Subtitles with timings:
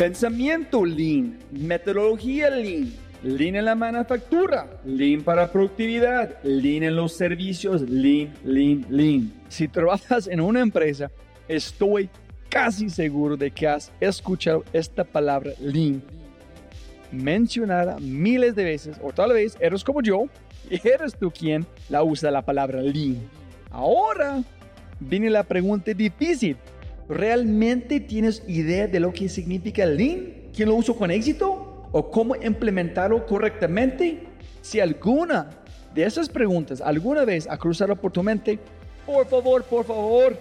[0.00, 2.90] Pensamiento Lean, metodología Lean,
[3.22, 9.30] Lean en la manufactura, Lean para productividad, Lean en los servicios, Lean, Lean, Lean.
[9.50, 11.10] Si trabajas en una empresa,
[11.46, 12.08] estoy
[12.48, 16.02] casi seguro de que has escuchado esta palabra Lean
[17.12, 20.28] mencionada miles de veces, o tal vez eres como yo
[20.70, 23.18] y eres tú quien la usa la palabra Lean.
[23.70, 24.42] Ahora
[24.98, 26.56] viene la pregunta difícil.
[27.10, 30.28] ¿Realmente tienes idea de lo que significa Lean?
[30.54, 31.88] ¿Quién lo usa con éxito?
[31.90, 34.20] ¿O cómo implementarlo correctamente?
[34.62, 35.50] Si alguna
[35.92, 38.60] de esas preguntas alguna vez ha cruzado por tu mente,
[39.04, 40.38] por favor, por favor,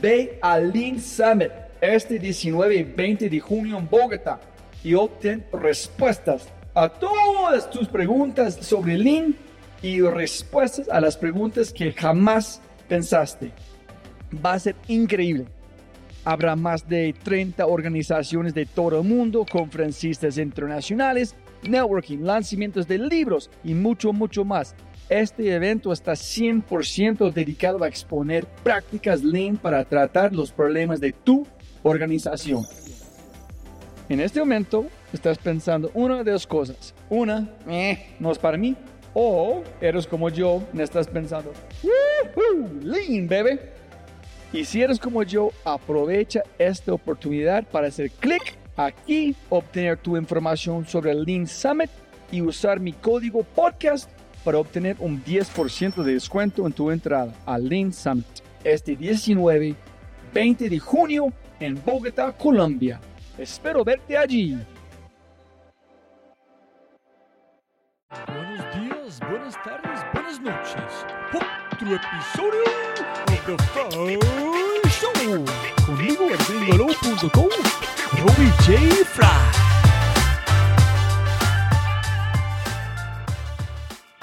[0.00, 1.50] ve al Lean Summit
[1.80, 4.38] este 19 y 20 de junio en Bogotá
[4.84, 9.34] y obtén respuestas a todas tus preguntas sobre Lean
[9.82, 13.50] y respuestas a las preguntas que jamás pensaste.
[14.32, 15.55] Va a ser increíble.
[16.26, 23.48] Habrá más de 30 organizaciones de todo el mundo, conferencistas internacionales, networking, lanzamientos de libros
[23.62, 24.74] y mucho, mucho más.
[25.08, 31.46] Este evento está 100% dedicado a exponer prácticas Lean para tratar los problemas de tu
[31.84, 32.64] organización.
[34.08, 36.92] En este momento estás pensando una de dos cosas.
[37.08, 38.74] Una, eh, no es para mí.
[39.14, 41.52] O eres como yo y estás pensando,
[42.82, 43.75] Lean, bebé.
[44.52, 50.86] Y si eres como yo, aprovecha esta oportunidad para hacer clic aquí, obtener tu información
[50.86, 51.90] sobre el Lean Summit
[52.30, 54.10] y usar mi código podcast
[54.44, 59.74] para obtener un 10% de descuento en tu entrada al Lean Summit este 19,
[60.34, 63.00] 20 de junio en Bogotá, Colombia.
[63.38, 64.58] Espero verte allí.
[68.26, 71.06] Buenos días, buenas tardes, buenas noches.
[71.32, 72.64] Otro episodio
[73.46, 75.44] The Show.
[75.86, 76.78] Conmigo en
[78.18, 79.04] Robbie J.
[79.04, 79.66] Fry.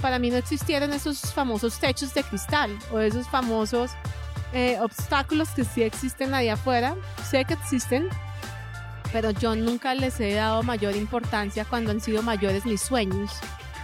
[0.02, 3.92] para mí no existieron esos famosos techos de cristal o esos famosos
[4.52, 6.98] eh, obstáculos que sí existen ahí afuera.
[7.24, 8.10] Sé que existen,
[9.14, 13.32] pero yo nunca les he dado mayor importancia cuando han sido mayores mis sueños.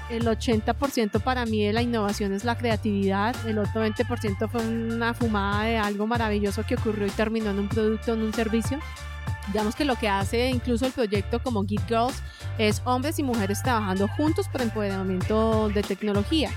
[0.09, 5.13] El 80% para mí de la innovación es la creatividad, el otro 20% fue una
[5.13, 8.79] fumada de algo maravilloso que ocurrió y terminó en un producto, en un servicio.
[9.47, 12.23] Digamos que lo que hace incluso el proyecto como Geek Girls
[12.57, 16.49] es hombres y mujeres trabajando juntos por empoderamiento de tecnología.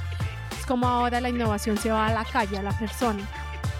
[0.58, 3.22] Es como ahora la innovación se va a la calle, a la persona.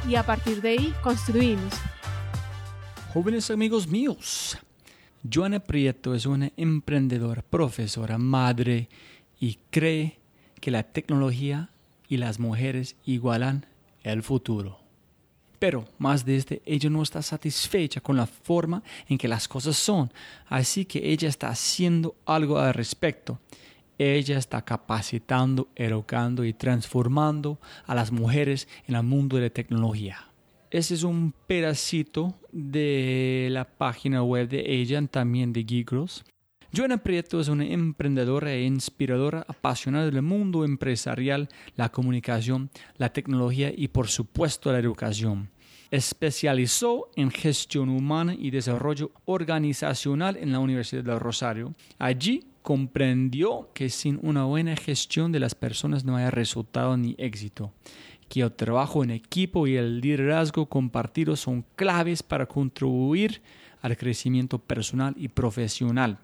[0.07, 1.73] Y a partir de ahí construimos.
[3.15, 4.59] Jóvenes amigos míos,
[5.31, 8.89] Joana Prieto es una emprendedora, profesora, madre
[9.43, 10.21] y cree
[10.61, 11.69] que la tecnología
[12.09, 13.67] y las mujeres igualan
[14.05, 14.79] el futuro.
[15.59, 20.13] Pero más desde ella no está satisfecha con la forma en que las cosas son,
[20.47, 23.41] así que ella está haciendo algo al respecto.
[23.99, 30.25] Ella está capacitando, educando y transformando a las mujeres en el mundo de la tecnología.
[30.71, 36.25] Ese es un pedacito de la página web de ella, también de Gigros.
[36.75, 43.71] Joana Prieto es una emprendedora e inspiradora apasionada del mundo empresarial, la comunicación, la tecnología
[43.77, 45.51] y por supuesto la educación.
[45.91, 51.75] Especializó en gestión humana y desarrollo organizacional en la Universidad del Rosario.
[51.99, 57.75] Allí comprendió que sin una buena gestión de las personas no hay resultado ni éxito
[58.31, 63.43] que el trabajo en equipo y el liderazgo compartido son claves para contribuir
[63.83, 66.19] al crecimiento personal y profesional.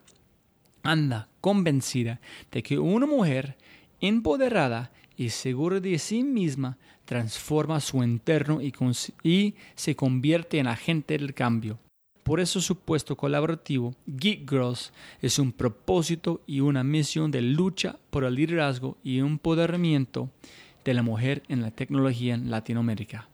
[0.83, 3.57] Anda convencida de que una mujer
[4.01, 11.35] empoderada y segura de sí misma transforma su entorno y, se convierte en agente del
[11.35, 11.79] cambio.
[12.23, 17.97] Por eso su puesto colaborativo, Geek Girls, es un propósito y una misión de lucha
[18.11, 20.31] por el liderazgo y empoderamiento
[20.85, 23.29] de la mujer en la tecnología en Latinoamérica.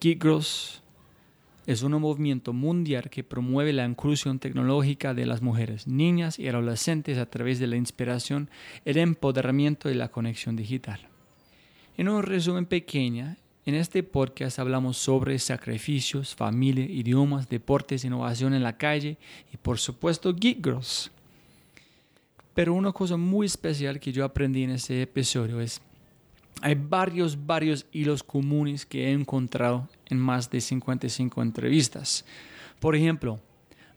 [0.00, 0.82] Geek Girls
[1.66, 7.18] es un movimiento mundial que promueve la inclusión tecnológica de las mujeres, niñas y adolescentes
[7.18, 8.50] a través de la inspiración,
[8.84, 11.00] el empoderamiento y la conexión digital.
[11.96, 18.62] En un resumen pequeño, en este podcast hablamos sobre sacrificios, familia, idiomas, deportes, innovación en
[18.62, 19.16] la calle
[19.52, 21.10] y por supuesto Geek Girls.
[22.52, 25.80] Pero una cosa muy especial que yo aprendí en este episodio es
[26.60, 32.24] hay varios, varios hilos comunes que he encontrado en más de 55 entrevistas.
[32.80, 33.40] Por ejemplo,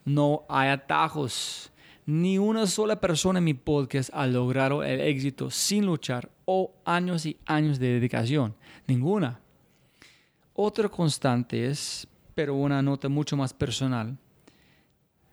[0.06, 1.71] no hay atajos.
[2.06, 7.25] Ni una sola persona en mi podcast ha logrado el éxito sin luchar o años
[7.25, 8.56] y años de dedicación.
[8.88, 9.42] Ninguna.
[10.54, 14.18] Otra constante es, pero una nota mucho más personal,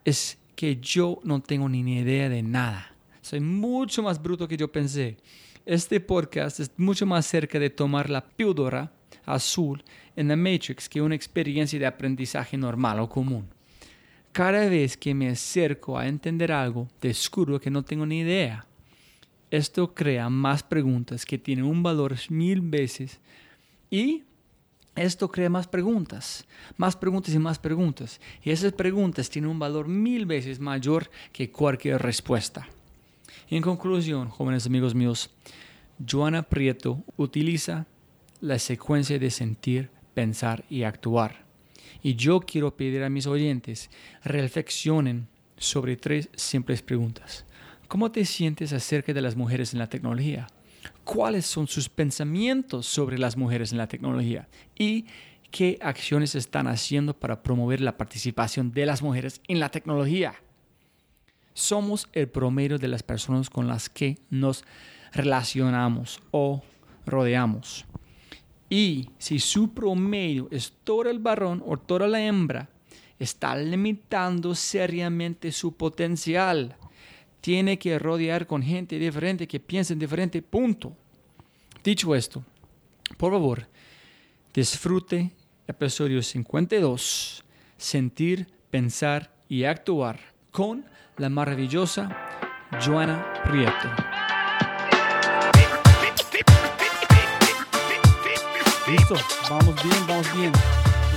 [0.04, 2.94] es que yo no tengo ni idea de nada.
[3.22, 5.16] Soy mucho más bruto que yo pensé.
[5.66, 8.92] Este podcast es mucho más cerca de tomar la píldora
[9.24, 9.82] azul
[10.14, 13.48] en The Matrix que una experiencia de aprendizaje normal o común.
[14.32, 18.66] Cada vez que me acerco a entender algo, descubro que no tengo ni idea.
[19.50, 23.18] Esto crea más preguntas que tienen un valor mil veces
[23.90, 24.24] y
[24.94, 26.46] esto crea más preguntas,
[26.76, 28.20] más preguntas y más preguntas.
[28.42, 32.68] Y esas preguntas tienen un valor mil veces mayor que cualquier respuesta.
[33.50, 35.30] En conclusión, jóvenes amigos míos,
[36.04, 37.86] Joana Prieto utiliza
[38.40, 41.44] la secuencia de sentir, pensar y actuar.
[42.02, 43.90] Y yo quiero pedir a mis oyentes,
[44.22, 47.44] reflexionen sobre tres simples preguntas.
[47.86, 50.46] ¿Cómo te sientes acerca de las mujeres en la tecnología?
[51.04, 54.48] ¿Cuáles son sus pensamientos sobre las mujeres en la tecnología?
[54.78, 55.04] ¿Y
[55.50, 60.34] qué acciones están haciendo para promover la participación de las mujeres en la tecnología?
[61.54, 64.64] Somos el promedio de las personas con las que nos
[65.12, 66.62] relacionamos o
[67.06, 67.86] rodeamos.
[68.68, 72.68] Y si su promedio es todo el varón o toda la hembra,
[73.18, 76.76] está limitando seriamente su potencial.
[77.40, 80.96] Tiene que rodear con gente diferente que piensen diferente, punto.
[81.84, 82.42] Dicho esto,
[83.16, 83.68] por favor,
[84.52, 85.30] disfrute
[85.66, 87.44] episodio 52,
[87.76, 90.18] sentir, pensar y actuar
[90.50, 90.84] con
[91.16, 92.08] la maravillosa
[92.84, 93.88] Joana Prieto.
[98.90, 99.14] Listo,
[99.48, 100.52] vamos bien, vamos bien.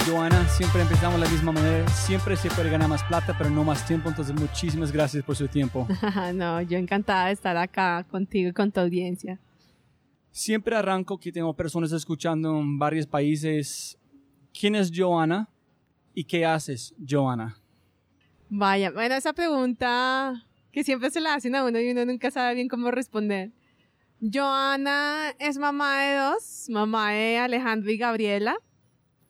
[0.05, 1.87] Joana, siempre empezamos de la misma manera.
[1.89, 4.07] Siempre se puede ganar más plata, pero no más tiempo.
[4.07, 5.85] Entonces, muchísimas gracias por su tiempo.
[6.33, 9.39] no, yo encantada de estar acá contigo y con tu audiencia.
[10.31, 13.97] Siempre arranco que tengo personas escuchando en varios países.
[14.57, 15.49] ¿Quién es Joana
[16.13, 17.57] y qué haces, Joana?
[18.49, 22.55] Vaya, bueno, esa pregunta que siempre se la hacen a uno y uno nunca sabe
[22.55, 23.51] bien cómo responder.
[24.21, 28.57] Joana es mamá de dos, mamá de Alejandro y Gabriela,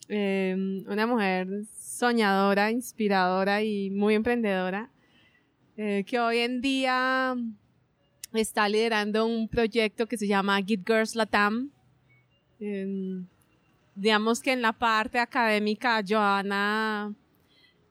[0.08, 1.48] em, una mujer
[1.80, 4.92] soñadora, inspiradora y muy emprendedora,
[5.78, 7.36] eh, que hoy en día
[8.34, 11.72] está liderando un proyecto que se llama Git Girls Latam.
[12.60, 13.26] Em,
[13.96, 17.16] digamos que en la parte académica, Joana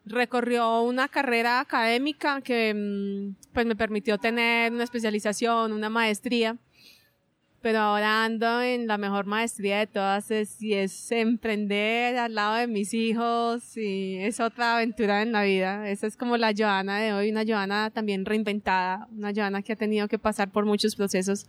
[0.07, 6.57] recorrió una carrera académica que mm, pues me permitió tener una especialización, una maestría
[7.67, 12.55] pero ahora ando en la mejor maestría de todas es, y es emprender al lado
[12.55, 15.91] de mis hijos y es otra aventura en la vida.
[15.91, 19.77] Esa es como la Joana de hoy, una Joana también reinventada, una Joana que ha
[19.77, 21.49] tenido que pasar por muchos procesos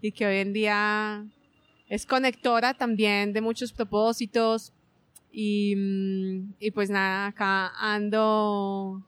[0.00, 1.26] y que hoy en día
[1.88, 4.72] es conectora también de muchos propósitos
[5.36, 9.04] y, mm, y pues nada, acá ando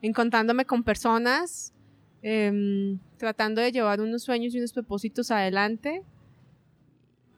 [0.00, 1.74] encontrándome con personas
[2.22, 6.02] Em, tratando de llevar unos sueños y unos propósitos adelante.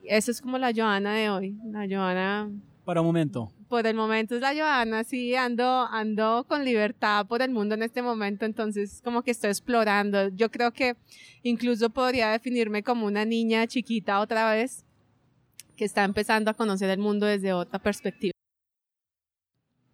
[0.04, 2.50] Esa es como la Joana de hoy, la Joana...
[2.84, 3.52] Para un momento.
[3.68, 7.82] Por el momento es la Joana, sí, ando, ando con libertad por el mundo en
[7.82, 10.28] este momento, entonces como que estoy explorando.
[10.28, 10.96] Yo creo que
[11.42, 14.84] incluso podría definirme como una niña chiquita otra vez,
[15.80, 18.32] que está empezando a conocer el mundo desde otra perspectiva.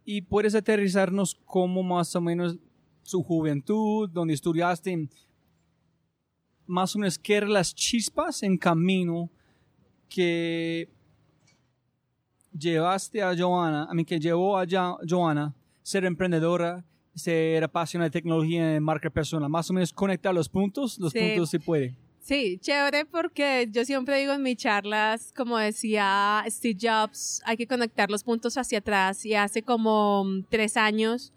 [0.04, 2.56] ¿Y puedes aterrizarnos cómo más o menos
[3.04, 5.08] su juventud, donde estudiaste,
[6.66, 9.30] más o menos qué eran las chispas en camino
[10.08, 10.90] que
[12.52, 14.66] llevaste a Joana, a mí que llevó a
[15.08, 20.48] Joana ser emprendedora, ser apasionada de tecnología en marca personal, más o menos conectar los
[20.48, 21.96] puntos, los puntos se puede.
[22.26, 27.68] Sí, chévere porque yo siempre digo en mis charlas, como decía Steve Jobs, hay que
[27.68, 31.32] conectar los puntos hacia atrás y hace como tres años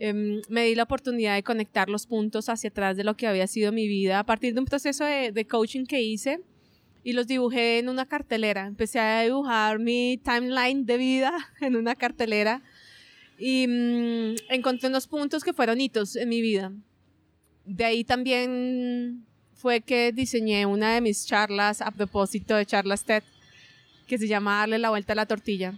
[0.00, 3.48] Em, me di la oportunidad de conectar los puntos hacia atrás de lo que había
[3.48, 6.40] sido mi vida a partir de un proceso de, coaching que hice
[7.02, 8.66] y los dibujé en una cartelera.
[8.66, 12.62] Empecé a dibujar mi timeline de vida en una cartelera
[13.40, 16.72] y mm, encontré unos puntos que fueron hitos en mi vida.
[17.64, 19.26] De ahí también
[19.58, 23.24] fue que diseñé una de mis charlas a propósito de charlas TED
[24.06, 25.74] que se llama Darle la vuelta a la tortilla.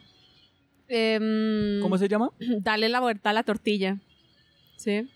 [0.87, 2.31] Em, ¿Cómo se llama?
[2.61, 3.97] Darle la vuelta a la tortilla.
[4.77, 5.09] ¿sí?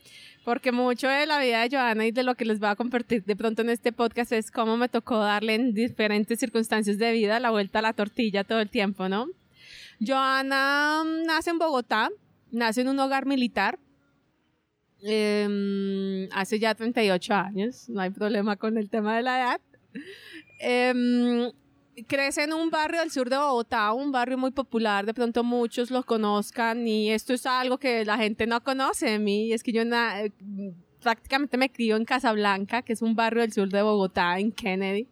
[0.44, 3.24] Porque mucho de la vida de Joana y de lo que les voy a compartir
[3.24, 7.40] de pronto en este podcast es cómo me tocó darle en diferentes circunstancias de vida
[7.40, 9.26] la vuelta a la tortilla todo el tiempo, ¿no?
[10.04, 12.10] Joana mm, nace en Bogotá,
[12.50, 13.78] nace en un hogar militar,
[15.04, 19.60] em, hace ya 38 años, no hay problema con el tema de la edad.
[20.60, 21.50] Em,
[22.06, 25.90] crece en un barrio del sur de Bogotá, un barrio muy popular, de pronto muchos
[25.90, 29.72] lo conozcan y esto es algo que la gente no conoce de mí, es que
[29.72, 30.32] yo na- eh,
[31.02, 35.06] prácticamente me crio en Casablanca, que es un barrio del sur de Bogotá, en Kennedy.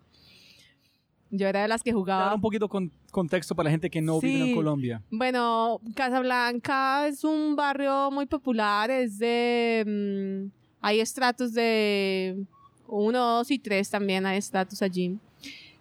[1.30, 2.34] Yo era de las que jugaba.
[2.34, 2.68] Un poquito
[3.12, 4.54] contexto para la gente que no vive en.
[4.56, 5.00] Colombia.
[5.10, 9.84] Bueno, Casablanca es un barrio muy popular, es de...
[9.86, 10.50] mm,
[10.80, 12.44] hay estratos de
[12.88, 15.16] uno, dos y tres también hay estratos allí.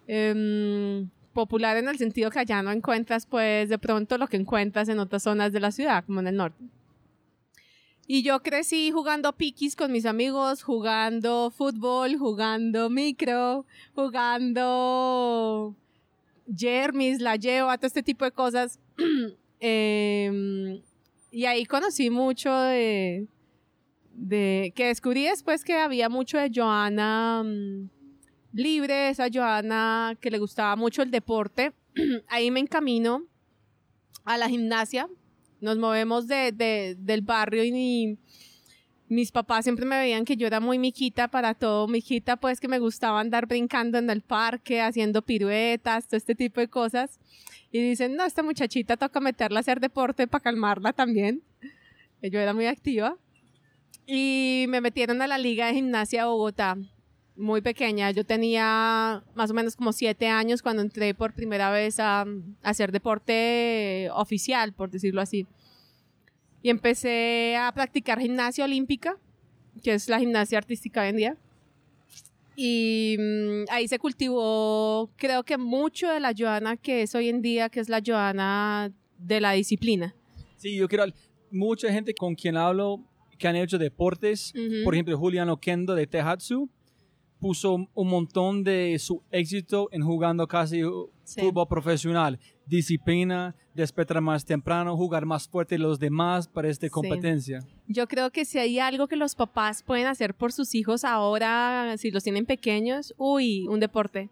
[0.06, 4.88] Em, popular en el sentido que allá no encuentras pues de pronto lo que encuentras
[4.88, 6.62] en otras zonas de la ciudad, como en el norte.
[8.06, 15.74] Y yo crecí jugando piquis con mis amigos, jugando fútbol, jugando micro, jugando
[16.54, 18.78] Jermis, la lleva, todo este tipo de cosas.
[19.64, 20.82] Em,
[21.30, 23.28] y ahí conocí mucho de,
[24.74, 27.88] que descubrí después que había mucho de Joana mm,
[28.52, 31.72] libre, esa Joana que le gustaba mucho el deporte.
[32.28, 33.24] ahí me encamino
[34.24, 35.08] a la gimnasia.
[35.60, 38.18] Nos movemos de, de- del barrio y
[39.12, 41.86] mis papás siempre me veían que yo era muy miquita para todo.
[41.86, 46.60] Miquita, pues que me gustaba andar brincando en el parque, haciendo piruetas, todo este tipo
[46.60, 47.20] de cosas.
[47.70, 51.42] Y dicen, no, esta muchachita toca meterla a hacer deporte para calmarla también.
[52.22, 53.16] Yo era muy activa.
[54.06, 56.76] Y me metieron a la Liga de Gimnasia Bogotá,
[57.36, 58.10] muy pequeña.
[58.10, 62.24] Yo tenía más o menos como siete años cuando entré por primera vez a
[62.62, 65.46] hacer deporte oficial, por decirlo así.
[66.62, 69.16] Y empecé a practicar gimnasia olímpica,
[69.82, 71.36] que es la gimnasia artística hoy en día.
[72.54, 77.40] Y mm, ahí se cultivó, creo que mucho de la Joana que es hoy en
[77.42, 80.14] día, que es la Joana de la disciplina.
[80.56, 81.04] Sí, yo quiero...
[81.54, 83.04] Mucha gente con quien hablo
[83.38, 84.54] que han hecho deportes,
[84.84, 86.70] por ejemplo, Julián Oquendo de Tehatsu,
[87.40, 90.80] puso un montón de su éxito en jugando casi
[91.24, 91.40] Sí.
[91.42, 92.38] fútbol profesional.
[92.66, 96.90] Disciplina, despertar más temprano, jugar más fuerte los demás para esta Sí.
[96.90, 97.60] competencia.
[97.86, 101.94] Yo creo que si hay algo que los papás pueden hacer por sus hijos ahora,
[101.98, 104.30] si los tienen pequeños, uy, un deporte.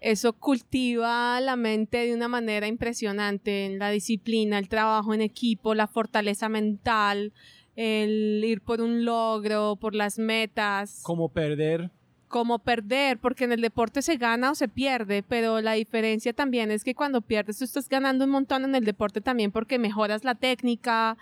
[0.00, 5.86] Eso cultiva la mente de una manera impresionante, la disciplina, el trabajo en equipo, la
[5.86, 7.32] fortaleza mental,
[7.76, 11.00] el ir por un logro, por las metas.
[11.04, 11.90] Como perder.
[12.32, 16.70] Como perder, porque en el deporte se gana o se pierde, pero la diferencia también
[16.70, 20.24] es que cuando pierdes tú estás ganando un montón en el deporte también porque mejoras
[20.24, 21.18] la técnica.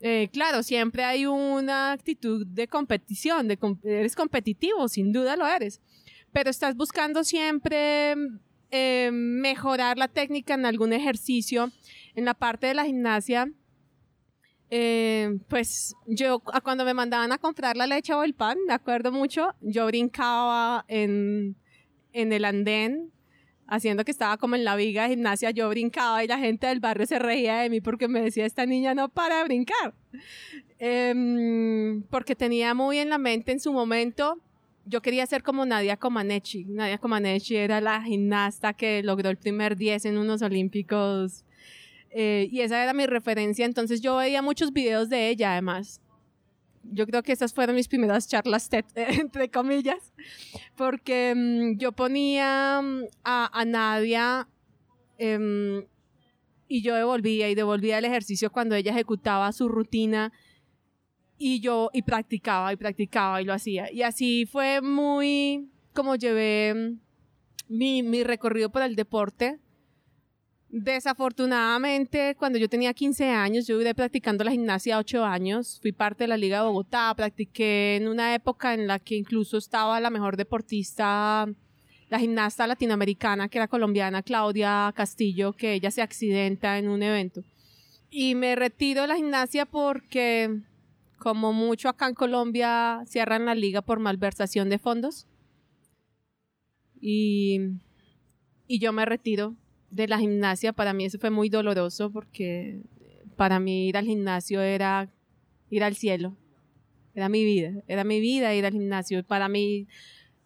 [0.00, 5.80] Eh, claro, siempre hay una actitud de competición, de eres competitivo, sin duda lo eres,
[6.30, 8.14] pero estás buscando siempre
[8.70, 11.72] eh, mejorar la técnica en algún ejercicio.
[12.14, 13.50] En la parte de la gimnasia,
[14.76, 19.12] eh, pues yo cuando me mandaban a comprar la leche o el pan, me acuerdo
[19.12, 21.54] mucho, yo brincaba en,
[22.12, 23.12] en el andén,
[23.68, 26.80] haciendo que estaba como en la viga de gimnasia, yo brincaba y la gente del
[26.80, 29.94] barrio se reía de mí porque me decía, esta niña no para de brincar.
[30.80, 34.40] Em, porque tenía muy en la mente en su momento,
[34.86, 36.64] yo quería ser como Nadia Comaneci.
[36.64, 41.44] Nadia Comaneci era la gimnasta que logró el primer 10 en unos olímpicos
[42.16, 46.00] eh, y esa era mi referencia, entonces yo veía muchos videos de ella además.
[46.84, 50.12] Yo creo que esas fueron mis primeras charlas TED, entre comillas,
[50.76, 54.46] porque mm, yo ponía mm, a, a Nadia
[55.18, 55.84] em,
[56.68, 60.32] y yo devolvía y devolvía el ejercicio cuando ella ejecutaba su rutina
[61.36, 63.90] y yo y practicaba y practicaba y lo hacía.
[63.90, 67.00] Y así fue muy como llevé mm,
[67.74, 69.58] mi, mi recorrido por el deporte.
[70.76, 75.78] Desafortunadamente, cuando yo tenía 15 años, yo duré practicando la gimnasia 8 años.
[75.80, 79.56] Fui parte de la Liga de Bogotá, practiqué en una época en la que incluso
[79.56, 81.46] estaba la mejor deportista,
[82.10, 87.44] la gimnasta latinoamericana, que era colombiana, Claudia Castillo, que ella se accidenta en un evento.
[88.10, 90.58] Y me retiro de la gimnasia porque,
[91.18, 95.28] como mucho acá en Colombia, cierran la liga por malversación de fondos.
[97.00, 97.60] Y,
[98.66, 99.54] y yo me retiro
[99.94, 102.80] de la gimnasia, para mí eso fue muy doloroso porque
[103.36, 105.08] para mí ir al gimnasio era
[105.70, 106.36] ir al cielo.
[107.14, 109.22] Era mi vida, era mi vida ir al gimnasio.
[109.24, 109.86] Para mí,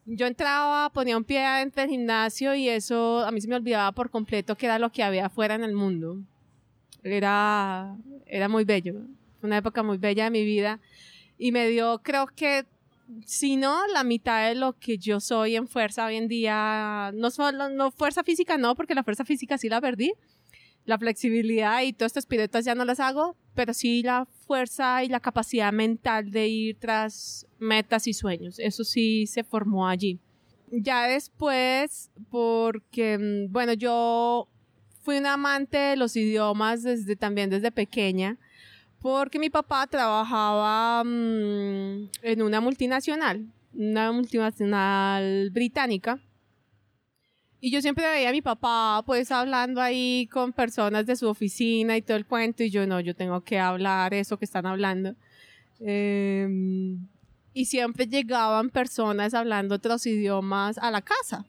[0.05, 3.93] yo entraba, ponía un pie adentro del gimnasio y eso a mí se me olvidaba
[3.93, 6.19] por completo que era lo que había afuera en el mundo.
[7.02, 9.07] Era, era muy bello.
[9.43, 10.81] Una época muy bella de mi vida
[11.38, 12.67] y me dio, creo que
[13.24, 17.30] si no, la mitad de lo que yo soy en fuerza hoy en día, no,
[17.30, 20.12] solo, no fuerza física, no, porque la fuerza física sí la perdí,
[20.84, 25.08] la flexibilidad y todas estas piruetas ya no las hago, pero sí la fuerza y
[25.08, 30.18] la capacidad mental de ir tras metas y sueños, eso sí se formó allí.
[30.70, 34.48] Ya después, porque, mm, bueno, yo
[35.02, 38.38] fui una amante de los idiomas desde también desde pequeña,
[39.00, 46.21] porque mi papá trabajaba mm, en una multinacional, una multinacional británica.
[47.61, 51.97] Y yo siempre veía a mi papá pues hablando ahí con personas de su oficina
[51.97, 55.17] y todo el cuento y yo no, yo tengo que hablar eso que están hablando.
[55.81, 57.09] Em,
[57.52, 61.47] y siempre llegaban personas hablando otros idiomas a la casa.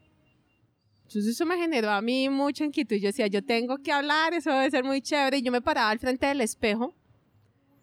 [1.04, 2.96] Entonces eso me generó a mí mucha inquietud.
[2.98, 5.38] Yo decía, yo tengo que hablar, eso debe ser muy chévere.
[5.38, 6.94] Y yo me paraba al frente del espejo.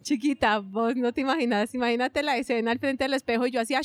[0.06, 3.80] Chiquita, vos no te imaginas, imagínate la escena al frente del espejo y yo hacía,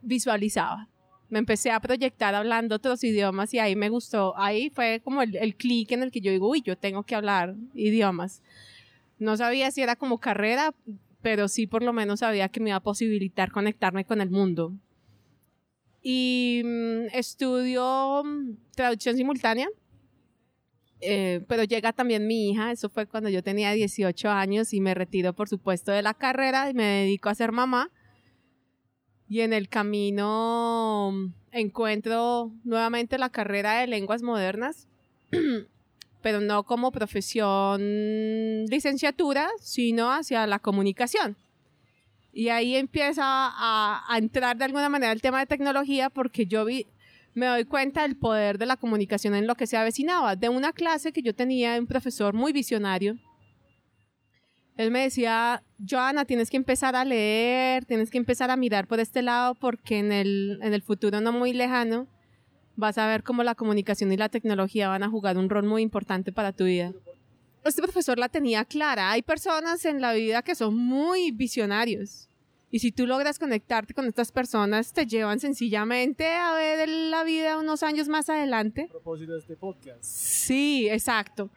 [0.00, 0.88] visualizaba.
[1.28, 4.32] Me empecé a proyectar hablando otros idiomas y ahí me gustó.
[4.38, 7.14] Ahí fue como el, el clic en el que yo digo, uy, yo tengo que
[7.14, 8.42] hablar idiomas.
[9.18, 10.74] No sabía si era como carrera,
[11.20, 14.72] pero sí por lo menos sabía que me iba a posibilitar conectarme con el mundo.
[16.02, 19.68] Y mm, estudio mm, traducción simultánea,
[21.02, 24.94] eh, pero llega también mi hija, eso fue cuando yo tenía 18 años y me
[24.94, 27.90] retiro por supuesto de la carrera y me dedico a ser mamá.
[29.28, 34.88] Y en el camino encuentro nuevamente la carrera de lenguas modernas
[36.22, 37.80] pero no como profesión
[38.66, 41.36] licenciatura, sino hacia la comunicación.
[42.32, 46.86] Y ahí empieza a, entrar de alguna manera el tema de tecnología porque yo vi,
[47.34, 50.36] me doy cuenta del poder de la comunicación en lo que se avecinaba.
[50.36, 53.16] De una clase que yo tenía, un profesor muy visionario,
[54.76, 59.00] él me decía, Joana, tienes que empezar a leer, tienes que empezar a mirar por
[59.00, 62.08] este lado porque en el, en el futuro no muy lejano
[62.74, 65.82] vas a ver cómo la comunicación y la tecnología van a jugar un rol muy
[65.82, 66.92] importante para tu vida.
[67.64, 69.12] Este profesor la tenía clara.
[69.12, 72.28] Hay personas en la vida que son muy visionarios.
[72.74, 77.58] Y si tú logras conectarte con estas personas, te llevan sencillamente a ver la vida
[77.58, 78.86] unos años más adelante.
[78.88, 80.02] A propósito de este podcast.
[80.02, 81.50] Sí, exacto.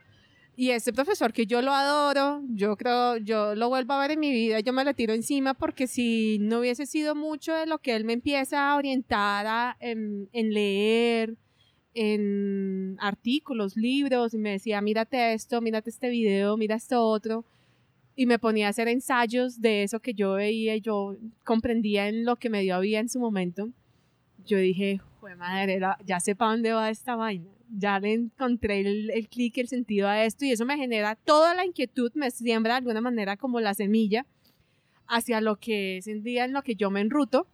[0.57, 4.19] Y ese profesor que yo lo adoro, yo creo, yo lo vuelvo a ver en
[4.19, 7.79] mi vida, yo me le tiro encima porque si no hubiese sido mucho de lo
[7.79, 11.37] que él me empieza a orientar en, en, leer,
[11.94, 17.46] en artículos, libros, y me decía, mírate esto, mírate este video, mira esto otro,
[18.16, 22.25] y me ponía a hacer ensayos de eso que yo veía y yo comprendía en
[22.25, 23.70] lo que me dio vida en su momento,
[24.46, 29.10] yo dije, joder madre, ya sé para dónde va esta vaina ya le encontré el,
[29.12, 32.74] el clic, el sentido a esto y eso me genera toda la inquietud, me siembra
[32.74, 34.25] de alguna manera como la semilla
[35.08, 37.48] hacia lo que es el día en lo que yo me enruto.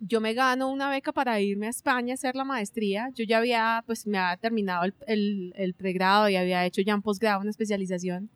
[0.00, 3.10] Yo me gano una beca para irme a España a hacer la maestría.
[3.14, 6.94] Yo ya había, pues me había terminado el, el, el pregrado y había hecho ya
[6.94, 8.28] un posgrado, una especialización.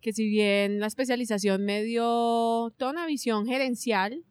[0.00, 4.24] Que si bien la especialización me dio toda una visión gerencial,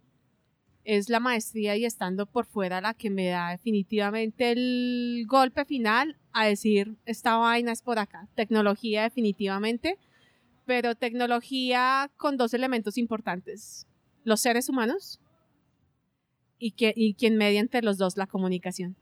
[0.85, 6.17] es la maestría y estando por fuera la que me da definitivamente el golpe final
[6.31, 8.27] a decir, esta vaina es por acá.
[8.35, 9.97] Tecnología definitivamente,
[10.65, 13.87] pero tecnología con dos elementos importantes.
[14.23, 15.19] Los seres humanos
[16.59, 18.95] y, que, y quien media entre los dos la comunicación.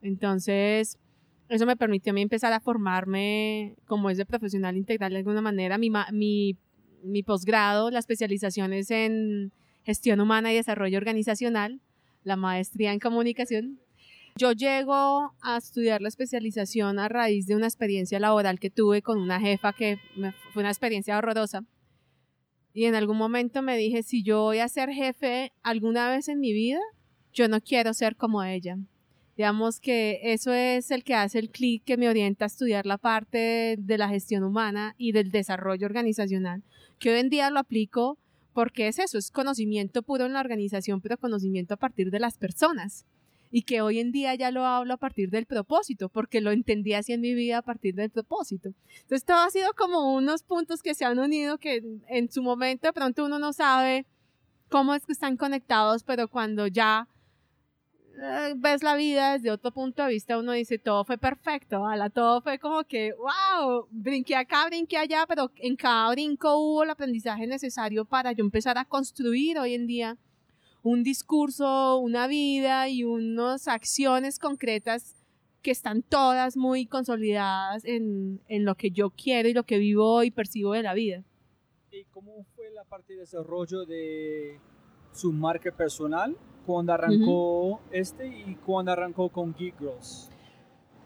[0.00, 0.98] Entonces,
[1.48, 5.40] eso me permitió a mí empezar a formarme como es de profesional integral de alguna
[5.40, 5.78] manera.
[5.78, 5.90] Mi,
[7.02, 11.80] mi, posgrado, la especialización es en gestión humana y desarrollo organizacional,
[12.22, 13.80] la maestría en comunicación.
[14.36, 19.18] Yo llego a estudiar la especialización a raíz de una experiencia laboral que tuve con
[19.18, 19.98] una jefa que
[20.52, 21.64] fue una experiencia horrorosa.
[22.74, 26.38] Y en algún momento me dije, si yo voy a ser jefe alguna vez en
[26.38, 26.78] mi vida,
[27.32, 28.76] yo no quiero ser como ella.
[29.38, 32.98] Digamos que eso es el que hace el clic que me orienta a estudiar la
[32.98, 36.64] parte de la gestión humana y del desarrollo organizacional,
[36.98, 38.18] que hoy en día lo aplico
[38.52, 42.36] porque es eso, es conocimiento puro en la organización, pero conocimiento a partir de las
[42.36, 43.06] personas.
[43.52, 46.94] Y que hoy en día ya lo hablo a partir del propósito, porque lo entendí
[46.94, 48.70] así en mi vida a partir del propósito.
[49.02, 52.88] Entonces, todo ha sido como unos puntos que se han unido que en su momento
[52.88, 54.04] de pronto uno no sabe
[54.68, 57.06] cómo es que están conectados, pero cuando ya
[58.56, 62.40] ves la vida desde otro punto de vista, uno dice, todo fue perfecto, la todo
[62.40, 67.46] fue como que, wow, brinqué acá, brinqué allá, pero en cada brinco hubo el aprendizaje
[67.46, 70.16] necesario para yo empezar a construir hoy en día
[70.82, 75.14] un discurso, una vida y unas acciones concretas
[75.62, 80.22] que están todas muy consolidadas en, en lo que yo quiero y lo que vivo
[80.22, 81.24] y percibo de la vida.
[81.90, 84.60] ¿Y cómo fue la parte de desarrollo de
[85.12, 86.36] su marca personal
[86.68, 90.28] cuando arrancó este y cuando arrancó con Geek Girls?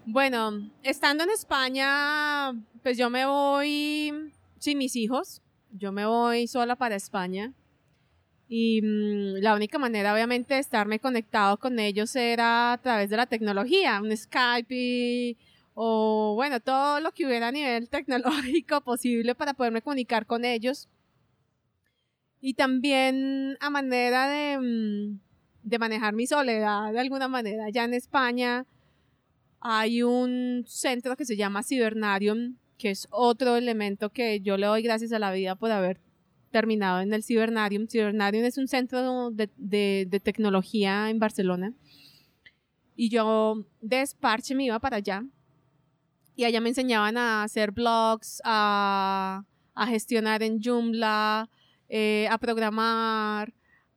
[0.05, 4.11] Bueno, estando en España, pues yo me voy
[4.59, 7.53] sin mis hijos, yo me voy sola para España.
[8.49, 13.15] Y mm, la única manera, obviamente, de estarme conectado con ellos era a través de
[13.15, 15.37] la tecnología, un Skype y-
[15.75, 17.87] o, bueno, todo lo que hubiera a nivel
[18.59, 20.89] tecnológico posible para poderme comunicar con ellos.
[22.41, 25.19] Y también a manera de, mm,
[25.63, 27.69] de manejar mi soledad de alguna manera.
[27.69, 28.65] Ya en España
[29.59, 34.81] hay un centro que se llama Cibernarium, que es otro elemento que yo le doy
[34.81, 36.01] gracias a la vida por haber
[36.51, 37.87] terminado en el Cibernarium.
[37.87, 41.73] Cibernarium es un centro de, tecnología en Barcelona.
[42.95, 45.23] Y yo de desparche me iba para allá.
[46.35, 49.45] Y allá me enseñaban a hacer blogs, a,
[49.75, 51.49] a gestionar en Joomla,
[51.89, 53.53] eh, a programar,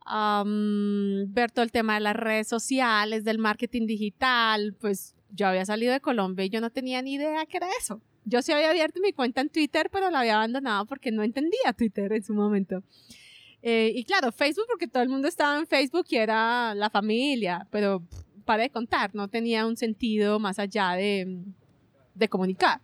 [0.06, 4.74] mm, ver todo el tema de las redes sociales, del marketing digital.
[4.80, 8.00] Pues yo había salido de Colombia y yo no tenía ni idea qué era eso.
[8.24, 11.72] Yo sí había abierto mi cuenta en Twitter, pero la había abandonado porque no entendía
[11.76, 12.82] Twitter en su momento.
[13.62, 17.66] Eh, y claro, Facebook, porque todo el mundo estaba en Facebook y era la familia,
[17.70, 18.02] pero
[18.44, 21.42] para de contar, no tenía un sentido más allá de,
[22.14, 22.80] de comunicar.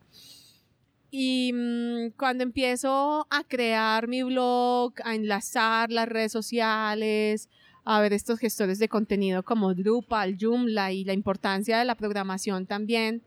[1.15, 7.51] Y mm, cuando empiezo a crear mi blog, a enlazar las redes sociales,
[7.85, 12.65] a ver estos gestores de contenido como Drupal, Joomla y la importancia de la programación
[12.65, 13.23] también,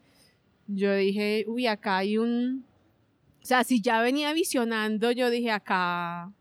[0.66, 2.66] yo dije, uy, acá hay un...
[3.44, 6.34] O sea, si ya venía visionando, yo dije, acá,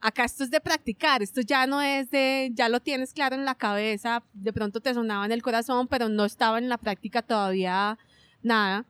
[0.00, 3.44] acá esto es de practicar, esto ya no es de, ya lo tienes claro en
[3.44, 7.20] la cabeza, de pronto te sonaba en el corazón, pero no estaba en la práctica
[7.20, 7.98] todavía
[8.42, 8.86] nada.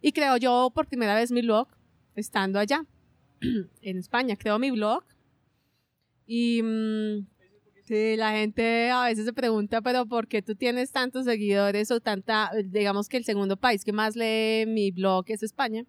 [0.00, 1.68] Y creo yo por primera vez mi blog,
[2.14, 2.84] estando allá,
[3.82, 5.04] en España, creo mi blog.
[6.26, 7.26] Y mm,
[7.84, 12.00] sí, la gente a veces se pregunta, pero ¿por qué tú tienes tantos seguidores o
[12.00, 15.84] tanta, digamos que el segundo país que más lee mi blog es España?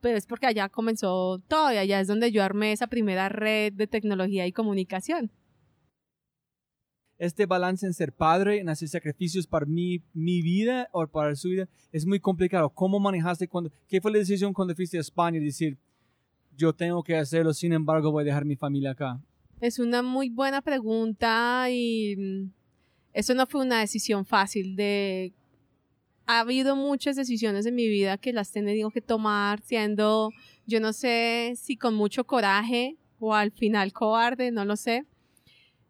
[0.00, 3.72] Pero es porque allá comenzó todo y allá es donde yo armé esa primera red
[3.72, 5.32] de tecnología y comunicación.
[7.18, 11.48] Este balance en ser padre, en hacer sacrificios para mi, mi vida o para su
[11.48, 12.70] vida, es muy complicado.
[12.70, 15.76] ¿Cómo manejaste cuando, qué fue la decisión cuando fuiste a España y decir,
[16.56, 19.20] yo tengo que hacerlo, sin embargo voy a dejar mi familia acá?
[19.60, 22.50] Es una muy buena pregunta y mm,
[23.12, 25.32] eso no fue una decisión fácil de...
[26.26, 30.30] Ha habido muchas decisiones en mi vida que las he tenido que tomar siendo,
[30.66, 35.06] yo no sé si con mucho coraje o al final cobarde, no lo sé.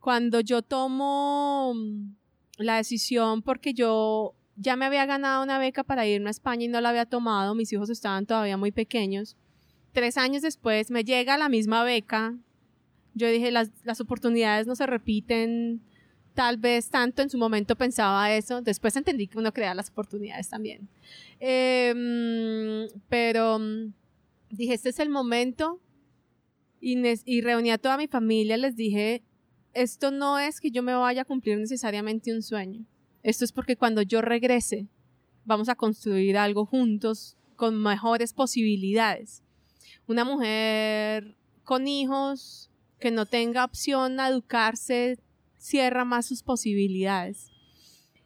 [0.01, 2.15] Cuando yo tomo mm,
[2.59, 6.69] la decisión porque yo ya me había ganado una beca para irme a España y
[6.69, 9.37] no la había tomado, mis hijos estaban todavía muy pequeños.
[9.93, 12.35] Tres años después me llega la misma beca
[13.19, 15.83] yo dije, las, las oportunidades no se repiten,
[16.35, 20.49] tal vez tanto en su momento pensaba eso, después entendí que uno crea las oportunidades
[20.49, 20.89] también.
[21.41, 23.93] Eh, pero mm,
[24.51, 25.81] dije, este es el momento
[26.81, 29.23] y, y reuní a toda mi familia, les dije,
[29.75, 32.85] esto no es que yo me vaya a cumplir necesariamente un sueño,
[33.23, 34.89] esto es porque cuando yo regrese
[35.45, 39.43] vamos a construir algo juntos con mejores posibilidades.
[40.07, 45.19] Una mujer con hijos que no tenga opción a educarse
[45.57, 47.51] cierra más sus posibilidades.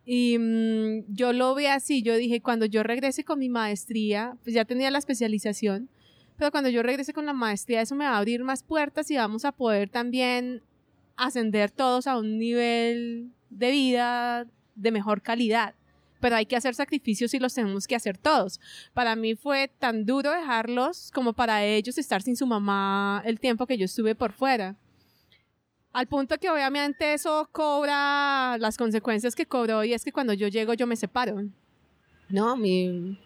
[0.05, 4.55] Y mm, yo lo vi así, yo dije, cuando yo regrese con mi maestría, pues
[4.55, 5.89] ya tenía la especialización,
[6.37, 9.17] pero cuando yo regrese con la maestría, eso me va a abrir más puertas y
[9.17, 10.63] vamos a poder también
[11.17, 15.75] ascender todos a un nivel de vida de mejor calidad.
[16.21, 18.61] Pero hay que hacer sacrificios y los tenemos que hacer todos.
[18.95, 23.67] Para mí fue tan duro dejarlos como para ellos estar sin su mamá el tiempo
[23.67, 24.77] que yo estuve por fuera.
[25.93, 30.49] Al punto que obviamente eso cobra las consecuencias que cobró y es que cuando yo
[30.49, 31.43] llego yo me separo.
[32.31, 33.19] No, mi,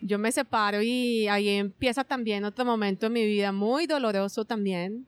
[0.00, 5.06] yo me separo y ahí empieza también otro momento en mi vida muy doloroso también.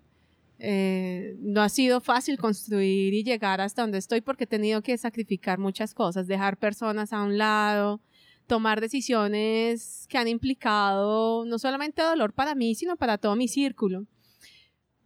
[0.63, 4.99] Eh, no ha sido fácil construir y llegar hasta donde estoy porque he tenido que
[4.99, 8.03] sacrificar muchas cosas, dejar personas a un lado,
[8.47, 14.05] tomar decisiones que han implicado no solamente dolor para mí, sino para todo mi círculo.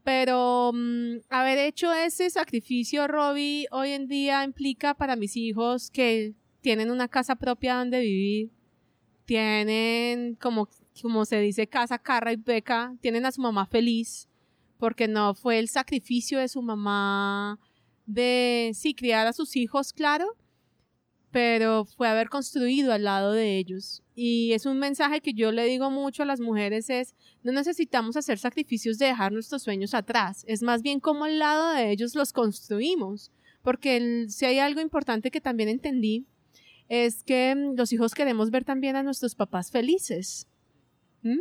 [0.03, 6.35] Pero mm, haber hecho ese sacrificio, Robbie, hoy en día implica para mis hijos que
[6.63, 8.51] tienen una casa propia donde vivir,
[9.25, 10.69] tienen, como,
[11.01, 14.29] como se dice, casa, carra y beca, tienen a su mamá feliz,
[14.79, 17.59] porque no fue el sacrificio de su mamá
[18.07, 20.37] de, sí, criar a sus hijos, claro,
[21.31, 24.03] pero fue haber construido al lado de ellos.
[24.15, 28.17] Y es un mensaje que yo le digo mucho a las mujeres es, no necesitamos
[28.17, 32.15] hacer sacrificios de dejar nuestros sueños atrás, es más bien como al lado de ellos
[32.15, 33.33] los construimos,
[33.63, 36.27] porque si hay algo importante que también entendí,
[36.89, 40.47] es que mm, los hijos queremos ver también a nuestros papás felices.
[41.23, 41.41] ¿Mm?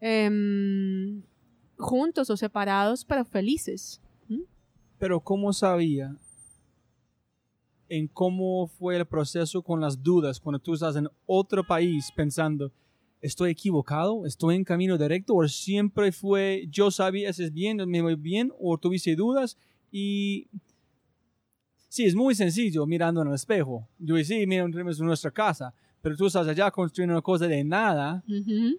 [0.00, 1.22] Em,
[1.78, 4.00] juntos o separados, pero felices.
[4.28, 4.42] ¿Mm?
[4.98, 6.16] Pero ¿cómo sabía
[7.88, 12.70] en cómo fue el proceso con las dudas cuando tú estás en otro país pensando,
[13.20, 18.02] estoy equivocado, estoy en camino directo, o siempre fue, yo sabía, eso es bien, me
[18.02, 19.56] voy bien, o tuviste dudas
[19.90, 20.48] y...
[21.90, 23.88] Sí, es muy sencillo mirando en el espejo.
[23.98, 28.22] Yo sí, mira, tenemos nuestra casa, pero tú estás allá construyendo una cosa de nada,
[28.28, 28.78] Ujú.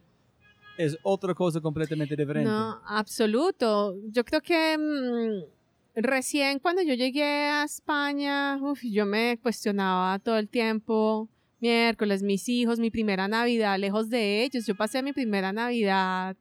[0.79, 2.49] Es otra cosa completamente diferente.
[2.49, 3.95] No, absoluto.
[4.11, 10.47] Yo creo que mm, recién cuando yo llegué a España, yo me cuestionaba todo el
[10.47, 11.27] tiempo.
[11.59, 14.65] Miércoles, mis hijos, mi primera Navidad lejos de ellos.
[14.65, 16.37] Yo pasé mi primera Navidad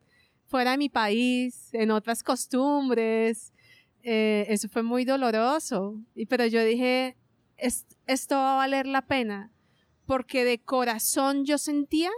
[0.46, 3.52] fuera de mi país, en otras costumbres.
[4.04, 5.96] Eh, eso fue muy doloroso.
[6.14, 7.16] Y, pero yo dije,
[7.56, 9.50] "Es- esto va a valer la pena.
[10.06, 12.10] Porque de corazón yo sentía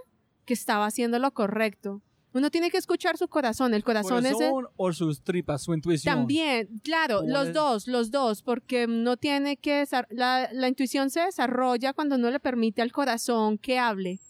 [0.45, 2.03] que estaba haciendo lo correcto.
[2.33, 3.75] Uno tiene que escuchar su corazón.
[3.75, 6.15] El corazón, es el- o sus tripas, su intuición.
[6.15, 7.55] también, claro, ¿Cómo los es?
[7.55, 12.39] dos, los dos, porque no tiene que la, la intuición se desarrolla cuando uno le
[12.39, 14.21] permite al corazón que hable.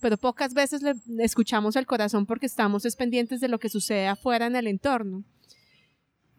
[0.00, 4.06] Pero pocas veces le escuchamos al corazón porque estamos es pendientes de lo que sucede
[4.08, 5.24] afuera en el entorno.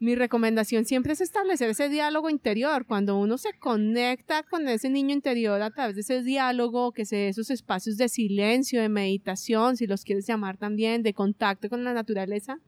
[0.00, 2.86] Mi recomendación siempre es establecer ese diálogo interior.
[2.86, 7.28] Cuando uno se conecta con ese niño interior a través de ese diálogo, que sea
[7.28, 11.94] esos espacios de silencio, de meditación, si los quieres llamar también, de contacto con la
[11.94, 12.60] naturaleza,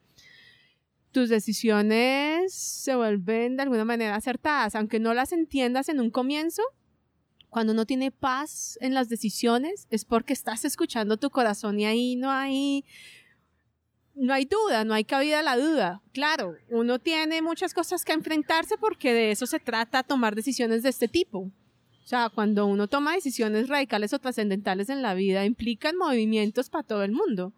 [1.12, 6.62] tus decisiones se vuelven de alguna manera acertadas, aunque no las entiendas en un comienzo.
[7.48, 12.14] Cuando no tiene paz en las decisiones es porque estás escuchando tu corazón y ahí
[12.14, 12.84] no hay
[14.14, 16.02] no hay duda, no hay cabida a la duda.
[16.12, 20.90] Claro, uno tiene muchas cosas que enfrentarse porque de eso se trata tomar decisiones de
[20.90, 21.38] este tipo.
[21.40, 26.82] O sea, cuando uno toma decisiones radicales o trascendentales en la vida, implican movimientos para
[26.82, 27.52] todo el mundo.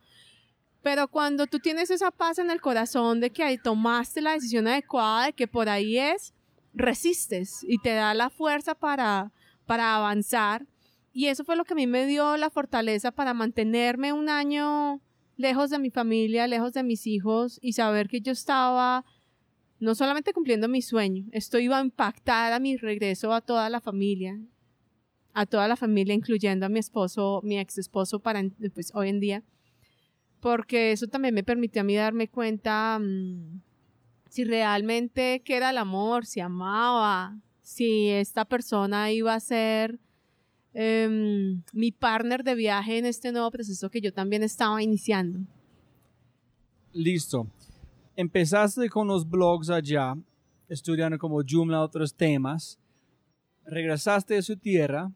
[0.82, 4.66] Pero cuando tú tienes esa paz en el corazón de que ahí tomaste la decisión
[4.66, 6.34] adecuada, de que por ahí es,
[6.74, 9.32] resistes y te da la fuerza para,
[9.64, 10.66] para avanzar.
[11.12, 15.00] Y eso fue lo que a mí me dio la fortaleza para mantenerme un año
[15.36, 19.04] lejos de mi familia, lejos de mis hijos y saber que yo estaba
[19.80, 23.80] no solamente cumpliendo mi sueño, esto iba a impactar a mi regreso a toda la
[23.80, 24.38] familia,
[25.32, 28.42] a toda la familia, incluyendo a mi esposo, mi ex esposo para
[28.74, 29.42] pues, hoy en día,
[30.38, 33.60] porque eso también me permitió a mí darme cuenta mmm,
[34.28, 39.98] si realmente qué era el amor, si amaba, si esta persona iba a ser
[40.74, 45.40] eh, mi partner de viaje en este nuevo proceso que yo también estaba iniciando.
[46.92, 47.46] Listo.
[48.16, 50.14] Empezaste con los blogs allá,
[50.68, 52.78] estudiando como Joomla otros temas.
[53.64, 55.10] Regresaste a su tierra.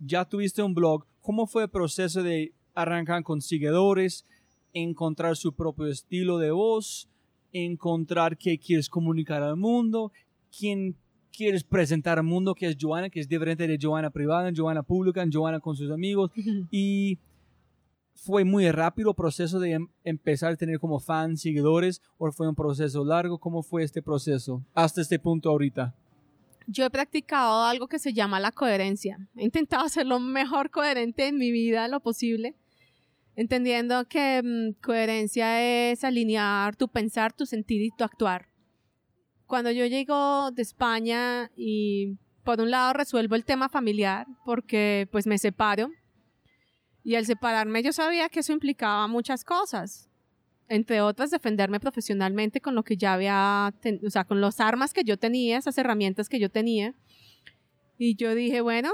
[0.00, 1.06] Ya tuviste un blog.
[1.20, 4.24] ¿Cómo fue el proceso de arrancar con seguidores,
[4.72, 7.08] encontrar su propio estilo de voz,
[7.52, 10.12] encontrar qué quieres comunicar al mundo,
[10.56, 10.96] quién
[11.34, 15.24] quieres presentar al mundo que es Joana, que es diferente de Joana privada, Joana pública,
[15.30, 16.30] Joana con sus amigos.
[16.70, 17.18] y
[18.14, 22.48] fue muy rápido el proceso de em empezar a tener como fans, seguidores, o fue
[22.48, 23.38] un proceso largo.
[23.38, 25.94] ¿Cómo fue este proceso hasta este punto ahorita?
[26.66, 29.18] Yo he practicado algo que se llama la coherencia.
[29.36, 32.54] He intentado ser lo mejor coherente en mi vida, lo posible,
[33.36, 38.53] entendiendo que mmm, coherencia es alinear tu pensar, tu sentir y tu actuar
[39.46, 45.26] cuando yo llego de España y por un lado resuelvo el tema familiar porque pues
[45.26, 45.90] me separo
[47.02, 50.08] y al separarme yo sabía que eso implicaba muchas cosas,
[50.68, 55.04] entre otras defenderme profesionalmente con lo que ya había, o sea, con las armas que
[55.04, 56.94] yo tenía, esas herramientas que yo tenía.
[57.98, 58.90] Y yo dije, bueno,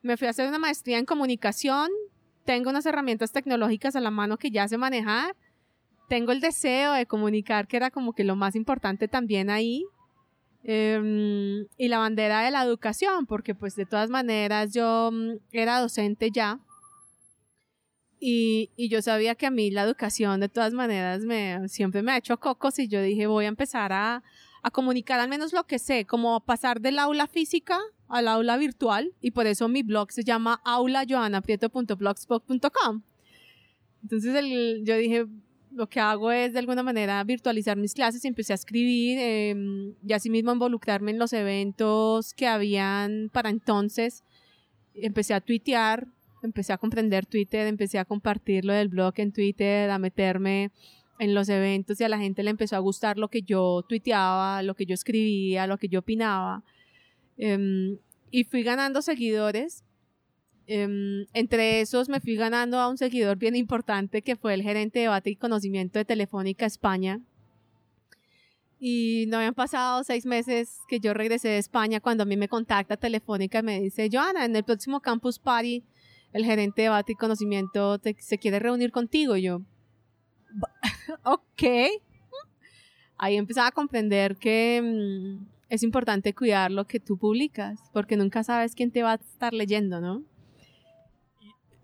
[0.00, 1.90] me fui a hacer una maestría en comunicación,
[2.44, 5.36] tengo unas herramientas tecnológicas a la mano que ya sé manejar
[6.12, 9.86] tengo el deseo de comunicar, que era como que lo más importante también ahí.
[10.62, 15.80] Eh, y la bandera de la educación, porque pues de todas maneras yo um, era
[15.80, 16.60] docente ya.
[18.20, 22.12] Y, y, yo sabía que a mí la educación de todas maneras me, siempre me
[22.12, 24.22] ha hecho cocos y yo dije voy a empezar a,
[24.62, 29.14] a comunicar al menos lo que sé, como pasar del aula física al aula virtual
[29.22, 33.02] y por eso mi blog se llama aulajoanaprieto.blogspot.com.
[34.02, 35.26] Entonces el, yo dije,
[35.74, 39.54] lo que hago es de alguna manera virtualizar mis clases y empecé a escribir eh,
[40.06, 44.24] y asimismo involucrarme en los eventos que habían para entonces.
[44.94, 46.06] Empecé a tuitear,
[46.42, 50.70] empecé a comprender Twitter, empecé a compartir lo del blog en Twitter, a meterme
[51.18, 54.62] en los eventos y a la gente le empezó a gustar lo que yo tuiteaba,
[54.62, 56.64] lo que yo escribía, lo que yo opinaba.
[57.38, 57.96] Eh,
[58.30, 59.84] y fui ganando seguidores
[60.68, 65.00] Um, entre esos me fui ganando a un seguidor bien importante que fue el gerente
[65.00, 67.20] de debate y conocimiento de Telefónica España.
[68.78, 72.48] Y no habían pasado seis meses que yo regresé de España cuando a mí me
[72.48, 75.84] contacta telefónica y me dice, Joana, en el próximo Campus Party,
[76.32, 79.36] el gerente de debate y conocimiento te- se quiere reunir contigo.
[79.36, 79.60] Y yo,
[80.52, 80.72] "Ba-
[81.24, 81.62] ok.
[83.18, 88.42] Ahí empezaba a comprender que mm, es importante cuidar lo que tú publicas, porque nunca
[88.42, 90.22] sabes quién te va a estar leyendo, ¿no?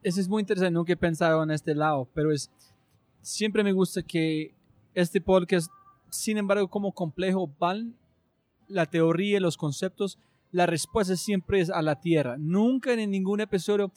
[0.02, 2.50] Eso es muy interesante, nunca he pensado en este lado, pero es,
[3.20, 4.54] siempre me gusta que
[4.94, 5.70] este podcast,
[6.10, 7.96] sin embargo, como complejo van
[8.68, 10.18] la teoría, los conceptos,
[10.50, 12.36] la respuesta siempre es a la tierra.
[12.38, 13.92] Nunca en ningún episodio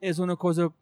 [0.00, 0.72] es una cosa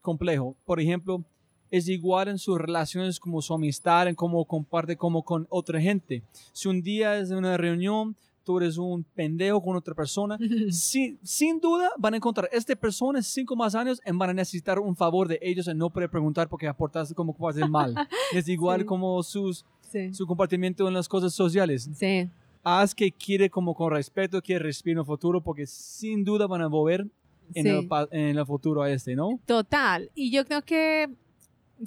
[0.00, 0.56] complejo.
[0.64, 1.24] Por ejemplo,
[1.70, 6.22] es igual en sus relaciones como su amistad, en cómo comparte como con otra gente.
[6.52, 8.16] Si un día es una reunión,
[8.48, 10.38] tú eres un pendejo con otra persona,
[10.70, 14.32] sin, sin duda van a encontrar esta persona en cinco más años y van a
[14.32, 17.94] necesitar un favor de ellos y no poder preguntar porque aportaste como cosas de mal.
[18.32, 18.86] es igual Sí.
[18.86, 20.14] como sus, Sí.
[20.14, 21.90] su comportamiento en las cosas sociales.
[21.94, 22.30] Sí.
[22.64, 26.62] Haz que quiere como con respeto, que respire en el futuro porque sin duda van
[26.62, 27.06] a volver
[27.54, 29.38] en, el, en el futuro a este, ¿no?
[29.44, 30.10] Total.
[30.14, 31.08] Y yo creo que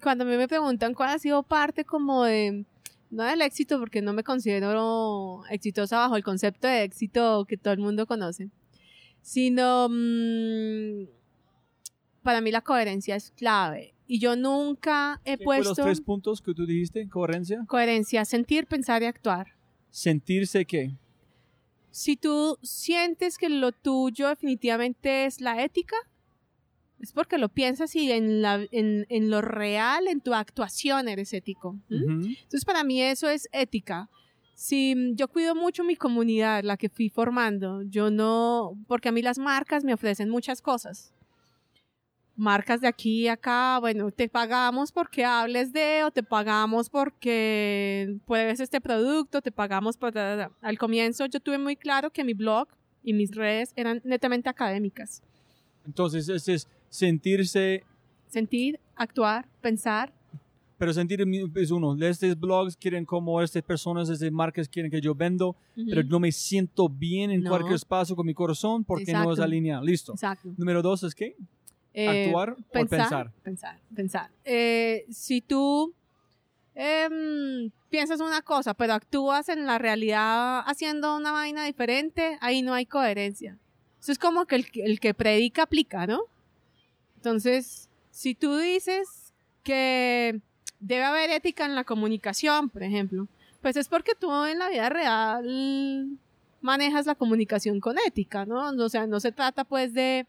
[0.04, 2.66] cuando a mí me preguntan cuál ha sido parte como de,
[3.12, 7.74] no del éxito, porque no me considero exitosa bajo el concepto de éxito que todo
[7.74, 8.50] el mundo conoce,
[9.22, 11.08] sino mm,
[12.24, 13.94] para mí la coherencia es clave.
[14.08, 17.08] Y yo nunca he ¿Qué fue los puesto tres puntos que tú dijiste?
[17.08, 17.64] Coherencia.
[17.68, 19.48] coherencia, sentir, pensar y actuar.
[19.90, 20.96] Sentirse que.
[21.92, 25.96] Si tú sientes que lo tuyo definitivamente es la ética,
[27.02, 31.34] es porque lo piensas y en, la, en, en lo real, en tu actuación eres
[31.34, 31.80] ético.
[31.90, 32.06] ¿m?
[32.06, 32.28] Ujú.
[32.28, 34.10] Entonces para mí eso es ética.
[34.54, 39.12] Si mm, yo cuido mucho mi comunidad, la que fui formando, yo no, porque a
[39.12, 41.14] mí las marcas me ofrecen muchas cosas.
[42.36, 48.16] Marcas de aquí y acá, bueno, te pagamos porque hables de, o te pagamos porque
[48.26, 50.14] pruebes este producto, te pagamos por...
[50.14, 50.52] da, da.
[50.62, 52.68] Al comienzo yo tuve muy claro que mi blog
[53.04, 55.22] y mis redes eran netamente académicas.
[55.86, 57.84] Entonces, ese es sentirse
[58.28, 60.14] Sentir, actuar, pensar,
[60.78, 61.22] Pero sentir
[61.56, 61.96] es uno.
[62.04, 66.32] Estos blogs quieren como estas personas, estas marcas quieren que yo vendo, pero no me
[66.32, 67.50] siento bien en No.
[67.52, 69.44] cualquier espacio con mi corazón porque no es Exacto.
[69.44, 69.84] alineado.
[69.84, 70.14] Listo.
[70.14, 70.50] Exacto.
[70.58, 71.36] Número dos es qué?
[71.94, 73.32] Eh, Actuar o pensar.
[73.44, 74.32] Pensar, pensar.
[74.46, 75.94] Eh, si tú
[76.74, 82.74] em, piensas una cosa, pero actúas en la realidad haciendo una vaina diferente, ahí no
[82.74, 83.58] hay coherencia.
[84.02, 86.22] Eso es como que el, que- el que predica aplica, ¿no?
[87.22, 89.32] Entonces, si tú dices
[89.62, 90.42] que
[90.80, 93.28] debe haber ética en la comunicación, por ejemplo,
[93.62, 96.18] pues es porque tú en la vida real
[96.62, 98.70] manejas la comunicación con ética, ¿no?
[98.70, 100.26] O sea, no se trata pues de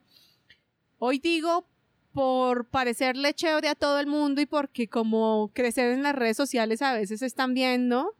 [0.99, 1.65] Hoy digo
[2.13, 6.83] por parecerle chévere a todo el mundo y porque como crecer en las redes sociales
[6.83, 8.15] a veces están viendo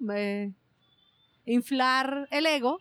[1.45, 2.79] inflar el ego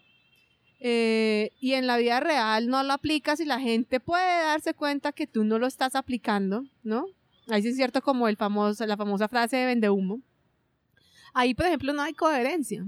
[0.81, 5.13] eh, y en la vida real no lo aplicas y la gente puede darse cuenta
[5.13, 7.05] que tú no lo estás aplicando, ¿no?
[7.47, 10.21] Ahí sí es cierto como el famoso, la famosa frase de vende humo.
[11.33, 12.85] Ahí, por ejemplo, no hay coherencia.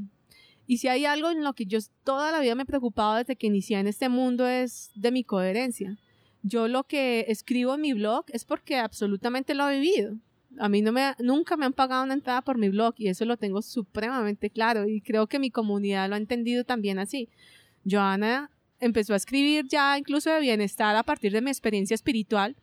[0.68, 3.36] Y si hay algo en lo que yo toda la vida me he preocupado desde
[3.36, 5.98] que inicié en este mundo es de mi coherencia
[6.44, 10.18] yo lo que escribo en mi blog es porque absolutamente lo he vivido.
[10.60, 13.26] A mí no me, nunca me han pagado una entrada por mi blog y eso
[13.26, 17.30] lo tengo supremamente claro y creo que mi comunidad lo ha entendido también así.
[17.90, 22.56] Joana empezó a escribir ya incluso de bienestar a partir de mi experiencia espiritual,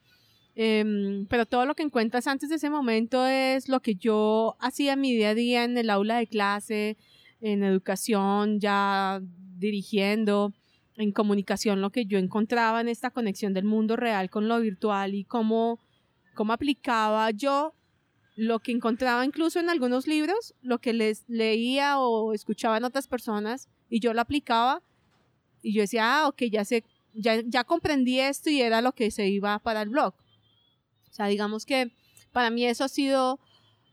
[0.55, 4.95] em, pero todo lo que encuentras antes de ese momento es lo que yo hacía
[4.95, 6.97] en mi día a día en el aula de clase,
[7.41, 9.21] en educación, ya
[9.57, 10.53] dirigiendo
[10.97, 15.15] en comunicación lo que yo encontraba en esta conexión del mundo real con lo virtual
[15.15, 15.81] y cómo,
[16.35, 17.75] cómo aplicaba yo
[18.37, 23.09] lo que encontraba incluso en algunos libros, lo que les leía o escuchaba en otras
[23.09, 24.83] personas y yo lo aplicaba
[25.63, 29.11] y yo decía, ah, ok, ya sé, ya, ya comprendí esto y era lo que
[29.11, 30.15] se iba para el blog.
[31.11, 31.93] O sea, digamos que
[32.33, 33.41] para mí eso ha sido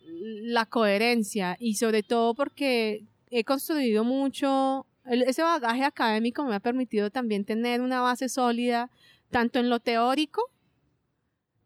[0.06, 7.10] la coherencia y sobre todo porque he construido mucho ese bagaje académico me ha permitido
[7.10, 8.92] también tener una base sólida,
[9.30, 10.42] tanto en lo teórico,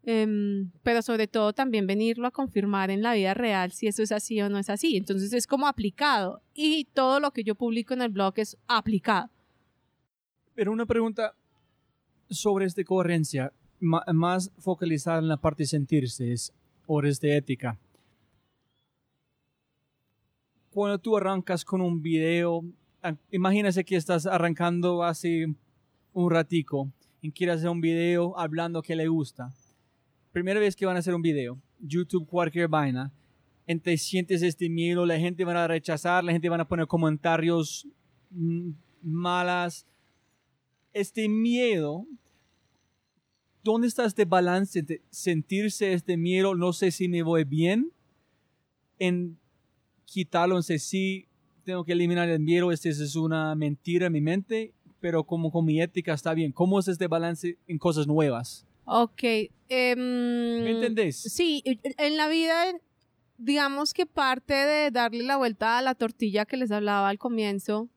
[0.04, 4.12] em, pero sobre todo también venirlo a confirmar en la vida real si eso es
[4.12, 4.98] así o no es así.
[4.98, 9.30] Entonces es como aplicado y todo lo que yo publico en el blog es aplicado.
[10.54, 11.34] Pero una pregunta
[12.30, 16.34] sobre esta coherencia, más focalizada en la parte de sentirse,
[16.86, 17.80] horas de ética.
[20.70, 22.64] Cuando tú arrancas con un video,
[23.32, 25.54] imagínese que estás arrancando hace
[26.14, 26.92] un ratico
[27.22, 29.54] y quieres hacer un video hablando que le gusta.
[30.32, 33.12] Primera vez que van a hacer un video, YouTube, cualquier vaina,
[33.68, 37.88] entre sientes este miedo, la gente va a rechazar, la gente va a poner comentarios
[38.32, 38.72] mm,
[39.02, 39.86] malas.
[40.94, 42.06] Este miedo,
[43.64, 47.92] ¿dónde está este balance entre sentirse este miedo, no sé si me voy bien,
[49.00, 49.40] en
[50.06, 51.28] quitarlo, en sé si
[51.64, 55.66] tengo que eliminar el miedo, este es una mentira en mi mente, pero como con
[55.66, 56.52] mi ética está bien.
[56.52, 58.66] ¿Cómo es este balance en cosas nuevas?
[58.86, 59.24] Ok.
[59.70, 61.22] em, ¿Me entendés?
[61.22, 62.66] Sí, en la vida,
[63.38, 67.90] digamos que parte de darle la vuelta a la tortilla que les hablaba al comienzo,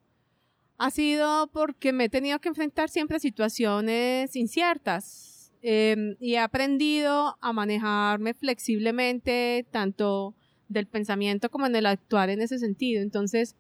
[0.79, 6.39] ha sido porque me he tenido que enfrentar siempre a situaciones inciertas em, y he
[6.39, 10.35] aprendido a manejarme flexiblemente, tanto
[10.69, 13.03] del pensamiento como en el actuar en ese sentido.
[13.03, 13.57] Entonces,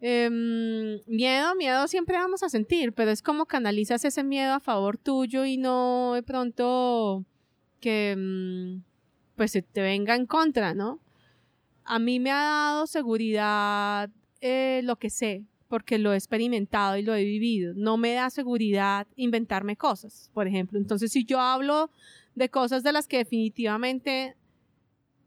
[0.00, 4.98] em, miedo, miedo siempre vamos a sentir, pero es como canalizas ese miedo a favor
[4.98, 7.24] tuyo y no de pronto
[7.80, 8.82] que mm,
[9.36, 11.00] pues se te venga en contra, ¿no?
[11.84, 14.10] A mí me ha dado seguridad
[14.40, 17.72] eh, lo que sé, porque lo he experimentado y lo he vivido.
[17.74, 20.78] No me da seguridad inventarme cosas, por ejemplo.
[20.78, 21.90] Entonces, si yo hablo
[22.34, 24.36] de cosas de las que definitivamente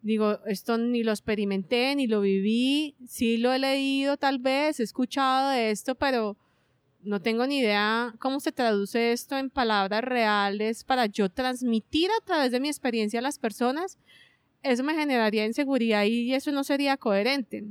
[0.02, 4.84] digo, esto ni lo experimenté, ni lo viví, sí lo he leído tal vez, he
[4.84, 6.38] escuchado de esto, pero
[7.02, 12.26] no tengo ni idea cómo se traduce esto en palabras reales para yo transmitir a
[12.26, 13.98] través de mi experiencia a las personas,
[14.64, 17.66] eso me generaría inseguridad y eso no sería coherente.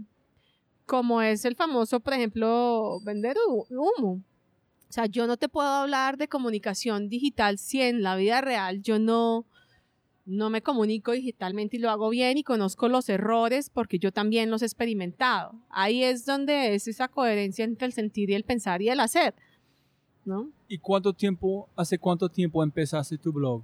[0.87, 4.23] Como es el famoso, por ejemplo, vender hu- humo.
[4.89, 8.83] O sea, yo no te puedo hablar de comunicación digital si en la vida real
[8.83, 9.45] yo no,
[10.25, 14.49] no me comunico digitalmente y lo hago bien y conozco los errores porque yo también
[14.49, 15.55] los he experimentado.
[15.71, 19.35] Ahí es donde es esa coherencia entre el sentir y el pensar y el hacer,
[20.25, 20.51] ¿no?
[20.69, 23.63] ¿Y cuánto tiempo, hace cuánto tiempo empezaste tu blog?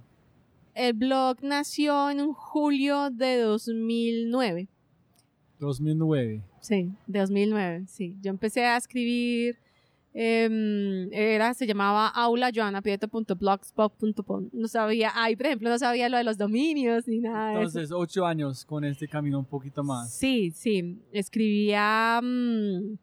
[0.75, 4.67] El blog nació en julio de 2009.
[5.67, 6.41] 2009.
[6.61, 8.15] Sí, de 2009, sí.
[8.21, 9.57] Yo empecé a escribir,
[10.13, 14.49] em, era, se llamaba aulajoanaprieto.blogspot.com.
[14.53, 17.79] No sabía, ahí por ejemplo no sabía lo de los dominios ni nada de eso.
[17.79, 20.13] Entonces, ocho años con este camino un poquito más.
[20.13, 21.01] Sí, sí.
[21.11, 22.97] Escribía mm,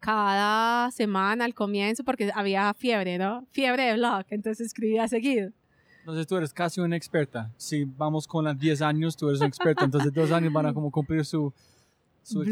[0.00, 3.46] cada semana al comienzo porque había fiebre, ¿no?
[3.50, 5.52] Fiebre de blog, entonces escribía seguido.
[6.00, 7.52] Entonces tú eres casi una experta.
[7.56, 9.84] Si vamos con las 10 años, tú eres una experta.
[9.84, 11.52] Entonces dos años van a como cumplir su...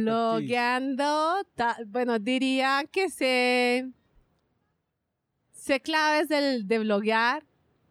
[0.05, 1.37] Blogueando,
[1.87, 3.89] bueno, diría que sé,
[5.53, 7.45] sé claves del, de bloguear.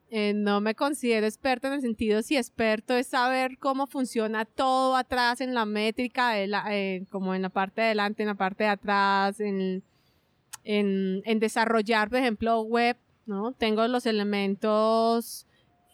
[0.10, 4.96] Eh, no me considero experta en el sentido si experto es saber cómo funciona todo
[4.96, 8.36] atrás en la métrica, de la- eh, como en la parte de adelante, en la
[8.36, 9.84] parte de atrás, en,
[10.64, 13.52] en, en desarrollar, por ejemplo, web, ¿no?
[13.52, 15.46] Tengo los elementos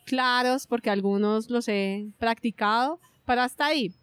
[0.05, 3.95] claros porque algunos los he practicado, pero hasta ahí.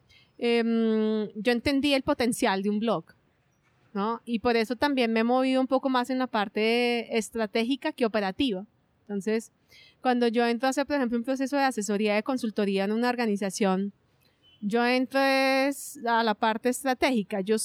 [0.42, 3.04] Em, yo entendí el potencial de un blog,
[3.92, 4.22] ¿no?
[4.24, 8.06] Y por eso también me he movido un poco más en la parte estratégica que
[8.06, 8.64] operativa.
[9.02, 9.52] Entonces,
[10.00, 13.10] cuando yo entro a hacer, por ejemplo, un proceso de asesoría de consultoría en una
[13.10, 13.92] organización,
[14.62, 17.42] yo entro es a la parte estratégica.
[17.42, 17.56] Yo,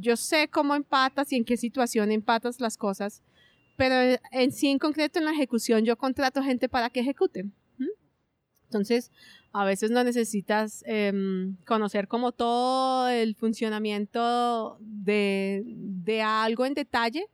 [0.00, 3.22] yo sé cómo empatas y en qué situación empatas las cosas,
[3.76, 7.46] pero en sí, en concreto, en la ejecución, yo contrato gente para que ejecute.
[8.68, 9.10] Entonces,
[9.52, 17.26] a veces no necesitas em, conocer como todo el funcionamiento de, de algo en detalle,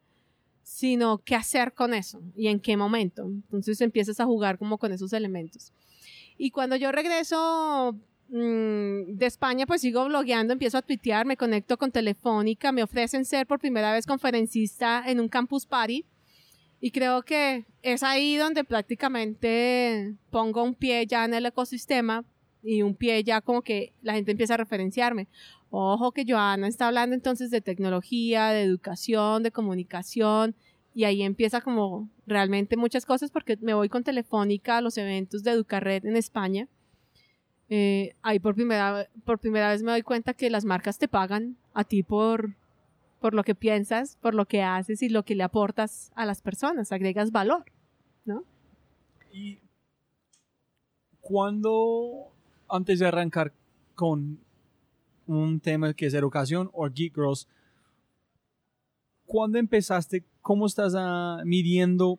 [0.62, 3.26] sino qué hacer con eso y en qué momento.
[3.26, 5.72] Entonces empiezas a jugar como con esos elementos.
[6.39, 7.97] Y cuando yo regreso
[8.28, 13.24] mm, de España, pues sigo blogueando, empiezo a tuitear, me conecto con Telefónica, me ofrecen
[13.24, 16.05] ser por primera vez conferencista en un campus party.
[16.85, 22.26] Y creo que es ahí donde prácticamente pongo un pie ya en el ecosistema
[22.62, 25.26] y un pie ya como que la gente empieza a referenciarme.
[25.70, 30.55] Ojo que Joana está hablando entonces de tecnología, de educación, de comunicación
[30.95, 35.43] y ahí empieza como realmente muchas cosas porque me voy con Telefónica a los eventos
[35.43, 36.68] de Educarred en España.
[37.70, 41.57] Eh, ahí por primera, por primera vez me doy cuenta que las marcas te pagan
[41.72, 42.57] a ti por,
[43.25, 46.43] por lo que piensas, por lo que haces y lo que le aportas a las
[46.43, 47.64] personas, agregas valor,
[48.27, 48.45] ¿no?
[49.33, 49.61] Y
[51.22, 52.35] cuando,
[52.68, 53.55] antes de arrancar
[53.95, 54.39] con
[55.27, 57.49] un tema que es educación o Geek Girls,
[59.25, 60.22] ¿cuándo empezaste?
[60.43, 62.18] ¿Cómo estás ah, midiendo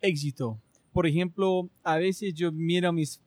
[0.00, 0.60] éxito?
[0.92, 3.20] Por ejemplo, a veces yo miro a mis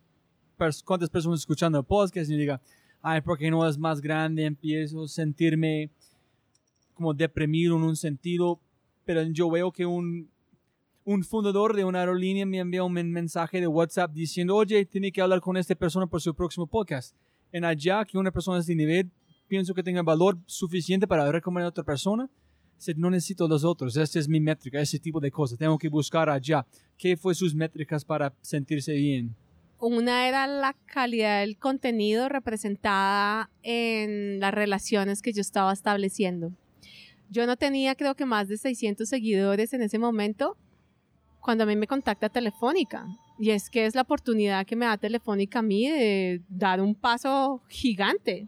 [0.60, 2.60] pers- cuántas personas escuchando el podcast y diga,
[3.02, 5.92] ay, porque no es más grande, empiezo a sentirme
[6.96, 8.60] como deprimido en un sentido,
[9.06, 10.30] pero yo veo que un,
[11.04, 15.12] un fundador de una aerolínea me envía un men- mensaje de WhatsApp diciendo, oye, tiene
[15.12, 17.16] que hablar con esta persona por su próximo podcast.
[17.52, 19.10] en allá que una persona de nivel
[19.48, 22.28] pienso que tenga valor suficiente para recomendar a otra persona,
[22.98, 26.30] no necesito los otros, esa es mi métrica, ese tipo de cosas, tengo que buscar
[26.30, 26.66] allá.
[26.98, 29.36] ¿Qué fue sus métricas para sentirse bien?
[29.80, 36.52] Una era la calidad del contenido representada en las relaciones que yo estaba estableciendo.
[37.30, 40.58] Yo no tenía creo que más de 600 seguidores en ese momento
[41.46, 43.06] cuando a mí me contacta Telefónica.
[43.38, 46.96] Y es que es la oportunidad que me da Telefónica a mí de dar un
[46.96, 48.48] paso gigante.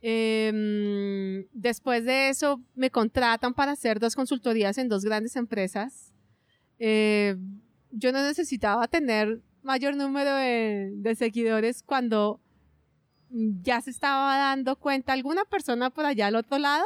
[0.00, 6.12] Em, después de eso me contratan para hacer dos consultorías en dos grandes empresas.
[6.78, 7.36] Eh,
[7.90, 12.40] yo no necesitaba tener mayor número de, seguidores cuando
[13.30, 16.84] ya se estaba dando cuenta alguna persona por allá al otro lado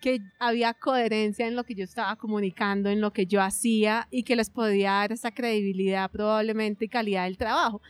[0.00, 4.22] que había coherencia en lo que yo estaba comunicando, en lo que yo hacía y
[4.22, 7.80] que les podía dar esa credibilidad probablemente y calidad del trabajo.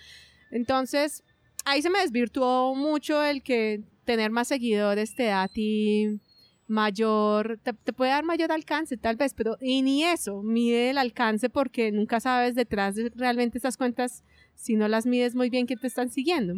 [0.51, 1.23] Entonces,
[1.65, 6.21] ahí se me desvirtuó mucho el que tener más seguidores te da a ti
[6.67, 11.51] mayor, te, puede dar mayor alcance tal vez, pero y ni eso, mide el alcance
[11.51, 15.77] porque nunca sabes detrás de realmente esas cuentas si no las mides muy bien que
[15.77, 16.55] te están siguiendo.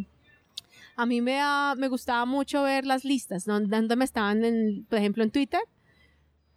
[0.95, 1.39] A mí me,
[1.77, 5.61] me gustaba mucho ver las listas, donde me estaban, en, por ejemplo, en Twitter.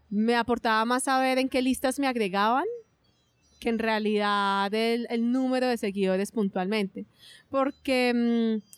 [0.09, 2.64] Me aportaba más saber en qué listas me agregaban
[3.61, 7.07] que en realidad el, el número de seguidores puntualmente.
[7.49, 8.76] Porque mm,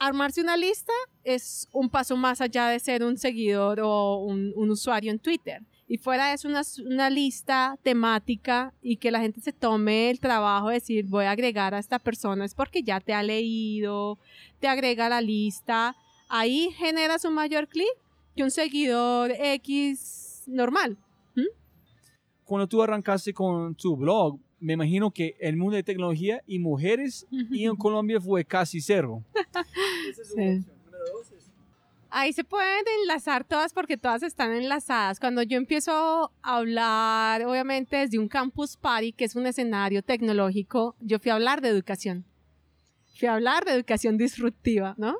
[0.00, 0.92] armarse una lista
[1.22, 5.62] es un paso más allá de ser un seguidor o un, usuario en Twitter.
[5.90, 10.68] Y fuera es una, una, lista temática y que la gente se tome el trabajo
[10.68, 14.16] de decir voy a agregar a esta persona es porque ya te ha leído,
[14.60, 15.96] te agrega a la lista.
[16.28, 17.90] Ahí generas un mayor clic
[18.36, 20.96] que un seguidor X normal.
[22.44, 27.26] Cuando tú arrancaste con tu blog, me imagino que el mundo de tecnología y mujeres
[27.32, 29.24] y en Colombia fue casi cero.
[32.12, 35.20] Ahí se pueden enlazar todas porque todas están enlazadas.
[35.20, 40.96] Cuando yo empiezo a hablar, obviamente desde un campus party, que es un escenario tecnológico,
[41.00, 42.24] yo fui a hablar de educación.
[43.16, 45.18] Fui a hablar de educación disruptiva, ¿no?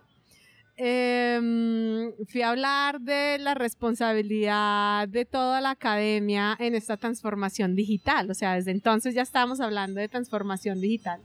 [0.77, 8.31] Em, fui a hablar de la responsabilidad de toda la academia en esta transformación digital.
[8.31, 11.21] O sea, desde entonces ya estábamos hablando de transformación digital.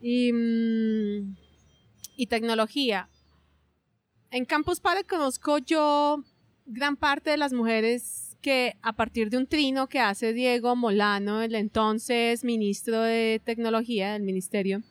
[0.00, 1.36] Y, mm,
[2.16, 3.08] y tecnología.
[4.30, 6.22] En Campus Party conozco yo
[6.66, 11.40] gran parte de las mujeres que a partir de un trino que hace Diego Molano,
[11.40, 14.82] el entonces ministro de Tecnología del ministerio,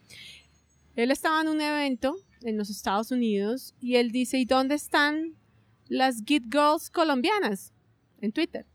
[0.95, 5.35] él estaba en un evento en los Estados Unidos y él dice, ¿y dónde están
[5.87, 7.73] las Git Girls colombianas?
[8.19, 8.65] En Twitter.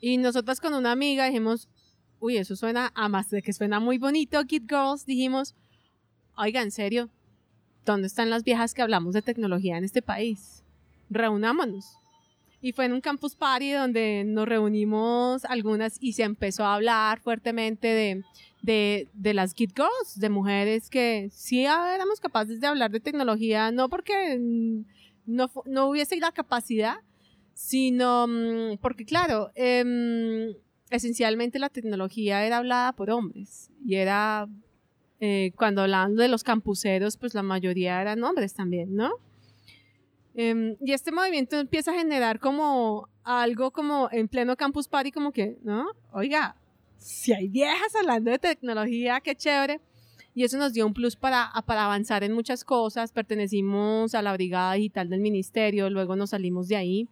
[0.00, 1.70] Y nosotras con una amiga dijimos,
[2.20, 5.54] uy, eso suena, a más de que suena muy bonito, Git Girls, dijimos,
[6.36, 7.10] oiga, en serio,
[7.84, 10.62] ¿dónde están las viejas que hablamos de tecnología en este país?
[11.10, 11.96] Reunámonos.
[12.60, 17.20] Y fue en un campus party donde nos reunimos algunas y se empezó a hablar
[17.20, 18.24] fuertemente de
[18.62, 23.70] de, de las Git Girls, de mujeres que sí éramos capaces de hablar de tecnología,
[23.70, 24.38] no porque
[25.26, 26.96] no, no hubiese la capacidad,
[27.54, 30.54] sino mm, porque, claro, em,
[30.90, 34.48] esencialmente la tecnología era hablada por hombres y era,
[35.20, 39.10] eh, cuando hablando de los campuseros, pues la mayoría eran hombres también, ¿no?
[40.34, 45.32] Em, y este movimiento empieza a generar como algo como en pleno campus party, como
[45.32, 45.86] que, ¿no?
[46.12, 46.56] Oiga,
[46.96, 49.80] si hay viejas hablando de tecnología, qué chévere.
[50.34, 53.10] Y eso nos dio un plus para, para avanzar en muchas cosas.
[53.10, 57.08] Pertenecimos a la Brigada Digital del Ministerio, luego nos salimos de ahí.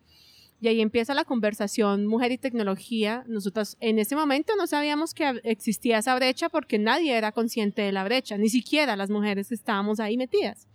[0.60, 3.24] Y ahí empieza la conversación mujer y tecnología.
[3.28, 7.92] Nosotros en ese momento no sabíamos que existía esa brecha porque nadie era consciente de
[7.92, 10.66] la brecha, ni siquiera las mujeres que estábamos ahí metidas.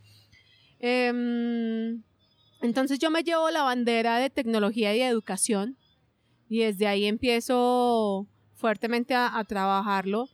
[0.79, 2.03] Em,
[2.61, 5.77] entonces yo me llevo la bandera de tecnología y educación
[6.47, 10.27] y desde ahí empiezo fuertemente a, trabajarlo.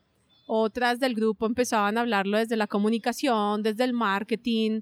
[0.45, 4.81] Otras del grupo empezaban a hablarlo desde la comunicación, desde el marketing,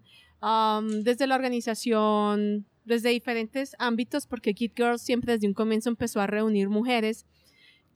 [1.03, 6.28] desde la organización, desde diferentes ámbitos, porque Kid Girls siempre desde un comienzo empezó a
[6.28, 7.26] reunir mujeres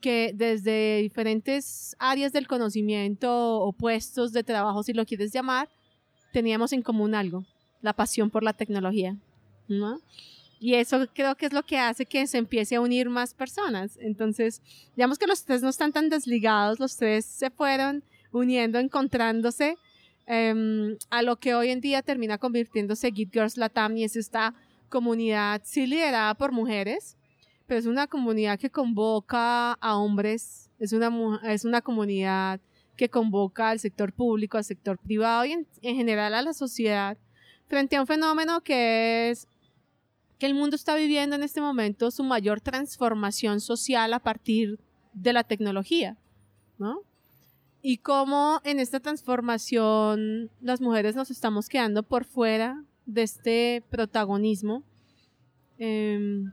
[0.02, 5.70] que desde diferentes áreas del conocimiento o puestos de trabajo, si lo quieres llamar,
[6.32, 7.46] teníamos en común algo,
[7.82, 9.18] la pasión por la tecnología.
[9.68, 10.02] ¿no?
[10.60, 13.98] Y eso creo que es lo que hace que se empiece a unir más personas.
[14.02, 14.62] Entonces,
[14.96, 19.78] digamos que los tres no están tan desligados, los tres se fueron uniendo, encontrándose
[20.28, 24.54] em, a lo que hoy en día termina convirtiéndose Git Girls Latam y es esta
[24.90, 27.18] comunidad sí liderada por mujeres,
[27.68, 32.60] pero es una comunidad que convoca a hombres, es una, es una comunidad
[32.98, 37.18] que convoca al sector público, al sector privado y en, en general a la sociedad
[37.68, 39.48] frente a un fenómeno que es
[40.40, 44.80] que el mundo está viviendo en este momento su mayor transformación social a partir
[45.14, 46.18] de la tecnología,
[46.78, 47.02] ¿no?
[47.82, 54.84] Y cómo en esta transformación las mujeres nos estamos quedando por fuera de este protagonismo
[55.80, 56.44] eh,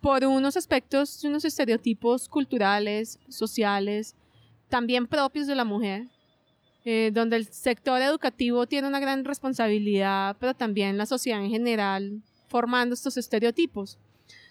[0.00, 4.16] por unos aspectos, unos estereotipos culturales, sociales,
[4.70, 6.06] también propios de la mujer,
[6.86, 12.22] eh, donde el sector educativo tiene una gran responsabilidad, pero también la sociedad en general
[12.48, 13.98] formando estos estereotipos.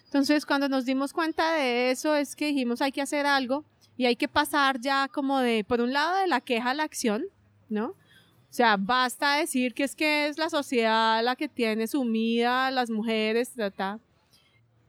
[0.04, 3.64] Entonces, cuando nos dimos cuenta de eso, es que dijimos hay que hacer algo
[3.96, 6.84] y hay que pasar ya como de, por un lado, de la queja a la
[6.84, 7.24] acción,
[7.68, 7.96] ¿no?
[8.50, 12.70] O sea, basta decir que es que es la sociedad la que tiene sumida a
[12.72, 14.00] las mujeres, trata.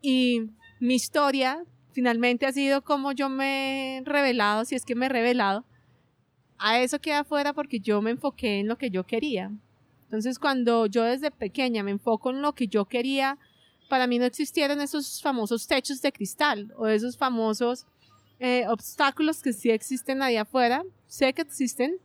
[0.02, 0.50] Y
[0.80, 5.10] mi historia finalmente ha sido como yo me he revelado, si es que me he
[5.10, 5.64] revelado,
[6.58, 9.52] a eso queda afuera porque yo me enfoqué en lo que yo quería.
[10.06, 13.38] Entonces, cuando yo desde pequeña me enfoco en lo que yo quería,
[13.90, 17.86] para mí no existieron esos famosos techos de cristal o esos famosos
[18.40, 20.84] eh, obstáculos que sí existen ahí afuera.
[21.08, 21.98] Sé que existen,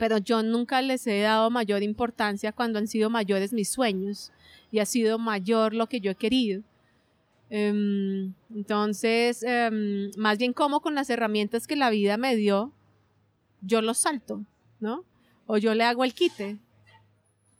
[0.00, 4.32] pero yo nunca les he dado mayor importancia cuando han sido mayores mis sueños
[4.72, 6.62] y ha sido mayor lo que yo he querido.
[7.50, 12.72] Um, entonces, um, más bien como con las herramientas que la vida me dio,
[13.60, 14.42] yo los salto,
[14.80, 15.04] ¿no?
[15.46, 16.56] O yo le hago el quite.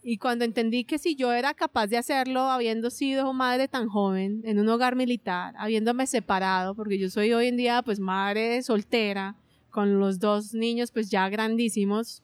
[0.03, 4.41] Y cuando entendí que si yo era capaz de hacerlo, habiendo sido madre tan joven,
[4.47, 9.37] en un hogar militar, habiéndome separado, porque yo soy hoy en día pues madre soltera,
[9.69, 12.23] con los dos niños pues ya grandísimos,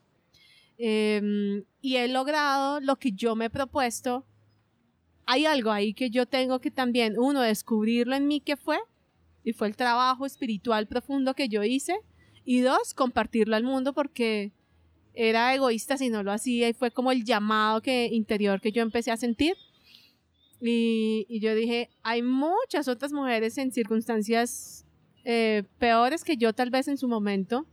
[0.79, 4.27] eh, y he logrado lo que yo me he propuesto,
[5.27, 8.79] hay algo ahí que yo tengo que también, uno, descubrirlo en mí que fue,
[9.45, 11.97] y fue el trabajo espiritual profundo que yo hice,
[12.45, 14.53] y dos, compartirlo al mundo porque
[15.15, 18.83] era egoísta si no lo hacía y fue como el llamado que, interior que yo
[18.83, 19.57] empecé a sentir.
[20.61, 24.87] Y, y yo dije, hay muchas otras mujeres en circunstancias
[25.25, 27.67] eh, peores que yo tal vez en su momento.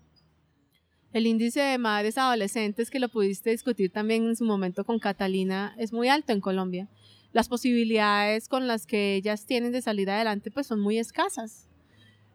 [1.14, 5.76] El índice de madres adolescentes que lo pudiste discutir también en su momento con Catalina
[5.78, 6.90] es muy alto en Colombia
[7.34, 11.68] las posibilidades con las que ellas tienen de salir adelante pues son muy escasas.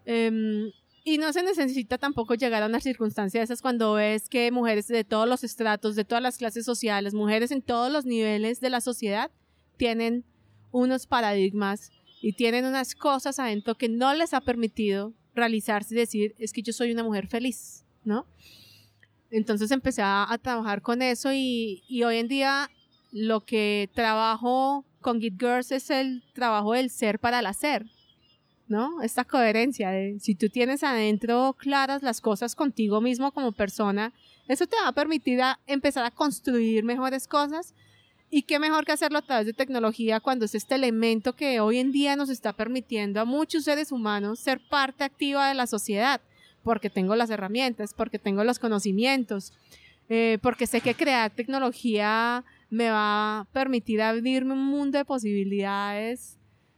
[0.07, 0.71] Um,
[1.05, 4.89] y no se necesita tampoco llegar a una circunstancia de esas cuando ves que mujeres
[4.89, 8.69] de todos los estratos, de todas las clases sociales, mujeres en todos los niveles de
[8.69, 9.31] la sociedad,
[9.77, 10.25] tienen
[10.71, 16.35] unos paradigmas y tienen unas cosas adentro que no les ha permitido realizarse y decir,
[16.39, 18.27] es que yo soy una mujer feliz, ¿no?
[19.31, 22.71] Entonces empecé a, a trabajar con eso y, hoy en día
[23.13, 27.87] lo que trabajo con Git Girls es el trabajo del ser para el hacer,
[28.69, 29.03] ¿no?
[29.03, 34.13] Esta coherencia de si tú tienes adentro claras las cosas contigo mismo como persona,
[34.47, 37.75] eso te va a permitir empezar a construir mejores cosas.
[38.31, 41.79] Y qué mejor que hacerlo a través de tecnología cuando es este elemento que hoy
[41.79, 46.21] en día nos está permitiendo a muchos seres humanos ser parte activa de la sociedad,
[46.69, 49.55] porque tengo las herramientas, porque tengo los conocimientos,
[50.11, 56.37] eh, porque sé que crear tecnología me va a permitir abrirme un mundo de posibilidades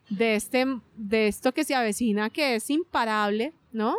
[0.08, 0.64] de, este,
[0.94, 3.96] de esto que se avecina, que es imparable, ¿no?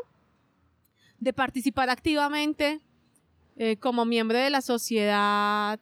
[1.20, 2.80] De participar activamente
[3.58, 5.78] eh, como miembro de la sociedad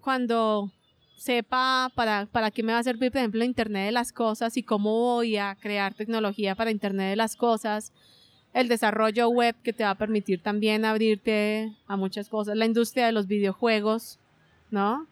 [0.00, 0.70] cuando
[1.16, 4.62] sepa para, para qué me va a servir, por ejemplo, Internet de las Cosas y
[4.62, 7.92] cómo voy a crear tecnología para Internet de las Cosas,
[8.52, 13.06] el desarrollo web que te va a permitir también abrirte a muchas cosas, la industria
[13.06, 14.18] de los videojuegos,
[14.70, 15.06] ¿no?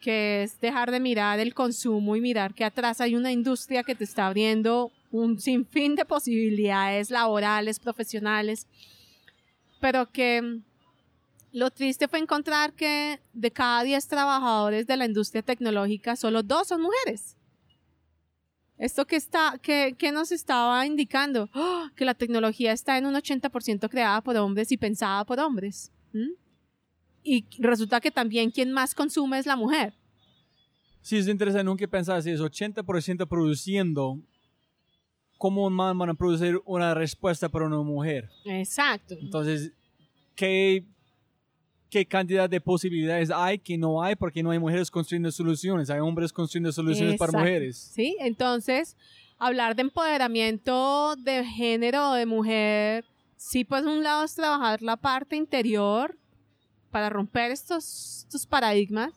[0.00, 3.94] que es dejar de mirar el consumo y mirar que atrás hay una industria que
[3.94, 8.66] te está abriendo un sinfín de posibilidades laborales, profesionales,
[9.80, 10.60] pero que
[11.52, 16.68] lo triste fue encontrar que de cada 10 trabajadores de la industria tecnológica, solo dos
[16.68, 17.37] son mujeres.
[18.78, 21.88] Esto que, está, que, que nos estaba indicando, ¡Oh!
[21.96, 25.92] que la tecnología está en un 80% creada por hombres y pensada por hombres.
[26.12, 26.32] ¿Mm?
[27.28, 29.92] y resulta que también quien más consume es la mujer.
[31.02, 34.18] Sí, es interesante nunca pensar si es 80% produciendo,
[35.36, 38.30] ¿cómo más van a producir una respuesta para una mujer?
[38.44, 39.14] Exacto.
[39.20, 39.72] Entonces,
[40.34, 40.84] ¿qué,
[41.90, 46.00] qué cantidad de posibilidades hay que no hay porque no hay mujeres construyendo soluciones, hay
[46.00, 47.32] hombres construyendo soluciones Exacto.
[47.32, 47.76] para mujeres?
[47.76, 48.96] Sí, entonces,
[49.38, 53.04] hablar de empoderamiento de género o de mujer,
[53.36, 56.16] sí, pues un lado es trabajar la parte interior,
[56.90, 59.12] para romper estos, estos paradigmas,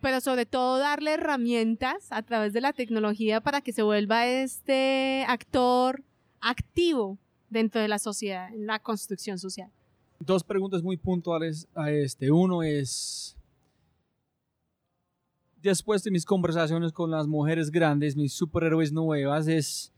[0.00, 5.24] pero sobre todo darle herramientas a través de la tecnología para que se vuelva este
[5.28, 6.02] actor
[6.40, 7.18] activo
[7.48, 9.70] dentro de la sociedad, en la construcción social.
[10.20, 12.30] Dos preguntas muy puntuales a este.
[12.30, 13.36] Uno es,
[15.60, 19.92] después de mis conversaciones con las mujeres grandes, mis superhéroes nuevas, es,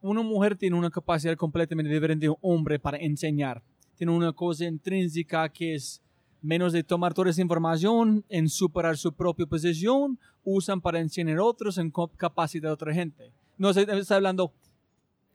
[0.00, 3.62] una mujer tiene una capacidad completamente diferente de un hombre para enseñar.
[3.96, 6.02] Tiene una cosa intrínseca que es
[6.42, 11.44] menos de tomar toda esa información en superar su propia posición, usan para enseñar a
[11.44, 13.30] otros en capacidad de otra gente.
[13.58, 14.54] No se está hablando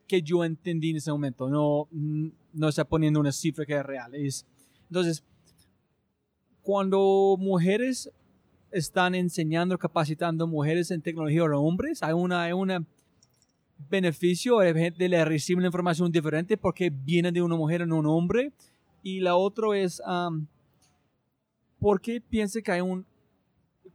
[0.07, 1.87] que yo entendí en ese momento, no,
[2.53, 4.13] no está poniendo una cifra que es real.
[4.15, 4.45] Es,
[4.89, 5.23] entonces,
[6.61, 8.11] cuando mujeres
[8.71, 12.85] están enseñando, capacitando mujeres en tecnología o hombres, hay una, hay una
[13.89, 17.99] beneficio, de gente le recibe la información diferente porque viene de una mujer o no
[17.99, 18.51] un hombre.
[19.03, 20.01] Y la otra es,
[21.79, 23.03] ¿por qué piensa que hay una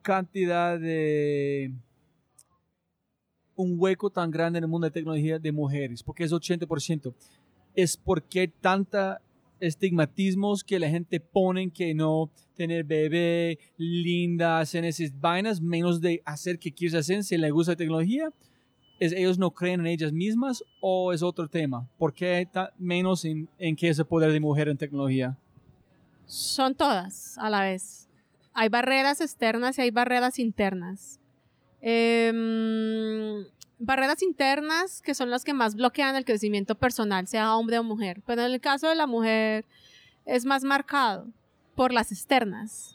[0.02, 1.72] cantidad de
[3.60, 6.02] un hueco tan grande en el mundo de tecnología de mujeres?
[6.02, 7.14] Porque es 80%.
[7.74, 9.20] Es porque hay tanta
[9.60, 16.22] estigmatismos que la gente pone que no tener bebé, linda, hacer esas vainas, menos de
[16.24, 18.32] hacer que quieres hacer si le gusta la tecnología.
[18.98, 21.88] ¿Es ellos no creen en ellas mismas o es otro tema?
[21.96, 22.46] ¿Por qué
[22.78, 25.38] menos en, en qué es el poder de mujer en tecnología?
[26.26, 28.08] Son todas a la vez.
[28.52, 31.19] Hay barreras externas y hay barreras internas.
[31.80, 33.46] Em,
[33.78, 38.22] barreras internas que son las que más bloquean el crecimiento personal, sea hombre o mujer.
[38.26, 39.64] Pero en el caso de la mujer
[40.26, 41.28] es más marcado
[41.74, 42.94] por las externas.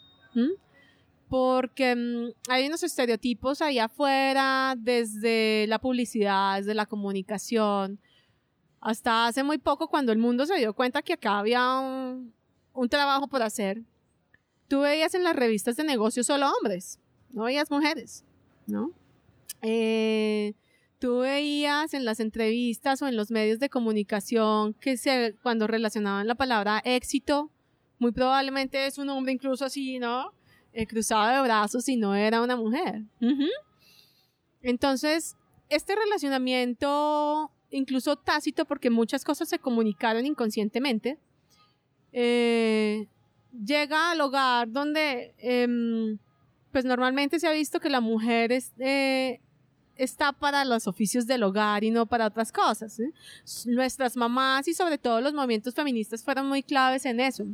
[1.28, 8.00] Porque mm, hay unos estereotipos ahí afuera, desde la publicidad, desde la comunicación,
[8.82, 12.34] hasta hace muy poco cuando el mundo se dio cuenta que acá había un,
[12.74, 13.82] un trabajo por hacer.
[14.68, 17.00] Tú veías en las revistas de negocios solo hombres,
[17.32, 18.24] no veías mujeres,
[18.68, 18.92] ¿no?
[19.62, 20.54] Eh,
[21.00, 26.28] tú veías en las entrevistas o en los medios de comunicación que se, cuando relacionaban
[26.28, 27.52] la palabra éxito,
[28.00, 30.34] muy probablemente es un hombre incluso así, ¿no?
[30.74, 33.04] Eh, cruzado de brazos y no era una mujer.
[34.62, 35.38] Entonces,
[35.70, 41.18] este relacionamiento, incluso tácito, porque muchas cosas se comunicaron inconscientemente,
[42.12, 43.08] eh,
[43.52, 46.18] llega al hogar donde, em,
[46.76, 49.40] pues normalmente se ha visto que la mujer es, eh,
[49.96, 53.00] está para los oficios del hogar y no para otras cosas.
[53.66, 57.46] Nuestras mamás y sobre todo los movimientos feministas fueron muy claves en eso.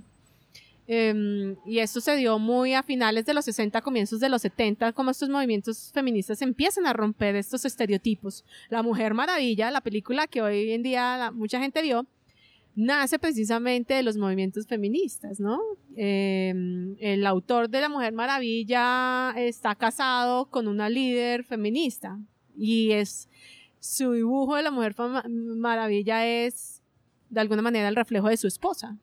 [0.87, 4.91] Em, y esto se dio muy a finales de los 60, comienzos de los 70,
[4.93, 8.43] como estos movimientos feministas empiezan a romper estos estereotipos.
[8.69, 12.07] La Mujer Maravilla, la película que hoy en día mucha gente vio,
[12.75, 15.59] nace precisamente de los movimientos feministas, ¿no?
[15.95, 22.19] Em, el autor de La Mujer Maravilla está casado con una líder feminista
[22.55, 23.29] y es
[23.79, 24.95] su dibujo de la Mujer
[25.27, 26.81] Maravilla es
[27.29, 28.97] de alguna manera el reflejo de su esposa.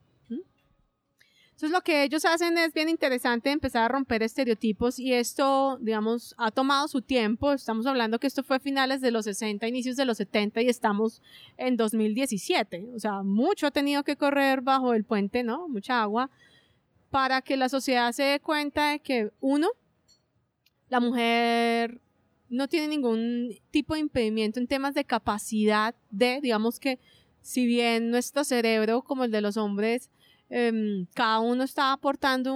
[1.58, 6.32] Entonces lo que ellos hacen es bien interesante empezar a romper estereotipos y esto, digamos,
[6.38, 7.52] ha tomado su tiempo.
[7.52, 10.68] Estamos hablando que esto fue a finales de los 60, inicios de los 70 y
[10.68, 11.20] estamos
[11.56, 12.90] en 2017.
[12.94, 15.66] O sea, mucho ha tenido que correr bajo el puente, ¿no?
[15.66, 16.30] Mucha agua
[17.10, 19.66] para que la sociedad se dé cuenta de que uno,
[20.88, 22.00] la mujer
[22.48, 27.00] no tiene ningún tipo de impedimento en temas de capacidad de, digamos que
[27.42, 30.08] si bien nuestro cerebro, como el de los hombres,
[30.50, 32.54] Em, cada uno está aportando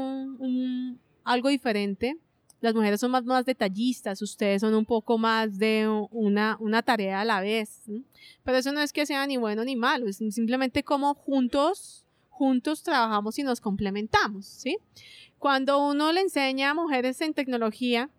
[1.25, 2.17] algo diferente.
[2.61, 7.25] Las mujeres son más, detallistas, ustedes son un poco más de una, una tarea a
[7.25, 7.83] la vez.
[8.45, 12.83] Pero eso no es que sea ni bueno ni malo, es simplemente como juntos, juntos
[12.83, 14.79] trabajamos y nos complementamos, ¿sí?
[15.39, 18.11] Cuando uno le enseña a mujeres en tecnología,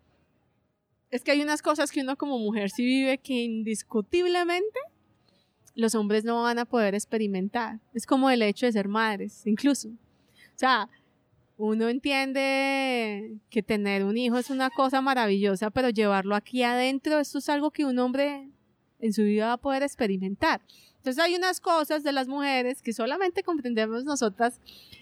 [1.09, 4.80] es que hay unas cosas que uno como mujer sí vive que indiscutiblemente
[5.76, 7.80] los hombres no van a poder experimentar.
[7.93, 9.89] Es como el hecho de ser madres, incluso.
[9.89, 10.89] O sea,
[11.57, 17.39] uno entiende que tener un hijo es una cosa maravillosa, pero llevarlo aquí adentro, esto
[17.39, 18.49] es algo que un hombre
[18.99, 20.61] en su vida va a poder experimentar.
[20.97, 24.61] Entonces hay unas cosas de las mujeres que solamente comprendemos nosotras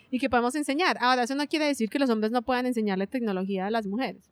[0.09, 0.97] y que podemos enseñar.
[0.99, 4.29] Ahora, eso no quiere decir que los hombres no puedan enseñarle tecnología a las mujeres.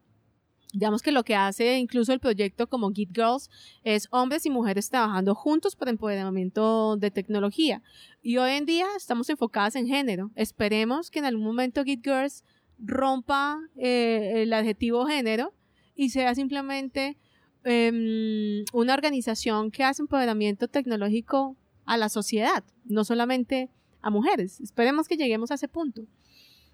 [0.71, 3.49] Digamos que lo que hace incluso el proyecto como Git Girls
[3.83, 7.81] es hombres y mujeres trabajando juntos por empoderamiento de tecnología.
[8.21, 10.29] Y hoy en día estamos enfocadas en género.
[10.35, 12.43] Esperemos que en algún momento Git Girls
[12.77, 15.53] rompa eh, el adjetivo género
[15.95, 17.17] y sea simplemente
[17.63, 24.61] em, una organización que hace empoderamiento tecnológico a la sociedad, no solamente a mujeres.
[24.61, 26.03] Esperemos que lleguemos a ese punto.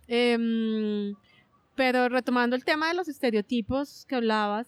[0.07, 1.15] Em,
[1.75, 4.67] pero retomando el tema de los estereotipos que hablabas,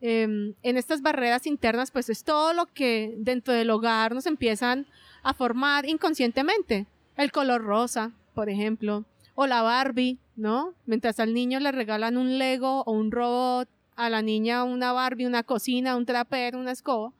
[0.00, 4.86] em, en estas barreras internas, pues es todo lo que dentro del hogar nos empiezan
[5.22, 6.86] a formar inconscientemente.
[7.16, 10.74] El color rosa, por ejemplo, o la Barbie, ¿no?
[10.86, 13.68] Mientras al niño le regalan un Lego o un robot,
[13.98, 17.12] a la niña una Barbie, una cocina, un trapero, una escoba.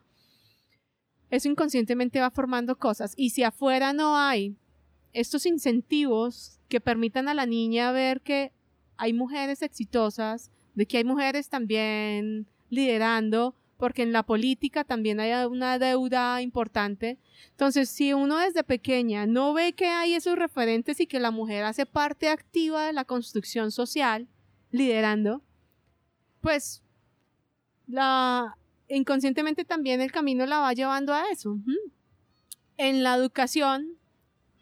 [1.29, 3.15] Eso inconscientemente va formando cosas.
[3.17, 4.57] Y si afuera no hay
[5.13, 8.53] estos incentivos que permitan a la niña ver que
[8.99, 15.33] hay mujeres exitosas, de que hay mujeres también liderando, porque en la política también hay
[15.47, 17.19] una deuda importante.
[17.51, 21.65] Entonces, si uno desde pequeña no ve que hay esos referentes y que la mujer
[21.65, 24.29] hace parte activa de la construcción social,
[24.71, 25.43] liderando,
[26.41, 26.83] pues
[27.87, 28.57] la
[28.89, 31.59] inconscientemente también el camino la va llevando a eso.
[32.77, 33.97] En la educación,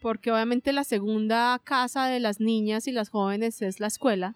[0.01, 4.35] porque obviamente la segunda casa de las niñas y las jóvenes es la escuela.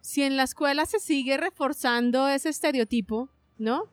[0.00, 3.28] Si en la escuela se sigue reforzando ese estereotipo,
[3.58, 3.84] ¿no?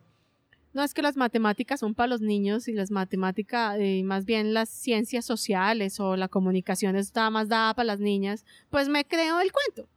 [0.74, 4.54] No es que las matemáticas son para los niños y las matemáticas, y más bien
[4.54, 9.40] las ciencias sociales o la comunicación está más dada para las niñas, pues me creo
[9.40, 9.90] el cuento.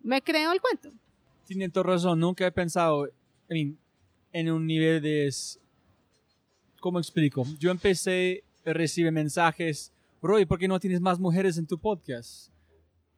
[0.00, 0.90] Me creo el cuento.
[1.44, 3.08] Tiene toda razón, nunca he pensado
[3.48, 5.28] en un nivel de...
[6.78, 7.44] ¿Cómo explico?
[7.58, 9.12] Yo empecé a recibir
[10.20, 12.50] mensajes, Roy, ¿por qué no tienes más mujeres en tu podcast?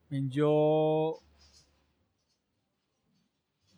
[0.09, 1.19] Yo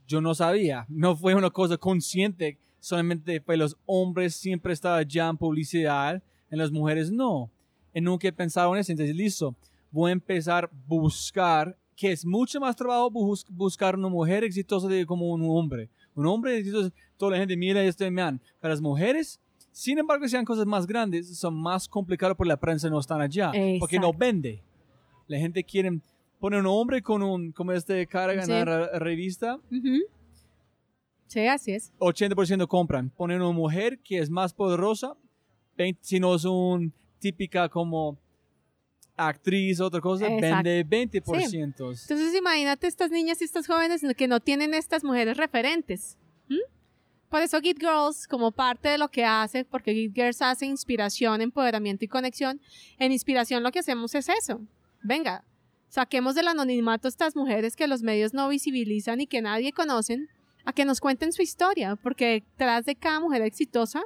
[0.08, 5.28] yo no sabía, no fue una cosa consciente solamente fue los hombres siempre estaban ya
[5.28, 6.22] en publicidad,
[6.52, 7.50] en las mujeres no.
[7.96, 9.56] Y nunca he pensado en eso, entonces listo,
[9.90, 13.10] voy a empezar a buscar, que es mucho más trabajo
[13.50, 15.90] buscar una mujer exitosa de como un hombre.
[16.14, 18.40] Un hombre exitoso, toda la gente mira y este man.
[18.60, 19.40] Para las mujeres,
[19.76, 23.52] sin embargo, sean cosas más grandes, son más complicadas porque la prensa no está allá,
[23.78, 24.64] porque no vende.
[25.28, 26.00] La gente quiere
[26.40, 29.60] poner un hombre con un, como este cara ganar revista.
[31.28, 31.92] Sí, así es.
[32.00, 33.10] 80% compran.
[33.10, 35.18] Ponen una mujer que es más poderosa,
[36.00, 38.18] si no es un típica como
[39.18, 41.22] actriz, otra cosa, vende 20%.
[41.64, 46.18] Entonces imagínate estas niñas y estas jóvenes que no tienen estas mujeres referentes.
[47.30, 51.42] Por eso Git Girls, como parte de lo que hace, porque Git Girls hace inspiración,
[51.42, 52.62] empoderamiento y conexión,
[53.00, 54.62] en inspiración lo que hacemos es eso.
[55.04, 55.44] Venga,
[55.90, 60.30] saquemos del anonimato a estas mujeres que los medios no visibilizan y que nadie conocen
[60.66, 64.02] a que nos cuenten su historia, porque detrás de cada mujer exitosa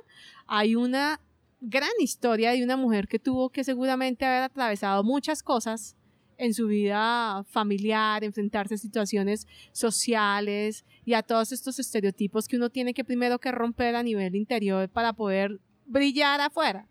[0.45, 1.19] hay una
[1.61, 5.95] gran historia de una mujer que tuvo que seguramente haber atravesado muchas cosas
[6.39, 12.69] en su vida familiar, enfrentarse a situaciones sociales y a todos estos estereotipos que uno
[12.69, 16.87] tiene que primero que romper a nivel interior para poder brillar afuera.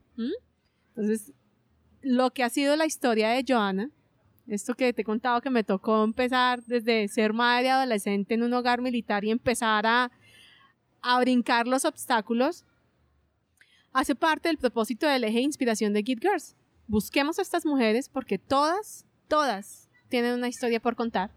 [0.91, 1.33] Entonces,
[2.03, 3.91] lo que ha sido la historia de Joana
[4.49, 8.55] esto que te he contado que me tocó empezar desde ser madre adolescente en un
[8.55, 10.11] hogar militar y empezar a,
[11.03, 12.65] a brincar los obstáculos,
[13.93, 16.57] hace parte del propósito del eje de inspiración de Git Girls.
[16.87, 21.31] Busquemos a estas mujeres porque todas, todas tienen una historia por contar.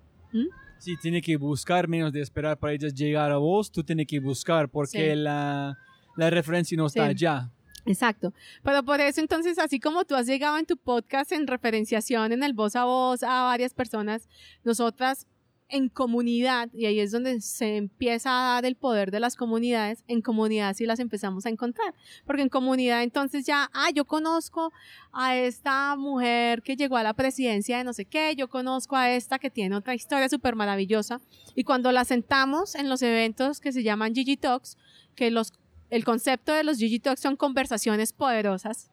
[0.79, 4.19] Sí, tiene que buscar menos de esperar para ellas llegar a vos, tú tienes que
[4.19, 5.77] buscar porque la,
[6.15, 7.51] la, referencia no está allá.
[7.85, 8.33] Exacto.
[8.63, 12.43] Pero por eso entonces, así como tú has llegado en tu podcast en referenciación, en
[12.43, 14.27] el voz a voz a varias personas,
[14.63, 15.27] nosotras
[15.71, 20.03] en comunidad, y ahí es donde se empieza a dar el poder de las comunidades,
[20.07, 21.95] en comunidad sí las empezamos a encontrar,
[22.25, 24.71] porque en comunidad entonces ya, ah, yo conozco
[25.11, 29.09] a esta mujer que llegó a la presidencia de no sé qué, yo conozco a
[29.09, 31.21] esta que tiene otra historia súper maravillosa,
[31.55, 34.77] y cuando la sentamos en los eventos que se llaman Gigi Talks,
[35.15, 35.53] que los
[35.89, 38.89] el concepto de los Gigi Talks son conversaciones poderosas,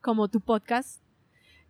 [0.00, 1.00] como tu podcast.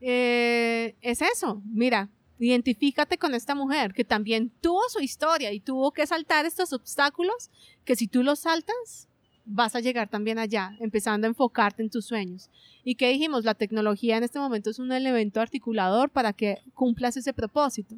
[0.01, 2.09] Eh, es eso, mira,
[2.39, 7.51] identifícate con esta mujer que también tuvo su historia y tuvo que saltar estos obstáculos,
[7.85, 9.09] que si tú los saltas,
[9.45, 12.51] vas a llegar también allá, empezando a enfocarte en tus sueños.
[12.85, 13.45] ¿Y qué dijimos?
[13.45, 17.97] La tecnología en este momento es un elemento articulador para que cumplas ese propósito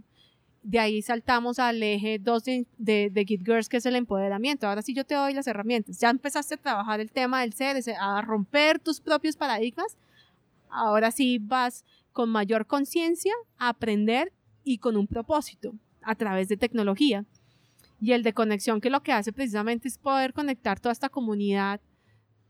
[0.63, 2.67] de ahí saltamos al eje 2 de,
[3.11, 4.67] de, Git Girls, que es el empoderamiento.
[4.67, 5.99] Ahora sí yo te doy las herramientas.
[5.99, 9.97] Ya empezaste a trabajar el tema del ser, a romper tus propios paradigmas.
[10.69, 14.33] Ahora sí vas con mayor conciencia a aprender
[14.65, 17.25] y con un propósito a través de tecnología.
[18.01, 21.81] Y el de conexión, que lo que hace precisamente es poder conectar toda esta comunidad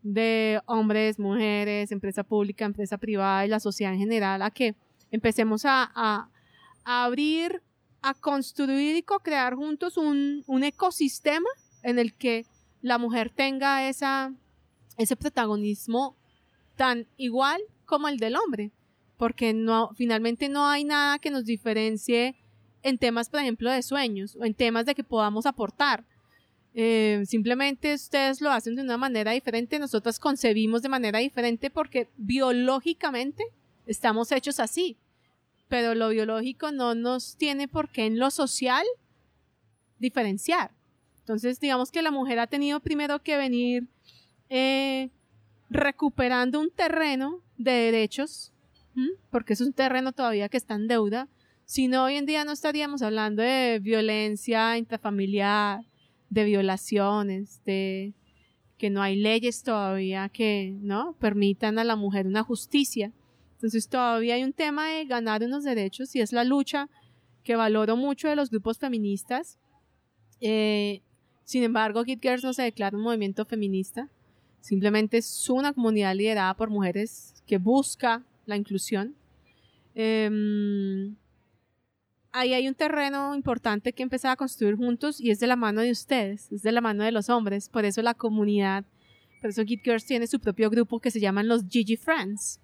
[0.02, 4.74] de hombres, mujeres, empresa pública, empresa privada y la sociedad en general a que
[5.10, 6.30] empecemos a,
[6.84, 7.62] abrir
[8.02, 11.48] a construir y co-crear juntos un, ecosistema
[11.82, 12.46] en el que
[12.80, 14.32] la mujer tenga esa,
[14.96, 16.16] ese protagonismo
[16.76, 18.72] tan igual como el del hombre,
[19.20, 19.54] porque
[19.96, 22.36] finalmente no hay nada que nos diferencie
[22.82, 26.06] en temas, por ejemplo, de sueños o en temas de que podamos aportar.
[26.72, 32.08] Eh, simplemente ustedes lo hacen de una manera diferente, nosotros concebimos de manera diferente porque
[32.16, 33.44] biológicamente
[33.84, 34.96] estamos hechos así,
[35.68, 38.86] pero lo biológico no nos tiene por qué en lo social
[39.98, 40.70] diferenciar.
[41.18, 43.86] Entonces, digamos que la mujer ha tenido primero que venir
[44.48, 45.10] eh,
[45.68, 48.54] recuperando un terreno de derechos,
[49.30, 51.28] porque es un terreno todavía que está en deuda.
[51.64, 55.84] Si no, hoy en día no estaríamos hablando de violencia intrafamiliar,
[56.28, 58.14] de violaciones, de
[58.78, 63.12] que no hay leyes todavía que no permitan a la mujer una justicia.
[63.52, 66.88] Entonces todavía hay un tema de ganar unos derechos y es la lucha
[67.44, 69.58] que valoro mucho de los grupos feministas.
[70.40, 71.02] Eh,
[71.44, 74.08] sin embargo, Kid Girls no se declara un movimiento feminista.
[74.60, 79.14] Simplemente es una comunidad liderada por mujeres que busca la inclusión.
[79.94, 81.16] Em,
[82.32, 85.80] ahí hay un terreno importante que empezar a construir juntos y es de la mano
[85.80, 87.68] de ustedes, es de la mano de los hombres.
[87.68, 88.84] Por eso la comunidad,
[89.40, 92.60] por eso Kid Girls tiene su propio grupo que se llaman los Gigi Friends,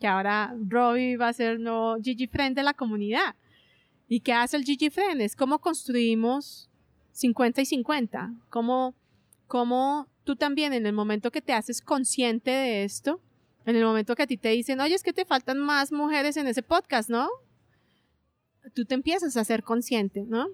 [0.00, 3.36] que ahora Robbie va a ser no Gigi Friend de la comunidad.
[4.08, 5.20] ¿Y qué hace el Gigi Friend?
[5.20, 6.68] Es cómo construimos
[7.12, 8.94] 50 y 50, cómo,
[9.46, 13.20] cómo tú también en el momento que te haces consciente de esto,
[13.66, 16.36] en el momento que a ti te dicen, oye, es que te faltan más mujeres
[16.36, 17.28] en ese podcast, ¿no?
[18.74, 20.48] Tú te empiezas a ser consciente, ¿no?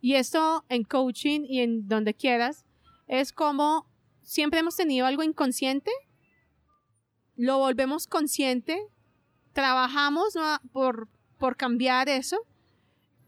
[0.00, 2.64] Y esto en coaching y en donde quieras,
[3.06, 3.86] es como
[4.22, 5.90] siempre hemos tenido algo inconsciente,
[7.36, 8.78] lo volvemos consciente,
[9.52, 10.34] trabajamos
[10.72, 12.38] por, por cambiar eso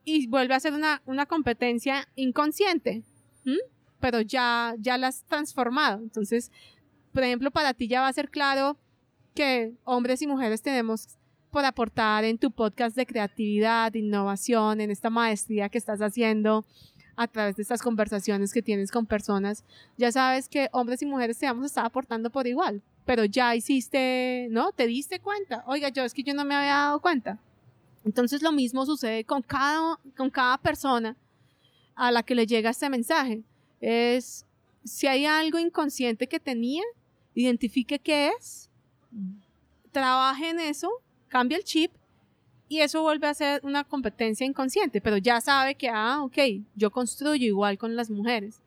[0.05, 3.03] y vuelve a ser una, una competencia inconsciente,
[4.01, 5.99] pero ya, ya la has transformado.
[6.03, 6.53] Entonces,
[7.13, 8.79] por ejemplo, para ti ya va a ser claro
[9.37, 11.09] que hombres y mujeres tenemos
[11.53, 16.65] por aportar en tu podcast de creatividad, innovación, en esta maestría que estás haciendo
[17.17, 19.63] a través de estas conversaciones que tienes con personas,
[19.97, 24.49] ya sabes que hombres y mujeres te vamos a aportando por igual, pero ya hiciste,
[24.51, 24.73] ¿no?
[24.73, 25.65] Te diste cuenta.
[25.67, 27.39] Oiga, yo es que yo no me había dado cuenta.
[28.05, 31.17] Entonces lo mismo sucede con cada, con cada persona
[31.95, 33.43] a la que le llega este mensaje.
[33.81, 34.47] Es,
[34.85, 36.83] si hay algo inconsciente que tenía,
[37.35, 38.71] identifique qué es,
[39.93, 40.91] trabaje en eso,
[41.29, 41.93] cambia el chip
[42.69, 46.39] y eso vuelve a ser una competencia inconsciente, pero ya sabe que, ah, ok,
[46.75, 48.61] yo construyo igual con las mujeres.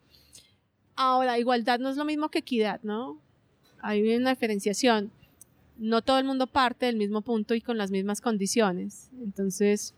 [0.95, 3.19] Ahora, igualdad no es lo mismo que equidad, ¿no?
[3.81, 5.11] Hay una diferenciación.
[5.77, 9.09] No todo el mundo parte del mismo punto y con las mismas condiciones.
[9.21, 9.93] Entonces,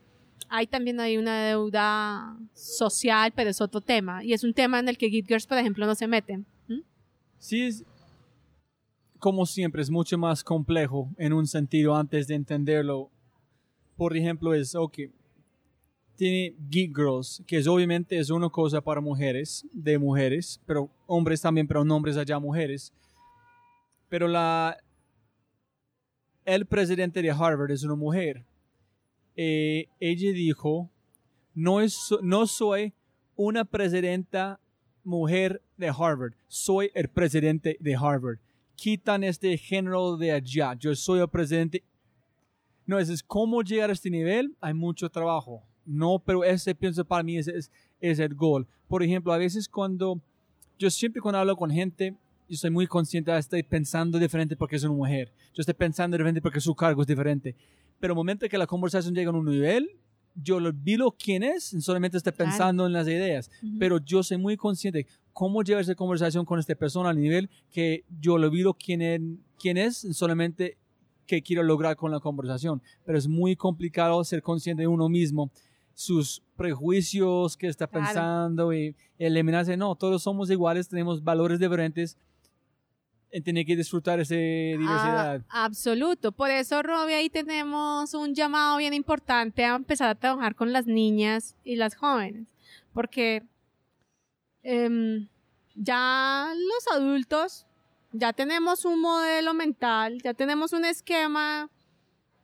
[0.49, 4.23] hay también hay una deuda social, pero es otro tema.
[4.23, 6.45] Y es un tema en el que Git por ejemplo, no se meten.
[7.39, 7.83] Sí, es,
[9.21, 13.11] como siempre, es mucho más complejo en un sentido antes de entenderlo.
[13.95, 14.97] Por ejemplo, es, ok,
[16.15, 21.39] tiene Geek Girls, que es obviamente es una cosa para mujeres, de mujeres, pero hombres
[21.39, 22.91] también, pero hombres allá mujeres.
[24.09, 24.75] Pero la,
[26.43, 28.43] el presidente de Harvard es una mujer.
[29.35, 30.89] Eh, ella dijo,
[31.53, 32.91] no, es, no soy
[33.35, 34.59] una presidenta
[35.03, 38.39] mujer de Harvard, soy el presidente de Harvard
[38.81, 40.73] quitan este género de allá.
[40.73, 41.83] Yo soy el presidente.
[42.87, 44.55] No, es, cómo llegar a este nivel.
[44.59, 45.61] Hay mucho trabajo.
[45.85, 48.67] No, pero ese pienso para mí es, es, el gol.
[48.87, 50.19] Por ejemplo, a veces cuando
[50.79, 52.15] yo siempre cuando hablo con gente,
[52.49, 55.31] yo soy muy consciente, estoy pensando diferente porque es una mujer.
[55.53, 57.55] Yo estoy pensando diferente porque su cargo es diferente.
[57.99, 59.91] Pero el momento que la conversación llega a un nivel,
[60.33, 64.57] yo lo olvido quién es, solamente estoy pensando en las ideas, pero yo soy muy
[64.57, 69.21] consciente cómo llevar esa conversación con esta persona al nivel que yo olvido quién es,
[69.59, 70.77] quién es, solamente
[71.25, 72.81] qué quiero lograr con la conversación.
[73.05, 75.51] Pero es muy complicado ser consciente de uno mismo,
[75.93, 79.77] sus prejuicios que está pensando y eliminarse.
[79.77, 82.17] No, todos somos iguales, tenemos valores diferentes
[83.39, 85.41] tener que disfrutar esa diversidad.
[85.47, 86.33] Ah, absoluto.
[86.33, 90.85] Por eso, Robbie, ahí tenemos un llamado bien importante a empezar a trabajar con las
[90.85, 92.47] niñas y las jóvenes.
[92.91, 93.43] Porque
[94.63, 95.27] em,
[95.75, 97.65] ya los adultos,
[98.11, 101.69] ya tenemos un modelo mental, ya tenemos un esquema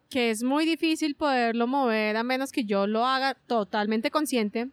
[0.10, 4.70] que es muy difícil poderlo mover a menos que yo lo haga totalmente consciente.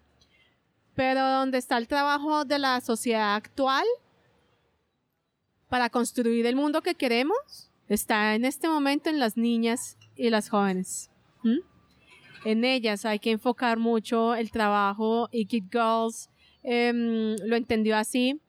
[0.95, 3.85] Pero donde está el trabajo de la sociedad actual,
[5.75, 10.49] para construir el mundo que queremos está en este momento en las niñas y las
[10.49, 11.11] jóvenes.
[12.45, 16.31] En ellas hay que enfocar mucho el trabajo y Kid Girls
[16.65, 18.41] em, lo entendió así.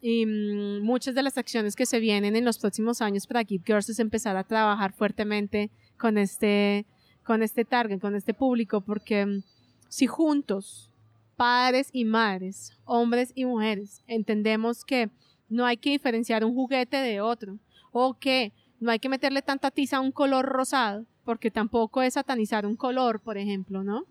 [0.00, 3.62] Y mm, muchas de las acciones que se vienen en los próximos años para Kid
[3.66, 6.86] Girls es empezar a trabajar fuertemente con este,
[7.22, 9.42] con este target, con este público, porque mm,
[9.88, 10.90] si juntos,
[11.36, 15.10] padres y madres, hombres y mujeres, entendemos que
[15.48, 17.58] no hay que diferenciar un juguete de otro.
[17.92, 21.06] O que no hay que meterle tanta tiza a un color rosado.
[21.24, 24.04] porque tampoco es satanizar un color, por ejemplo, ¿no?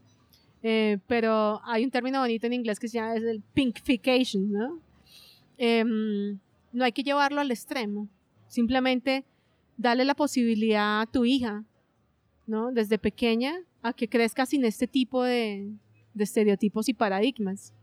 [0.66, 4.80] Eh, pero hay un término bonito en inglés que se llama es el pinkification, ¿no?
[5.58, 6.40] Em,
[6.72, 8.08] no hay que llevarlo al extremo,
[8.48, 9.26] simplemente
[9.78, 11.64] darle la posibilidad a tu hija,
[12.48, 12.72] ¿no?
[12.72, 15.70] Desde pequeña a que crezca sin este tipo de,
[16.14, 17.74] de estereotipos y paradigmas.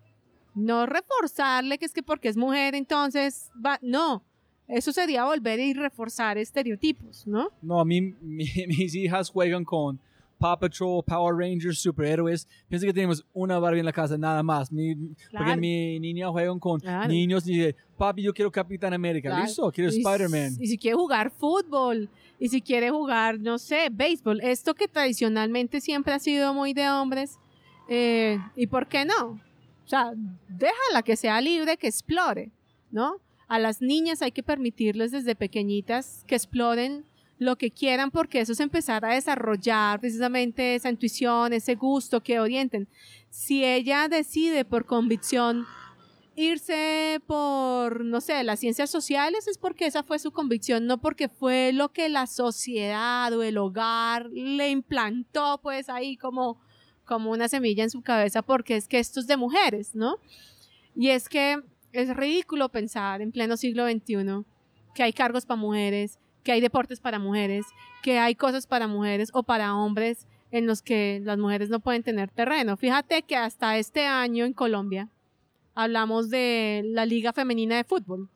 [0.54, 4.24] No reforzarle que es que porque es mujer entonces va, no,
[4.66, 7.50] eso sería volver y reforzar estereotipos, ¿no?
[7.62, 10.00] No, a mí mi- mis hijas juegan con
[10.40, 12.48] Paw Patrol, Power Rangers, superhéroes.
[12.66, 14.72] Pienso que tenemos una Barbie en la casa, nada más.
[14.72, 15.60] Mi- Porque Claro.
[15.60, 17.08] mi niña juega con Claro.
[17.08, 19.28] niños y dice, papi, yo quiero Capitán América.
[19.28, 19.44] Claro.
[19.44, 19.70] ¿Listo?
[19.70, 20.56] Quiero Spider-Man.
[20.58, 25.82] Y si quiere jugar fútbol, y si quiere jugar, no sé, béisbol, esto que tradicionalmente
[25.82, 27.38] siempre ha sido muy de hombres,
[27.90, 29.32] eh, ¿y por qué no?
[29.84, 30.12] O sea,
[30.48, 32.50] déjala que sea libre, que explore,
[32.90, 33.16] ¿no?
[33.46, 37.04] A las niñas hay que permitirles desde pequeñitas que exploren
[37.40, 42.38] lo que quieran porque eso es empezar a desarrollar precisamente esa intuición, ese gusto que
[42.38, 42.86] orienten.
[43.30, 45.64] Si ella decide por convicción
[46.36, 51.30] irse por, no sé, las ciencias sociales es porque esa fue su convicción, no porque
[51.30, 56.60] fue lo que la sociedad o el hogar le implantó pues ahí como,
[57.06, 60.16] como una semilla en su cabeza porque es que esto es de mujeres, ¿no?
[60.94, 61.62] Y es que
[61.92, 64.44] es ridículo pensar en pleno siglo XXI
[64.94, 67.66] que hay cargos para mujeres, que hay deportes para mujeres,
[68.02, 72.02] que hay cosas para mujeres o para hombres en los que las mujeres no pueden
[72.02, 72.76] tener terreno.
[72.76, 75.08] Fíjate que hasta este año en Colombia
[75.74, 78.28] hablamos de la Liga Femenina de Fútbol.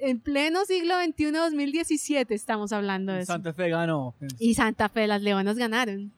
[0.00, 3.32] En pleno siglo XXI, 2017 estamos hablando de eso.
[3.32, 4.14] Santa Fe ganó.
[4.38, 6.12] Y Santa Fe, las Leonas ganaron.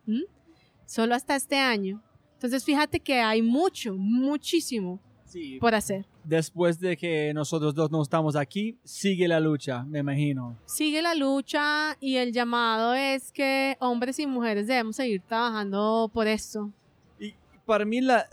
[0.87, 2.03] Solo hasta este año.
[2.35, 5.59] Entonces fíjate que hay mucho, muchísimo Sí.
[5.61, 6.07] por hacer.
[6.25, 10.57] Después de que nosotros dos no estamos aquí, sigue la lucha, me imagino.
[10.67, 16.27] Sigue la lucha y el llamado es que hombres y mujeres debemos seguir trabajando por
[16.27, 16.71] esto.
[17.19, 18.27] Y para mí la,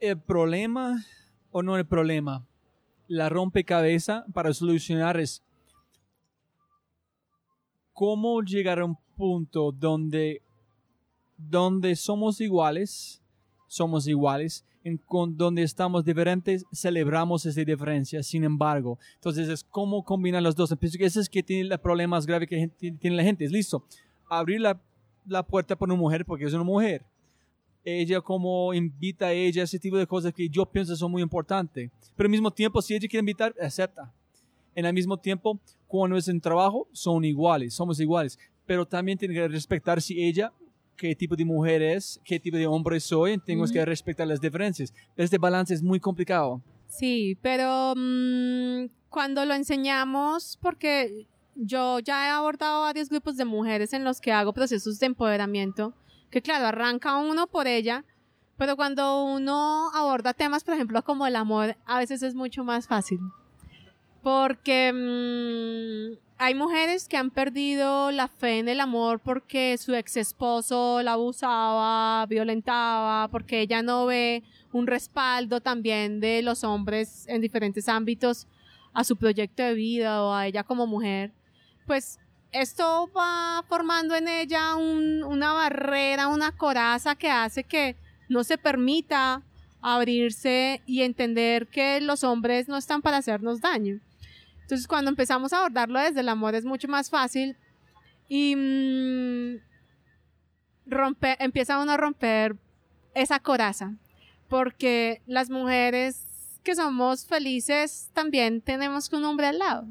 [0.00, 1.04] el problema,
[1.50, 2.44] o no el problema,
[3.06, 5.42] la rompecabezas para solucionar es
[7.92, 10.42] cómo llegar a un punto donde,
[11.36, 13.20] donde somos iguales,
[13.66, 18.98] somos iguales, en con, donde estamos diferentes, celebramos esa diferencia, sin embargo.
[19.14, 20.74] Entonces es cómo combinar los dos.
[20.78, 23.44] Pienso que ese es que tiene el problema más grave que tiene la gente.
[23.44, 23.84] Es listo,
[24.28, 24.80] abrir la,
[25.26, 27.04] la puerta para una mujer porque es una mujer
[27.84, 31.90] ella como invita a ella, ese tipo de cosas que yo pienso son muy importantes.
[32.16, 34.12] Pero al mismo tiempo, si ella quiere invitar, acepta.
[34.74, 38.38] En el mismo tiempo, cuando es en trabajo, son iguales, somos iguales.
[38.66, 40.52] Pero también tiene que respetar si ella,
[40.98, 43.40] qué tipo de mujer es, qué tipo de hombre soy,
[43.70, 43.72] Ujú.
[43.72, 44.92] que respetar las diferencias.
[45.16, 46.60] Este balance es muy complicado.
[46.88, 53.92] Sí, pero mm, cuando lo enseñamos, porque yo ya he abordado varios grupos de mujeres
[53.92, 55.94] en los que hago procesos de empoderamiento,
[56.30, 58.04] que claro, arranca uno por ella,
[58.56, 62.88] pero cuando uno aborda temas, por ejemplo, como el amor, a veces es mucho más
[62.88, 63.20] fácil.
[64.22, 70.16] Porque mm, hay mujeres que han perdido la fe en el amor porque su ex
[70.16, 74.42] esposo la abusaba, violentaba, porque ella no ve
[74.72, 78.46] un respaldo también de los hombres en diferentes ámbitos
[78.92, 81.32] a su proyecto de vida o a ella como mujer,
[81.86, 82.18] pues
[82.52, 87.96] esto va formando en ella un- una barrera, una coraza que hace que
[88.28, 89.42] no se permita
[89.80, 94.00] abrirse y entender que los hombres no están para hacernos daño.
[94.68, 97.56] Entonces cuando empezamos a abordarlo desde el amor es mucho más fácil
[98.28, 99.62] y mm,
[100.84, 102.54] rompe, empieza uno a romper
[103.14, 103.94] esa coraza
[104.46, 109.86] porque las mujeres que somos felices también tenemos un hombre al lado.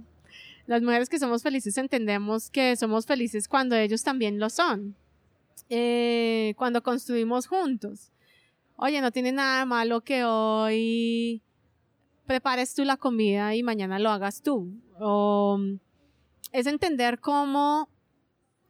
[0.68, 4.96] Las mujeres que somos felices entendemos que somos felices cuando ellos también lo son.
[5.70, 8.12] Eh, cuando construimos juntos.
[8.76, 11.42] Oye, no tiene nada malo que hoy
[12.28, 14.72] prepares tú la comida y mañana lo hagas tú.
[16.52, 17.90] Es entender cómo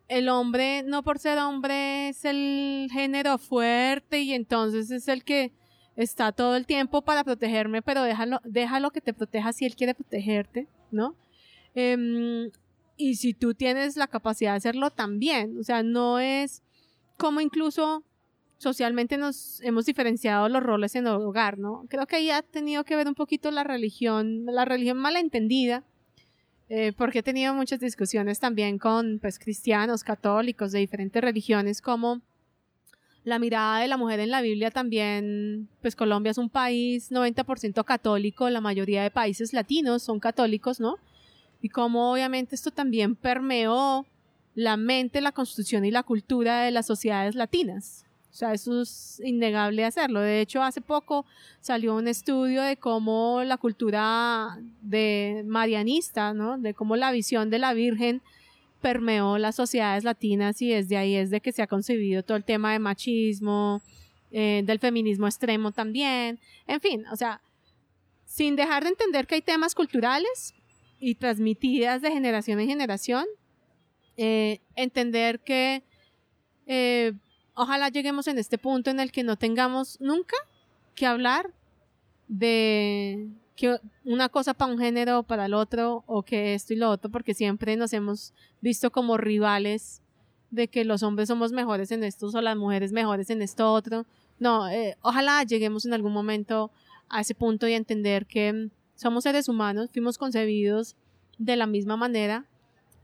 [0.07, 5.51] el hombre, no por ser hombre, es el género fuerte y entonces es el que
[5.97, 9.95] está todo el tiempo para protegerme, pero déjalo, déjalo que te proteja si él quiere
[9.95, 11.15] protegerte, ¿no?
[11.75, 12.51] Em,
[12.95, 16.63] y si tú tienes la capacidad de hacerlo también, o sea, no es
[17.17, 18.03] como incluso
[18.57, 21.85] socialmente nos hemos diferenciado los roles en el hogar, ¿no?
[21.89, 25.83] Creo que ahí ha tenido que ver un poquito la religión, la religión malentendida,
[26.69, 32.21] eh, porque he tenido muchas discusiones también con pues, cristianos, católicos de diferentes religiones, como
[33.23, 37.83] la mirada de la mujer en la Biblia también, pues Colombia es un país 90%
[37.83, 40.95] católico, la mayoría de países latinos son católicos, ¿no?
[41.61, 44.05] Y como obviamente esto también permeó
[44.55, 48.06] la mente, la constitución y la cultura de las sociedades latinas.
[48.31, 50.19] O sea, eso es innegable hacerlo.
[50.19, 51.25] De hecho, hace poco
[51.59, 56.57] salió un estudio de cómo la cultura de marianista, ¿no?
[56.57, 58.21] De cómo la visión de la Virgen
[58.81, 62.43] permeó las sociedades latinas y desde ahí es de que se ha concebido todo el
[62.43, 63.81] tema de machismo,
[64.31, 66.39] eh, del feminismo extremo también.
[66.67, 67.41] En fin, o sea,
[68.25, 70.53] sin dejar de entender que hay temas culturales
[70.99, 73.25] y transmitidas de generación en generación,
[74.17, 75.83] eh, entender que
[76.65, 77.13] eh,
[77.57, 80.37] ojalá lleguemos en este punto en el que no tengamos nunca
[80.95, 81.51] que hablar
[82.27, 86.77] de que una cosa para un género o para el otro o que esto y
[86.77, 90.03] lo otro porque siempre nos hemos visto como rivales
[90.51, 94.05] de que los hombres somos mejores en esto o las mujeres mejores en esto otro.
[94.39, 96.71] No, eh, ojalá lleguemos en algún momento
[97.09, 100.95] a ese punto y entender que somos seres humanos, fuimos concebidos
[101.39, 102.45] de la misma manera,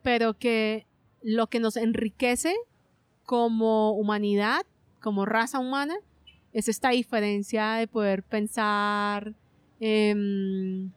[0.04, 0.86] pero que
[1.24, 2.56] lo que nos enriquece
[3.26, 4.66] como humanidad,
[5.02, 5.96] como raza humana,
[6.54, 9.34] es esta diferencia de poder pensar
[9.80, 10.92] em,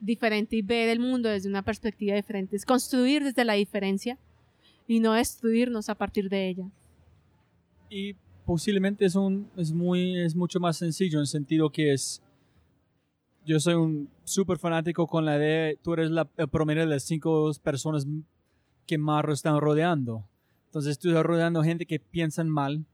[0.00, 4.18] diferente y ver el mundo desde una perspectiva diferente, es construir desde la diferencia
[4.86, 6.70] y no destruirnos a partir de ella.
[7.88, 12.22] Y posiblemente es, un, es, muy, es mucho más sencillo en sentido que es
[13.46, 17.52] yo soy un súper fanático con la idea, tú eres la, el de las cinco
[17.62, 18.04] personas
[18.86, 20.24] que más están rodeando.
[20.76, 22.84] Entonces estás rodeando gente que piensan mal,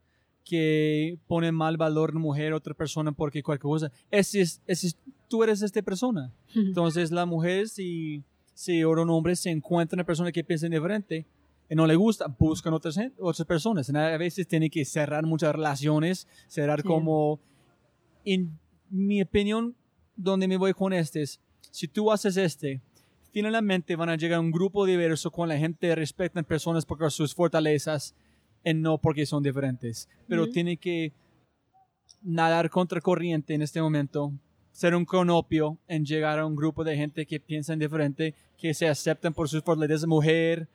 [0.45, 3.93] que ponen mal valor en mujer, otra persona porque cualquier cosa.
[4.09, 4.93] Ese es, ese
[5.27, 6.33] tú eres esta persona.
[6.55, 8.23] Entonces la mujer, si,
[8.55, 11.27] si un hombre se encuentra una persona que piensa diferente
[11.69, 13.91] y no le gusta, buscan otras, otras personas.
[13.91, 17.41] a veces tiene que cerrar muchas relaciones, cerrar como...
[18.25, 18.61] En
[18.91, 19.75] mi opinión,
[20.15, 21.41] donde me voy con este es,
[21.73, 22.81] si tú haces este,
[23.33, 28.15] finalmente van a llegar un grupo diverso con la gente respecta personas por sus fortalezas
[28.63, 30.09] y no porque son diferentes.
[30.29, 31.13] Pero tiene que
[32.23, 34.33] nadar contra corriente en este momento,
[34.71, 38.89] ser un cronopio en llegar a un grupo de gente que piensan diferente, que se
[38.89, 40.69] aceptan por sus fortalezas, mujer,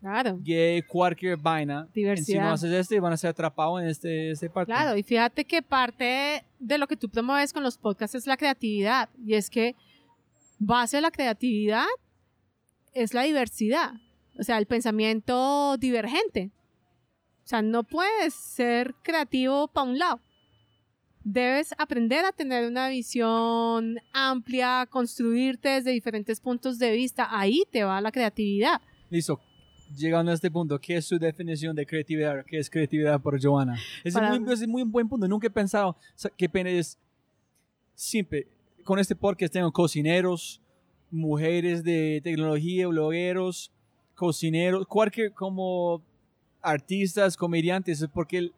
[0.00, 0.38] Claro.
[0.42, 1.88] gay, cualquier vaina.
[1.94, 2.26] Diversidad.
[2.26, 4.70] Si no haces este, van a ser atrapados en este, este parte.
[4.70, 8.36] Claro, y fíjate que parte de lo que tú promueves con los podcasts es la
[8.36, 9.08] creatividad.
[9.24, 9.74] Y es que
[10.58, 11.86] base de la creatividad
[12.94, 13.92] es la diversidad.
[14.38, 16.50] O sea, el pensamiento divergente.
[17.44, 20.20] O sea, no puedes ser creativo para un lado.
[21.22, 27.28] Debes aprender a tener una visión amplia, construirte desde diferentes puntos de vista.
[27.30, 28.80] Ahí te va la creatividad.
[29.10, 29.40] Listo
[29.96, 32.44] llegando a este punto, ¿qué es su definición de creatividad?
[32.44, 33.78] ¿Qué es creatividad por Joana?
[34.02, 35.28] Es, muy, es muy buen punto.
[35.28, 35.96] Nunca he pensado
[36.36, 36.98] que es
[37.94, 38.48] siempre.
[38.84, 40.60] Con este podcast tengo cocineros,
[41.14, 43.70] mujeres de tecnología, blogueros,
[44.14, 46.02] cocineros, cualquier como
[46.60, 48.50] artistas, comediantes, porque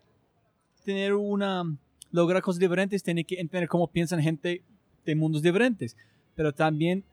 [0.84, 1.64] tener una,
[2.10, 4.62] lograr cosas diferentes tiene que entender cómo piensan gente
[5.04, 5.96] de mundos diferentes,
[6.34, 7.04] pero también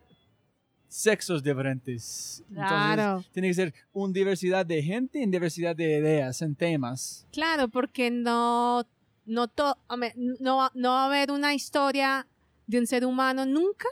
[0.87, 2.43] sexos diferentes.
[2.53, 3.23] Claro.
[3.31, 7.27] tiene que ser una diversidad de gente en diversidad de ideas, en temas.
[7.31, 8.83] Claro, porque no,
[9.25, 9.51] no,
[10.39, 12.27] no, no va a haber una historia
[12.67, 13.87] de un ser humano nunca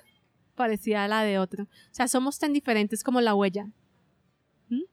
[0.62, 1.64] parecida a la de otro.
[1.64, 3.68] O sea, somos tan diferentes como la huella.
[4.70, 4.84] ¿Mm?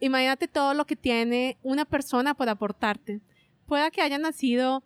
[0.00, 3.20] Imagínate todo lo que tiene una persona por aportarte.
[3.66, 4.82] Pueda que haya nacido,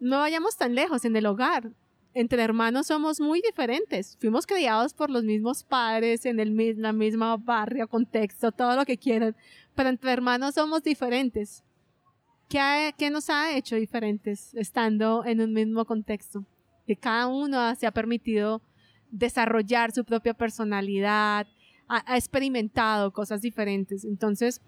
[0.00, 1.72] no vayamos tan lejos, en el hogar
[2.16, 4.16] entre hermanos somos muy diferentes.
[4.18, 8.96] Fuimos criados por los mismos padres, en el, la misma barrio, contexto, todo lo que
[8.96, 9.36] quieran,
[9.74, 11.62] pero entre hermanos somos diferentes.
[12.48, 16.46] ¿Qué, ¿Qué, nos ha hecho diferentes estando en un mismo contexto?
[16.86, 18.62] Que cada uno se ha permitido
[19.10, 21.46] desarrollar su propia personalidad,
[21.88, 24.04] ha, experimentado cosas diferentes.
[24.04, 24.60] Entonces,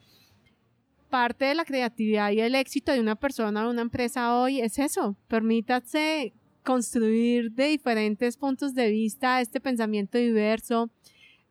[1.10, 4.78] parte de la creatividad y el éxito de una persona o una empresa hoy es
[4.78, 5.16] eso.
[5.26, 6.32] Permítase
[6.62, 10.90] construir de diferentes puntos de vista este pensamiento diverso,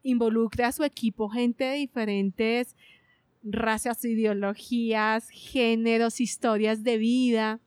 [0.03, 2.75] involucre a su equipo gente de diferentes
[3.43, 7.59] razas, ideologías, géneros, historias de vida.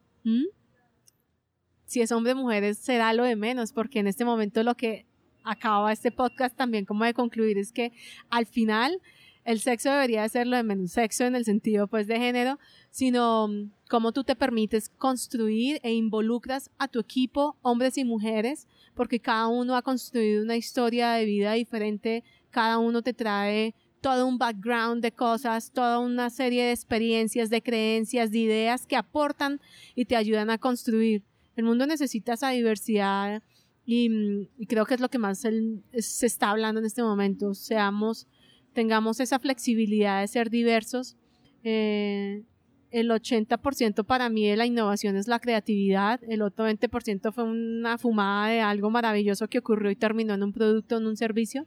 [1.85, 5.05] Si es hombre o mujer será lo de menos, porque en este momento lo que
[5.43, 7.91] acaba este podcast también como de concluir es que
[8.29, 9.01] al final
[9.43, 12.59] el sexo debería ser lo de menos sexo en el sentido pues de género,
[12.91, 18.67] sino mm, cómo tú te permites construir e involucras a tu equipo, hombres y mujeres,
[18.93, 24.27] porque cada uno ha construido una historia de vida diferente, cada uno te trae todo
[24.27, 29.61] un background de cosas, toda una serie de experiencias, de creencias, de ideas que aportan
[29.95, 31.23] y te ayudan a construir.
[31.55, 33.43] El mundo necesita esa diversidad
[33.85, 37.53] y, mm, creo que es lo que más se está hablando en este momento.
[37.53, 38.27] Seamos
[38.73, 41.17] tengamos esa flexibilidad de ser diversos.
[41.63, 42.43] Eh,
[42.91, 47.97] el 80% para mí de la innovación es la creatividad, el otro 20% fue una
[47.97, 51.65] fumada de algo maravilloso que ocurrió y terminó en un producto, en un servicio.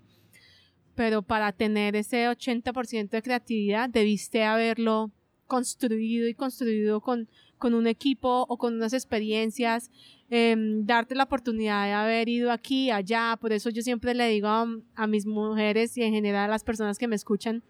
[0.95, 5.11] Pero para tener ese 80% de creatividad debiste haberlo
[5.47, 7.29] construido y construido con,
[7.59, 9.91] con un equipo o con unas experiencias,
[10.31, 13.37] em, darte la oportunidad de haber ido aquí, allá.
[13.41, 16.99] Por eso yo siempre le digo a, mis mujeres y en general a las personas
[16.99, 17.63] que me escuchan,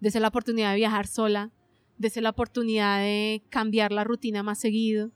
[0.00, 1.50] desde la oportunidad de viajar sola,
[1.98, 5.10] desde la oportunidad de cambiar la rutina más seguido,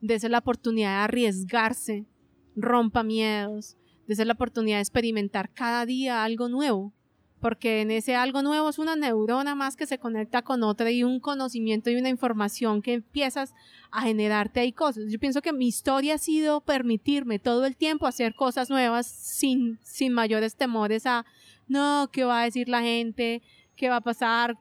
[0.00, 2.06] desde la oportunidad de arriesgarse,
[2.54, 3.76] rompa miedos,
[4.06, 6.92] desde la oportunidad de experimentar cada día algo nuevo
[7.40, 11.04] porque en ese algo nuevo es una neurona más que se conecta con otra y
[11.04, 13.54] un conocimiento y una información que empiezas
[13.90, 15.04] a generarte ahí cosas.
[15.08, 19.78] Yo pienso que mi historia ha sido permitirme todo el tiempo hacer cosas nuevas sin,
[19.82, 21.26] sin mayores temores a,
[21.68, 23.42] no, ¿qué va a decir la gente?
[23.76, 24.56] ¿Qué va a pasar?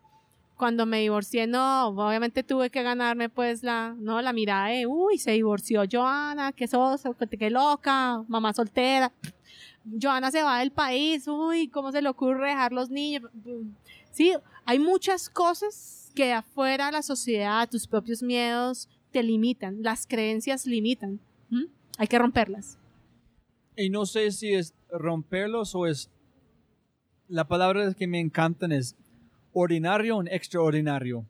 [0.57, 5.17] Cuando me divorcié, no, obviamente tuve que ganarme pues la, no, la mirada de, uy,
[5.17, 7.03] se divorció Joana, qué sos,
[7.37, 9.11] qué loca, mamá soltera.
[10.01, 13.23] Joana se va del país, uy, ¿cómo se le ocurre dejar los niños?
[14.11, 14.33] Sí,
[14.65, 21.19] hay muchas cosas que afuera la sociedad, tus propios miedos te limitan, las creencias limitan.
[21.97, 22.77] Hay que romperlas.
[23.77, 26.09] Y no sé si es romperlos o es...
[27.27, 28.95] La palabra que me encantan es
[29.53, 31.25] ordinario o extraordinario.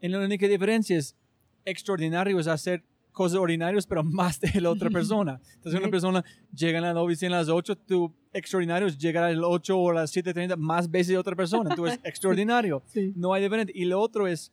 [0.00, 1.16] En la única diferencia es
[1.64, 5.40] extraordinario es hacer cosas ordinarias, pero más de la otra persona.
[5.54, 6.24] Entonces, una persona
[6.54, 9.90] llega a la oficina a las 8, tú extraordinario es llegar a las 8 o
[9.90, 11.70] a las 7.30 más veces de otra persona.
[11.70, 12.82] Entonces, extraordinario.
[13.14, 13.72] No hay diferente.
[13.74, 14.52] Y lo otro es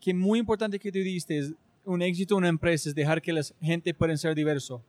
[0.00, 1.52] que muy importante que tú diste es
[1.84, 4.82] un éxito en una empresa es dejar que la gente pueda ser diverso.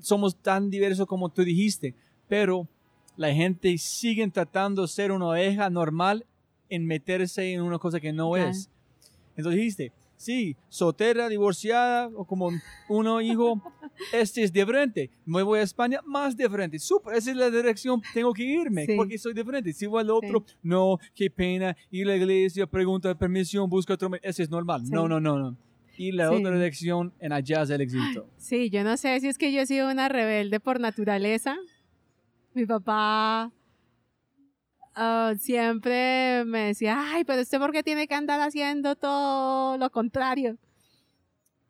[0.00, 1.94] Somos tan diversos como tú dijiste,
[2.28, 2.68] pero
[3.16, 6.26] la gente sigue tratando de ser una oveja normal
[6.68, 8.70] en meterse en una cosa que no es.
[9.36, 12.50] Entonces dijiste, sí, soltera, divorciada o como
[12.88, 13.60] uno hijo,
[14.12, 15.10] este es diferente.
[15.24, 16.78] Me voy a España, más diferente.
[16.78, 19.72] Súper, esa es la dirección, tengo que irme porque soy diferente.
[19.72, 24.10] Si voy al otro, no, qué pena, ir a la iglesia, pregunta permisión, busca otro,
[24.22, 24.82] ese es normal.
[24.90, 25.56] No, no, no, no.
[25.96, 28.26] Y la otra dirección en allá es el éxito.
[28.36, 31.56] Sí, yo no sé si es que yo he sido una rebelde por naturaleza.
[32.54, 33.52] Mi papá
[34.94, 39.90] Ah, siempre me decía, ay, pero usted por qué tiene que andar haciendo todo lo
[39.90, 40.58] contrario.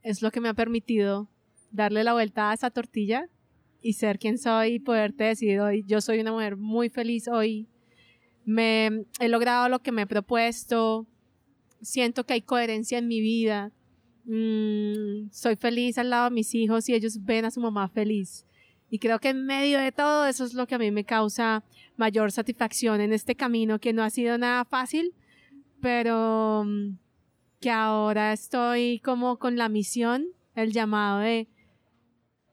[0.02, 1.28] Es lo que me ha permitido
[1.70, 3.28] darle la vuelta a esa tortilla
[3.82, 7.68] y ser quien soy y poderte decir hoy, yo soy una mujer muy feliz hoy.
[8.44, 11.06] Me he logrado lo que me he propuesto.
[11.82, 13.72] Siento que hay coherencia en mi vida.
[14.24, 18.46] Mm, soy feliz al lado de mis hijos y ellos ven a su mamá feliz.
[18.90, 21.62] Y creo que en medio de todo eso es lo que a mí me causa
[21.96, 25.14] mayor satisfacción en este camino que no ha sido nada fácil,
[25.80, 26.96] pero mm,
[27.60, 30.26] que ahora estoy como con la misión,
[30.56, 31.48] el llamado de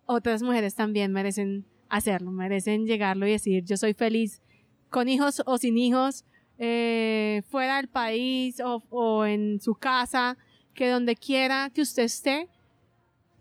[0.05, 4.41] otras mujeres también merecen hacerlo, merecen llegarlo y decir yo soy feliz
[4.89, 6.23] con hijos o sin hijos,
[6.59, 10.38] eh, fuera del país o, o en su casa,
[10.73, 12.47] que donde quiera que usted esté,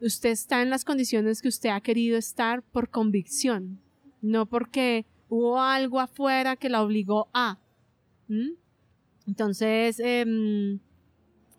[0.01, 3.81] usted está en las condiciones que usted ha querido estar por convicción,
[4.23, 7.59] no porque hubo algo afuera que la obligó a.
[9.27, 10.79] Entonces, em,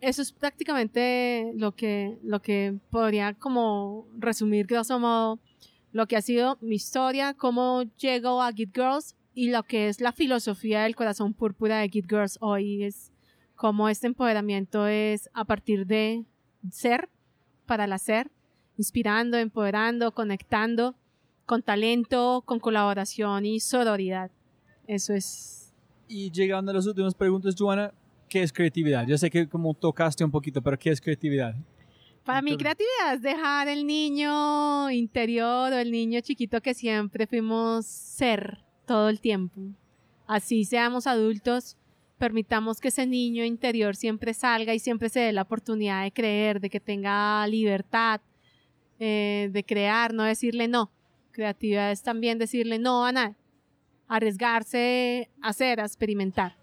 [0.00, 5.40] eso es prácticamente lo que, lo que podría como resumir grosso modo
[5.92, 10.00] lo que ha sido mi historia, cómo llego a Git Girls y lo que es
[10.00, 13.12] la filosofía del corazón púrpura de Git Girls hoy es
[13.54, 16.24] cómo este empoderamiento es a partir de
[16.70, 17.08] ser
[17.68, 18.32] para el hacer,
[18.76, 20.96] inspirando, empoderando, conectando
[21.46, 24.32] con talento, con colaboración y sororidad.
[24.88, 25.72] Eso es.
[26.08, 27.92] Y llegando a las últimas preguntas, Joana,
[28.28, 29.06] ¿qué es creatividad?
[29.06, 31.54] Yo sé que como tocaste un poquito, pero ¿qué es creatividad?
[32.24, 37.86] Para mí creatividad es dejar el niño interior o el niño chiquito que siempre fuimos
[37.86, 39.60] ser todo el tiempo.
[40.26, 41.78] Así seamos adultos,
[42.18, 46.60] permitamos que ese niño interior siempre salga y siempre se dé la oportunidad de creer,
[46.60, 48.20] de que tenga libertad,
[48.98, 50.90] eh, de crear, no decirle no.
[51.32, 53.36] Creatividad es también decirle no a nada,
[54.08, 56.56] arriesgarse, a hacer, a experimentar.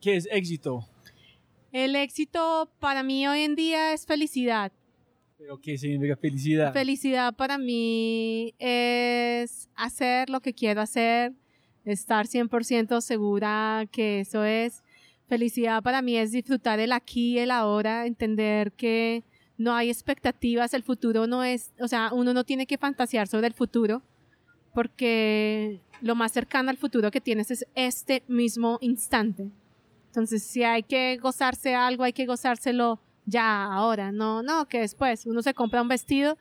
[0.00, 0.88] ¿Qué es éxito?
[1.72, 4.70] El éxito para mí hoy en día es felicidad.
[5.36, 6.72] ¿Pero qué significa felicidad?
[6.72, 11.32] Felicidad para mí es hacer lo que quiero hacer,
[11.84, 14.82] estar 100% segura que eso es.
[15.28, 19.24] Felicidad para mí es disfrutar el aquí y el ahora, entender que
[19.56, 23.46] no hay expectativas, el futuro no es, o sea, uno no tiene que fantasear sobre
[23.46, 24.02] el futuro.
[24.74, 29.50] porque lo más cercano al futuro que tienes es este mismo instante.
[30.08, 35.24] Entonces, si hay que gozarse algo, hay que gozárselo ya, ahora, no, no, que después
[35.26, 36.36] uno se compra un vestido,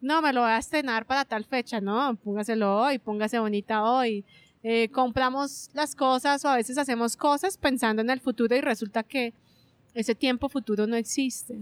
[0.00, 4.24] no, me lo voy a estrenar para tal fecha, no, póngaselo hoy, póngase bonita hoy.
[4.64, 9.02] Eh, compramos las cosas o a veces hacemos cosas pensando en el futuro y resulta
[9.02, 9.34] que
[9.92, 11.58] ese tiempo futuro no existe.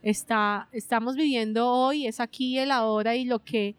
[0.00, 3.74] Está, estamos viviendo hoy, es aquí el ahora y lo que,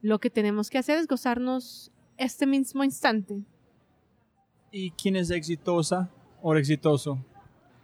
[0.00, 3.42] lo que tenemos que hacer es gozarnos este mismo instante.
[4.70, 7.18] ¿Y quién es exitosa o exitoso?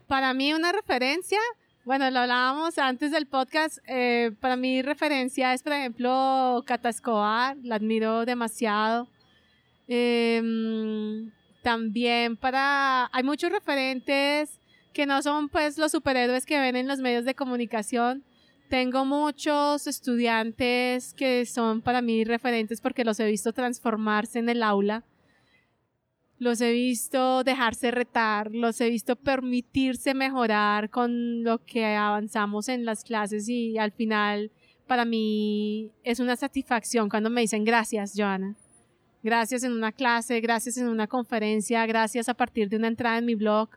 [0.07, 1.39] Para mí una referencia,
[1.85, 7.57] bueno, lo hablábamos antes del podcast, eh, para mí referencia es, por ejemplo, Cata Escobar,
[7.63, 9.09] la admiro demasiado.
[9.93, 14.61] Em, también para, hay muchos referentes
[14.93, 18.25] que no son pues los superhéroes que ven en los medios de comunicación.
[18.69, 24.63] Tengo muchos estudiantes que son para mí referentes porque los he visto transformarse en el
[24.63, 25.05] aula
[26.41, 32.87] los he visto dejarse retar, los he visto permitirse mejorar con lo que avanzamos en
[32.87, 34.51] las clases y al final
[34.87, 38.57] para mí es una satisfacción cuando me dicen gracias, Joana.
[39.23, 43.27] Gracias en una clase, gracias en una conferencia, gracias a partir de una entrada en
[43.27, 43.69] mi blog,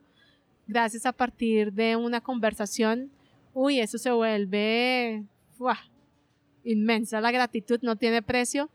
[0.67, 3.11] gracias a partir de una conversación.
[3.53, 5.23] Uy, eso se vuelve
[6.63, 7.21] inmensa.
[7.21, 8.69] La gratitud no tiene precio.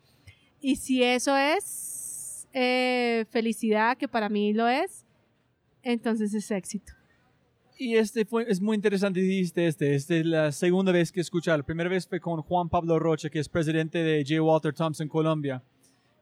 [0.60, 5.04] Y si eso es eh, felicidad, que para mí lo es,
[5.82, 6.92] entonces es éxito.
[7.78, 11.52] Y este fue, es muy interesante, dijiste este, esta es la segunda vez que escuché,
[11.52, 14.42] la primera vez fue con Juan Pablo Rocha, que es presidente de J.
[14.42, 15.62] Walter Thompson Colombia.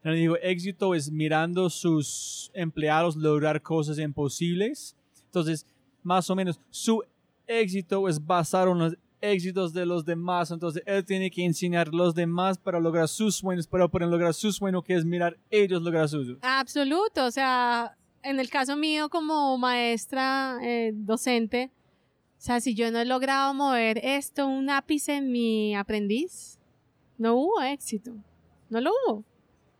[0.05, 4.97] Y digo, éxito es mirando sus empleados lograr cosas imposibles.
[5.25, 5.67] Entonces,
[6.03, 7.03] más o menos, su
[7.47, 10.51] éxito es basado en los éxitos de los demás.
[10.51, 14.35] Entonces él tiene que enseñar a los demás para lograr sus sueños, para poder lograr
[14.35, 16.37] su sueño, que es mirar ellos lograr sus.
[16.43, 17.25] Absoluto.
[17.25, 21.71] O sea, en el caso mío como maestra, eh, docente,
[22.39, 26.59] o sea, si yo no he logrado mover esto, un ápice en mi aprendiz,
[27.19, 28.13] no hubo éxito.
[28.69, 29.25] No lo hubo.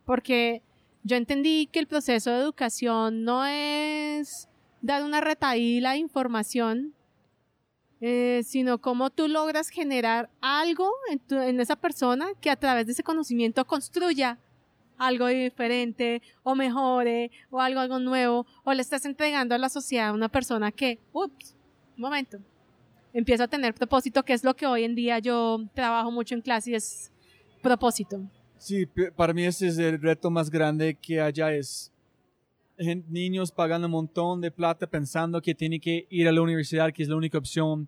[0.07, 0.63] Porque
[1.03, 4.47] yo entendí que el proceso de educación no es
[4.81, 6.93] dar una retaíla de información,
[7.99, 13.03] eh, sino cómo tú logras generar algo en, esa persona que a través de ese
[13.03, 14.39] conocimiento construya
[14.97, 20.07] algo diferente o mejore o algo, algo nuevo o le estás entregando a la sociedad
[20.07, 21.53] a una persona que, ups,
[21.97, 22.37] un momento,
[23.11, 26.41] empieza a tener propósito, que es lo que hoy en día yo trabajo mucho en
[26.41, 27.11] clase y es
[27.61, 28.21] propósito.
[28.57, 28.85] Sí,
[29.15, 31.91] para mí ese es el reto más grande que haya es
[33.07, 37.03] niños pagando un montón de plata pensando que tienen que ir a la universidad, que
[37.03, 37.87] es la única opción.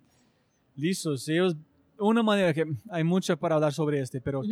[0.74, 1.56] Listo, ellos,
[1.98, 4.42] una manera que hay mucho para hablar sobre este, pero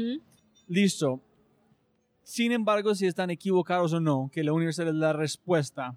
[0.66, 1.20] listo.
[2.22, 5.96] Sin embargo, si están equivocados o no, que la universidad es la respuesta,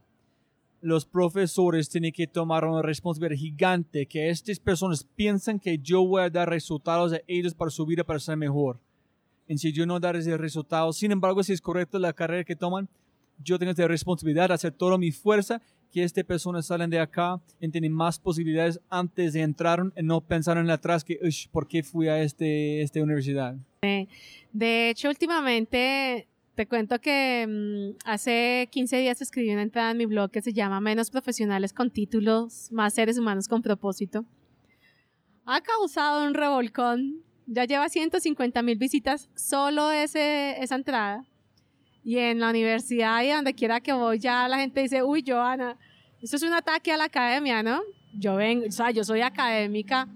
[0.80, 6.24] los profesores tienen que tomar una responsabilidad gigante, que estas personas piensan que yo voy
[6.24, 8.80] a dar resultados a ellos para su vida, para ser mejor.
[9.58, 12.88] Yo no dar ese resultado, sin embargo, si es correcto la carrera que toman,
[13.44, 15.62] yo tengo esta responsabilidad de hacer toda mi fuerza
[15.92, 20.22] que estas personas salen de acá y tienen más posibilidades antes de entrar y no
[20.22, 21.20] pensaron atrás que,
[21.52, 23.56] ¿por qué fui a este, esta universidad?
[24.54, 30.06] de hecho, últimamente te cuento que mm, hace 15 días escribí una entrada en mi
[30.06, 34.26] blog que se llama Menos profesionales con títulos, más seres humanos con propósito.
[35.46, 37.24] Ha causado un revolcón.
[37.54, 41.26] Ya lleva 150 mil visitas solo ese, esa entrada.
[42.02, 45.78] Y en la universidad y donde quiera que voy, ya la gente dice, uy, Joana,
[46.22, 47.82] esto es un ataque a la academia, ¿no?
[48.14, 50.08] Yo vengo, o sea, yo soy académica.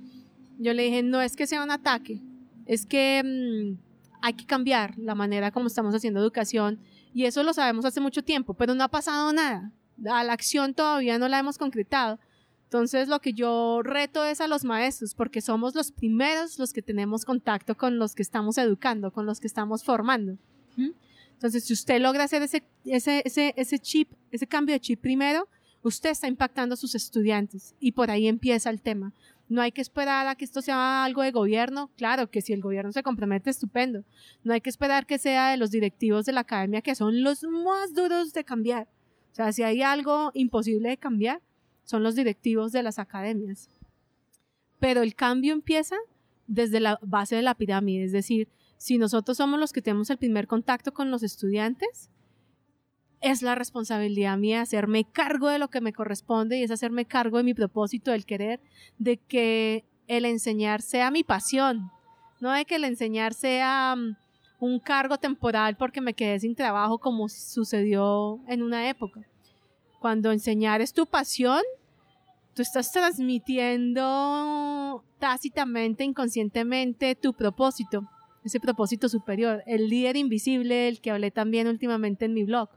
[0.59, 2.21] Yo le dije, no es que sea un ataque,
[2.65, 3.77] es que mm,
[4.21, 6.79] hay que cambiar la manera como estamos haciendo educación.
[7.13, 9.73] Y eso lo sabemos hace mucho tiempo, pero no ha pasado nada.
[10.09, 12.17] A la acción todavía no la hemos concretado.
[12.65, 16.81] Entonces lo que yo reto es a los maestros, porque somos los primeros los que
[16.81, 20.37] tenemos contacto con los que estamos educando, con los que estamos formando.
[20.77, 25.47] Entonces, si usted logra hacer ese, ese, ese, ese chip, ese cambio de chip primero,
[25.83, 29.13] usted está impactando a sus estudiantes y por ahí empieza el tema.
[29.47, 31.91] No hay que esperar a que esto sea algo de gobierno.
[31.97, 34.03] Claro que si el gobierno se compromete, estupendo.
[34.43, 37.43] No hay que esperar que sea de los directivos de la academia, que son los
[37.43, 38.87] más duros de cambiar.
[39.31, 41.41] O sea, si hay algo imposible de cambiar,
[41.85, 43.69] son los directivos de las academias.
[44.79, 45.95] Pero el cambio empieza
[46.47, 50.17] desde la base de la pirámide, es decir, si nosotros somos los que tenemos el
[50.17, 52.11] primer contacto con los estudiantes,
[53.21, 57.37] es la responsabilidad mía hacerme cargo de lo que me corresponde y es hacerme cargo
[57.37, 58.59] de mi propósito, del querer,
[58.99, 61.89] de que el enseñar sea mi pasión,
[62.39, 64.15] no de que el enseñar sea mm,
[64.59, 69.21] un cargo temporal porque me quedé sin trabajo como sucedió en una época.
[70.05, 71.63] Cuando enseñar es tu pasión,
[72.53, 78.07] tú estás transmitiendo tácitamente, inconscientemente tu propósito,
[78.43, 82.69] ese propósito superior, el líder invisible del que hablé también últimamente en mi blog.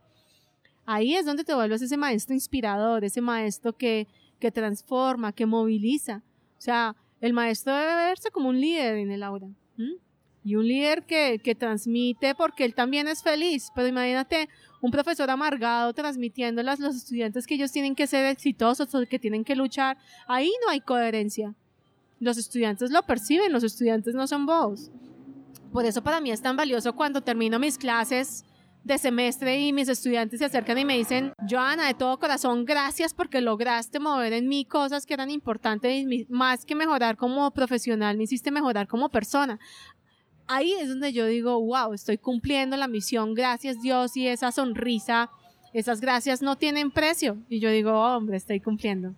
[0.86, 4.08] Ahí es donde te vuelves ese maestro inspirador, ese maestro que,
[4.40, 6.22] que transforma, que moviliza.
[6.56, 9.50] O sea, el maestro debe verse como un líder en el aula.
[10.42, 13.68] Y un líder que, que transmite porque él también es feliz.
[13.74, 14.48] Pero imagínate
[14.80, 19.18] un profesor amargado transmitiéndole a los estudiantes que ellos tienen que ser exitosos o que
[19.18, 19.98] tienen que luchar.
[20.26, 21.54] Ahí no hay coherencia.
[22.20, 24.90] Los estudiantes lo perciben, los estudiantes no son bobos.
[25.72, 28.44] Por eso para mí es tan valioso cuando termino mis clases
[28.84, 33.12] de semestre y mis estudiantes se acercan y me dicen, Joana, de todo corazón, gracias
[33.12, 38.16] porque lograste mover en mí cosas que eran importantes y más que mejorar como profesional,
[38.16, 39.58] me hiciste mejorar como persona.
[40.48, 45.30] Ahí es donde yo digo, wow, estoy cumpliendo la misión, gracias Dios y esa sonrisa,
[45.72, 47.36] esas gracias no tienen precio.
[47.48, 49.14] Y yo digo, hombre, estoy cumpliendo.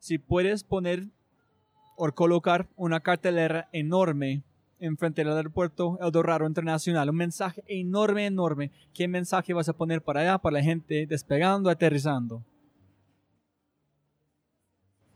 [0.00, 1.06] Si puedes poner
[1.96, 4.42] o colocar una cartelera enorme
[4.80, 7.10] enfrente del aeropuerto El Dorado Internacional.
[7.10, 8.70] Un mensaje enorme, enorme.
[8.94, 12.42] ¿Qué mensaje vas a poner para allá, para la gente despegando, aterrizando?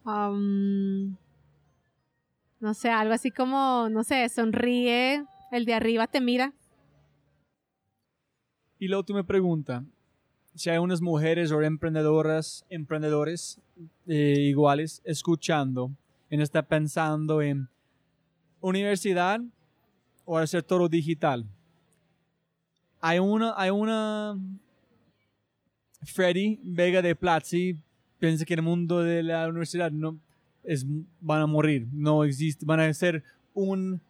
[0.04, 1.16] Um,
[2.64, 6.54] no sé, algo así como, no sé, sonríe, el de arriba te mira.
[8.78, 9.84] Y la última pregunta,
[10.54, 13.60] si hay unas mujeres o emprendedoras, emprendedores
[14.06, 15.90] eh, iguales escuchando,
[16.30, 17.68] en está pensando en
[18.62, 19.42] universidad
[20.24, 21.44] o hacer todo digital.
[23.02, 24.38] Hay una, hay una
[26.02, 27.76] Freddy Vega de Platzi
[28.18, 30.18] piensa que el mundo de la universidad no
[30.64, 30.86] es,
[31.20, 33.22] van a morir, no existe, van a ser
[33.52, 34.00] un,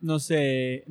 [0.00, 0.84] no sé,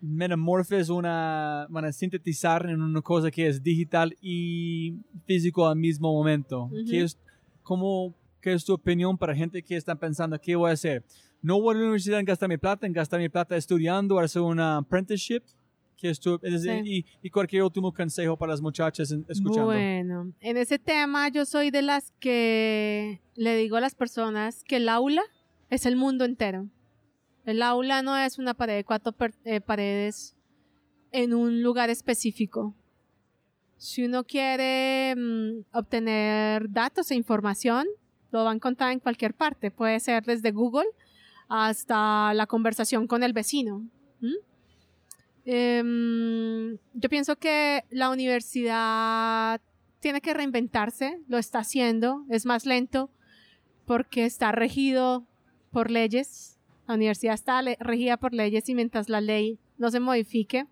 [0.00, 6.12] metamorfes, una, van a sintetizar en una cosa que es digital y físico al mismo
[6.12, 6.70] momento.
[6.90, 7.18] es,
[7.62, 8.14] como
[8.44, 11.02] ¿Qué es tu opinión para gente que está pensando qué voy a hacer?
[11.40, 14.42] No voy a la universidad en gastar mi plata, en gastar mi plata estudiando, hacer
[14.42, 15.42] una apprenticeship.
[15.96, 19.66] ¿Qué es tu, y, y, cualquier último consejo para las muchachas escuchando.
[19.66, 24.76] Bueno, en ese tema yo soy de las que le digo a las personas que
[24.76, 25.22] el aula
[25.70, 26.68] es el mundo entero.
[27.44, 29.14] El aula no es una pared de cuatro
[29.44, 30.34] eh, paredes
[31.12, 32.74] en un lugar específico.
[33.76, 37.86] Si uno quiere mm, obtener datos e información,
[38.30, 39.70] lo van a encontrar en cualquier parte.
[39.70, 40.88] Puede ser desde Google
[41.48, 43.82] hasta la conversación con el vecino.
[45.44, 49.60] Em, yo pienso que la universidad
[50.00, 53.10] tiene que reinventarse, lo está haciendo, es más lento
[53.84, 55.26] porque está regido
[55.70, 56.58] por leyes.
[56.86, 60.66] La universidad está regida por leyes y mientras la ley no se modifique,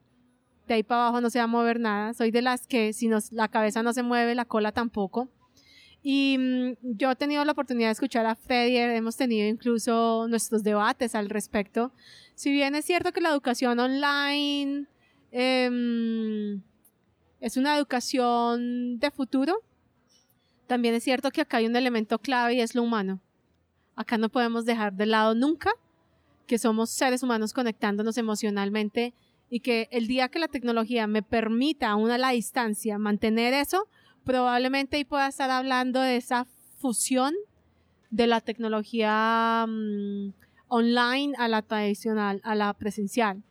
[0.68, 2.14] de ahí para abajo no se va a mover nada.
[2.14, 5.28] Soy de las que si la cabeza no se mueve, la cola tampoco.
[6.02, 10.62] Y mm, yo he tenido la oportunidad de escuchar a Freddy, hemos tenido incluso nuestros
[10.62, 11.92] debates al respecto.
[12.34, 14.86] Si bien es cierto que la educación online
[15.30, 16.60] em,
[17.40, 19.62] es una educación de futuro,
[20.66, 23.20] también es cierto que acá hay un elemento clave y es lo humano.
[23.94, 25.70] Acá no podemos dejar de lado nunca
[26.46, 29.14] que somos seres humanos conectándonos emocionalmente
[29.48, 33.86] y que el día que la tecnología me permita aún a la distancia mantener eso,
[34.24, 36.46] probablemente ahí pueda estar hablando de esa
[36.78, 37.34] fusión
[38.10, 40.32] de la tecnología mm,
[40.68, 43.42] online a la tradicional, a la presencial.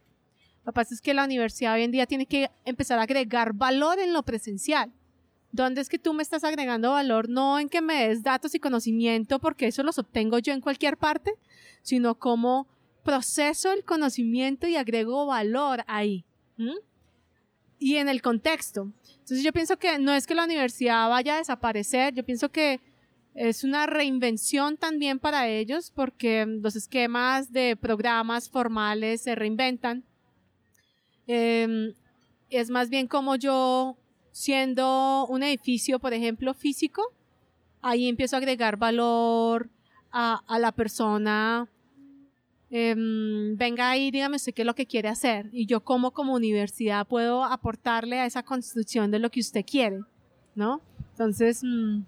[0.65, 3.53] Lo que pasa es que la universidad hoy en día tiene que empezar a agregar
[3.53, 4.91] valor en lo presencial.
[5.52, 7.27] ¿Dónde es que tú me estás agregando valor?
[7.27, 10.98] No en que me des datos y conocimiento, porque eso los obtengo yo en cualquier
[10.98, 11.34] parte,
[11.81, 12.68] sino como
[13.03, 16.23] proceso el conocimiento y agrego valor ahí.
[17.83, 18.91] Y en el contexto.
[19.09, 22.79] Entonces yo pienso que no es que la universidad vaya a desaparecer, yo pienso que
[23.33, 30.03] es una reinvención también para ellos porque los esquemas de programas formales se reinventan.
[31.25, 31.95] Em,
[32.51, 33.97] es más bien como yo,
[34.31, 37.01] siendo un edificio, por ejemplo, físico,
[37.81, 39.71] ahí empiezo a agregar valor
[40.11, 41.67] a, a la persona
[42.73, 46.34] Em, venga ahí, dígame usted qué es lo que quiere hacer y yo como como
[46.34, 49.99] universidad puedo aportarle a esa construcción de lo que usted quiere,
[50.56, 50.81] ¿no?
[51.11, 51.61] Entonces...
[51.64, 52.03] Mm,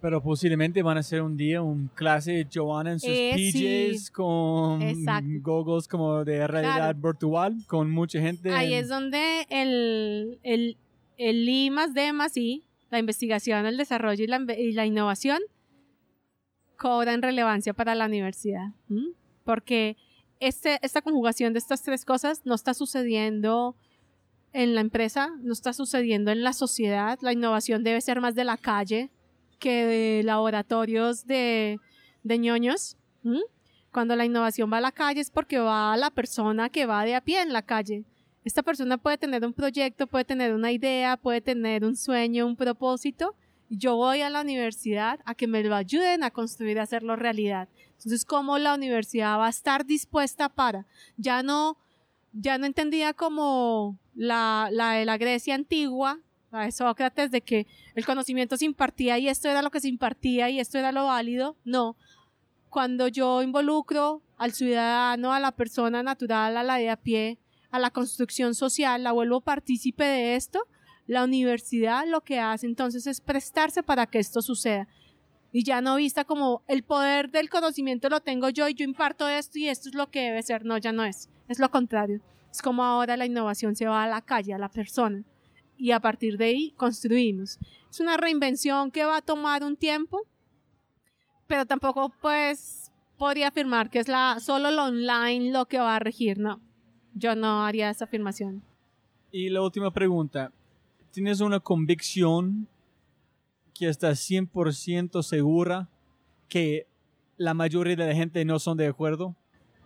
[0.00, 4.10] pero posiblemente van a ser un día un clase de Joanna en sus eh, PJs
[4.10, 4.78] con
[5.40, 8.52] goggles como de realidad virtual, con mucha gente.
[8.52, 10.76] Ahí es donde el, el,
[11.16, 15.38] el I más D más I, la investigación, el desarrollo y la, y la innovación
[16.76, 18.74] cobran relevancia para la universidad.
[19.44, 19.96] Porque
[20.40, 23.76] este, esta conjugación de estas tres cosas no está sucediendo
[24.52, 27.18] en la empresa, no está sucediendo en la sociedad.
[27.22, 29.10] La innovación debe ser más de la calle
[29.58, 31.78] que de laboratorios de,
[32.22, 32.96] de ñoños.
[33.92, 37.04] Cuando la innovación va a la calle es porque va a la persona que va
[37.04, 38.04] de a pie en la calle.
[38.44, 42.56] Esta persona puede tener un proyecto, puede tener una idea, puede tener un sueño, un
[42.56, 43.34] propósito.
[43.70, 47.68] Yo voy a la universidad a que me lo ayuden a construir, a hacerlo realidad.
[48.04, 50.86] Entonces, ¿cómo la universidad va a estar dispuesta para?
[51.16, 51.78] Ya no,
[52.32, 56.20] ya no entendía como la, la de la Grecia antigua,
[56.52, 59.88] la de Sócrates, de que el conocimiento se impartía y esto era lo que se
[59.88, 61.56] impartía y esto era lo válido.
[61.64, 61.96] No.
[62.68, 67.38] Cuando yo involucro al ciudadano, a la persona natural, a la de a pie,
[67.70, 70.66] a la construcción social, la vuelvo partícipe de esto,
[71.06, 74.88] la universidad lo que hace entonces es prestarse para que esto suceda.
[75.56, 79.28] Y ya no vista como el poder del conocimiento lo tengo yo y yo imparto
[79.28, 80.64] esto y esto es lo que debe ser.
[80.64, 81.30] No, ya no es.
[81.46, 82.20] Es lo contrario.
[82.50, 85.22] Es como ahora la innovación se va a la calle, a la persona.
[85.76, 87.60] Y a partir de ahí construimos.
[87.88, 90.22] Es una reinvención que va a tomar un tiempo,
[91.46, 96.00] pero tampoco pues podría afirmar que es la, solo lo online lo que va a
[96.00, 96.40] regir.
[96.40, 96.60] No,
[97.14, 98.64] yo no haría esa afirmación.
[99.30, 100.50] Y la última pregunta.
[101.12, 102.66] ¿Tienes una convicción
[103.74, 105.88] que estás 100% segura
[106.48, 106.86] que
[107.36, 109.34] la mayoría de la gente no son de acuerdo?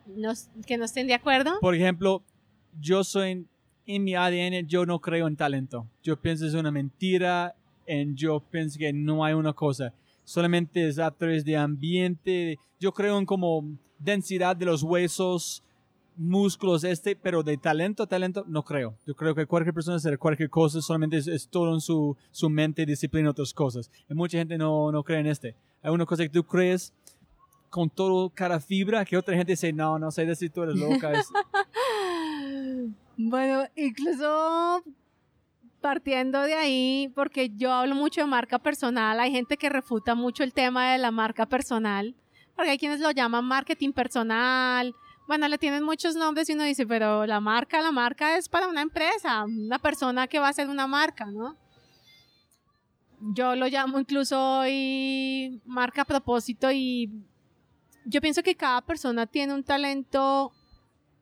[0.06, 0.32] No-
[0.66, 1.58] que no estén de acuerdo.
[1.60, 2.22] Por ejemplo,
[2.80, 3.46] yo soy,
[3.86, 5.86] en mi ADN, yo no creo en talento.
[6.02, 7.54] Yo pienso es una mentira,
[7.86, 9.94] y yo pienso que no hay una cosa.
[10.24, 12.58] Solamente es a través de ambiente.
[12.78, 13.64] Yo creo en como
[13.98, 15.62] densidad de los huesos,
[16.18, 18.96] músculos, este, pero de talento, talento, no creo.
[19.06, 22.50] Yo creo que cualquier persona hace cualquier cosa, solamente es, es todo en su, su
[22.50, 23.90] mente, disciplina, otras cosas.
[24.10, 25.54] Y mucha gente no, no cree en este.
[25.82, 26.92] Hay una cosa que tú crees
[27.70, 31.12] con todo cara fibra, que otra gente dice, no, no sé decir, tú eres loca.
[31.12, 31.28] Es-
[33.20, 34.82] Bueno, incluso
[35.80, 40.42] partiendo de ahí, porque yo hablo mucho de marca personal, hay gente que refuta mucho
[40.44, 42.14] el tema de la marca personal,
[42.54, 44.94] porque hay quienes lo llaman marketing personal.
[45.28, 48.66] Bueno, le tienen muchos nombres y uno dice, pero la marca, la marca es para
[48.66, 51.54] una empresa, una persona que va a ser una marca, ¿no?
[53.20, 57.10] Yo lo llamo incluso hoy marca a propósito y
[58.06, 60.50] yo pienso que cada persona tiene un talento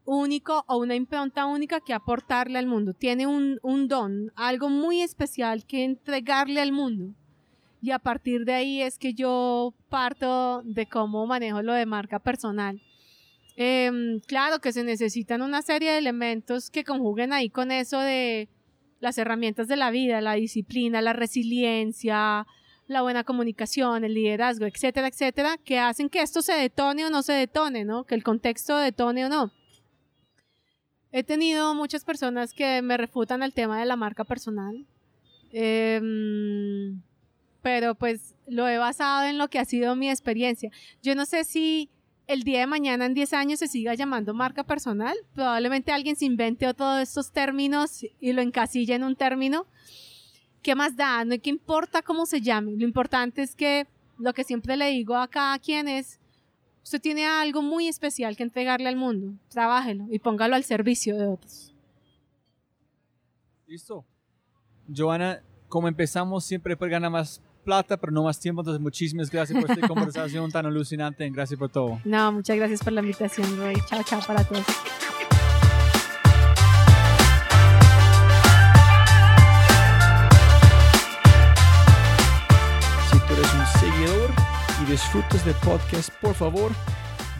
[0.05, 2.95] único o una impronta única que aportarle al mundo.
[2.95, 7.13] Tiene un, un don, algo muy especial que entregarle al mundo.
[7.83, 12.21] Y a partir de ahí es que yo parto de cómo manejo lo de marca
[12.21, 12.81] personal.
[13.57, 18.49] Em, claro que se necesitan una serie de elementos que conjuguen ahí con eso de
[19.01, 22.47] las herramientas de la vida, la disciplina, la resiliencia,
[22.87, 27.23] la buena comunicación, el liderazgo, etcétera, etcétera, que hacen que esto se detone o no
[27.23, 28.05] se detone, ¿no?
[28.05, 29.53] Que el contexto detone o no.
[31.13, 34.87] He tenido muchas personas que me refutan el tema de la marca personal,
[35.59, 37.01] Em,
[37.63, 40.71] pero pues lo he basado en lo que ha sido mi experiencia.
[41.03, 41.89] Yo no sé si
[42.27, 45.17] el día de mañana, en 10 años, se siga llamando marca personal.
[45.35, 49.67] Probablemente alguien se invente todos estos términos y lo encasille en un término.
[50.63, 51.25] ¿Qué más da?
[51.25, 52.73] No importa cómo se llame.
[52.77, 53.87] Lo importante es que
[54.19, 56.19] lo que siempre le digo a cada quien es,
[56.83, 59.39] usted tiene algo muy especial que entregarle al mundo.
[59.49, 61.73] Trabájelo y póngalo al servicio de otros.
[63.67, 64.05] Listo.
[64.95, 68.63] Joana, como empezamos, siempre ganar más plata, pero no más tiempo.
[68.63, 71.29] Entonces, muchísimas gracias por esta conversación tan alucinante.
[71.29, 72.01] Gracias por todo.
[72.05, 73.75] No, muchas gracias por la invitación, Roy.
[73.89, 74.65] Chao, chao para todos.
[83.11, 84.31] Si tú eres un seguidor
[84.83, 86.71] y disfrutas del podcast, por favor,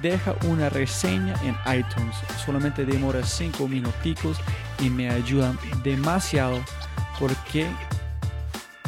[0.03, 2.17] deja una reseña en iTunes.
[2.45, 4.39] Solamente demora 5 minuticos
[4.81, 6.59] y me ayudan demasiado
[7.19, 7.67] porque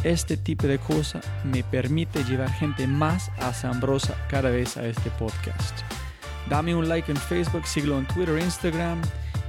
[0.04, 5.80] este tipo de cosa me permite llevar gente más asombrosa cada vez a este podcast.
[6.48, 9.00] Dame un like en Facebook, síguelo en Twitter, Instagram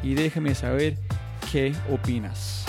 [0.03, 0.97] y déjame saber
[1.51, 2.68] qué opinas.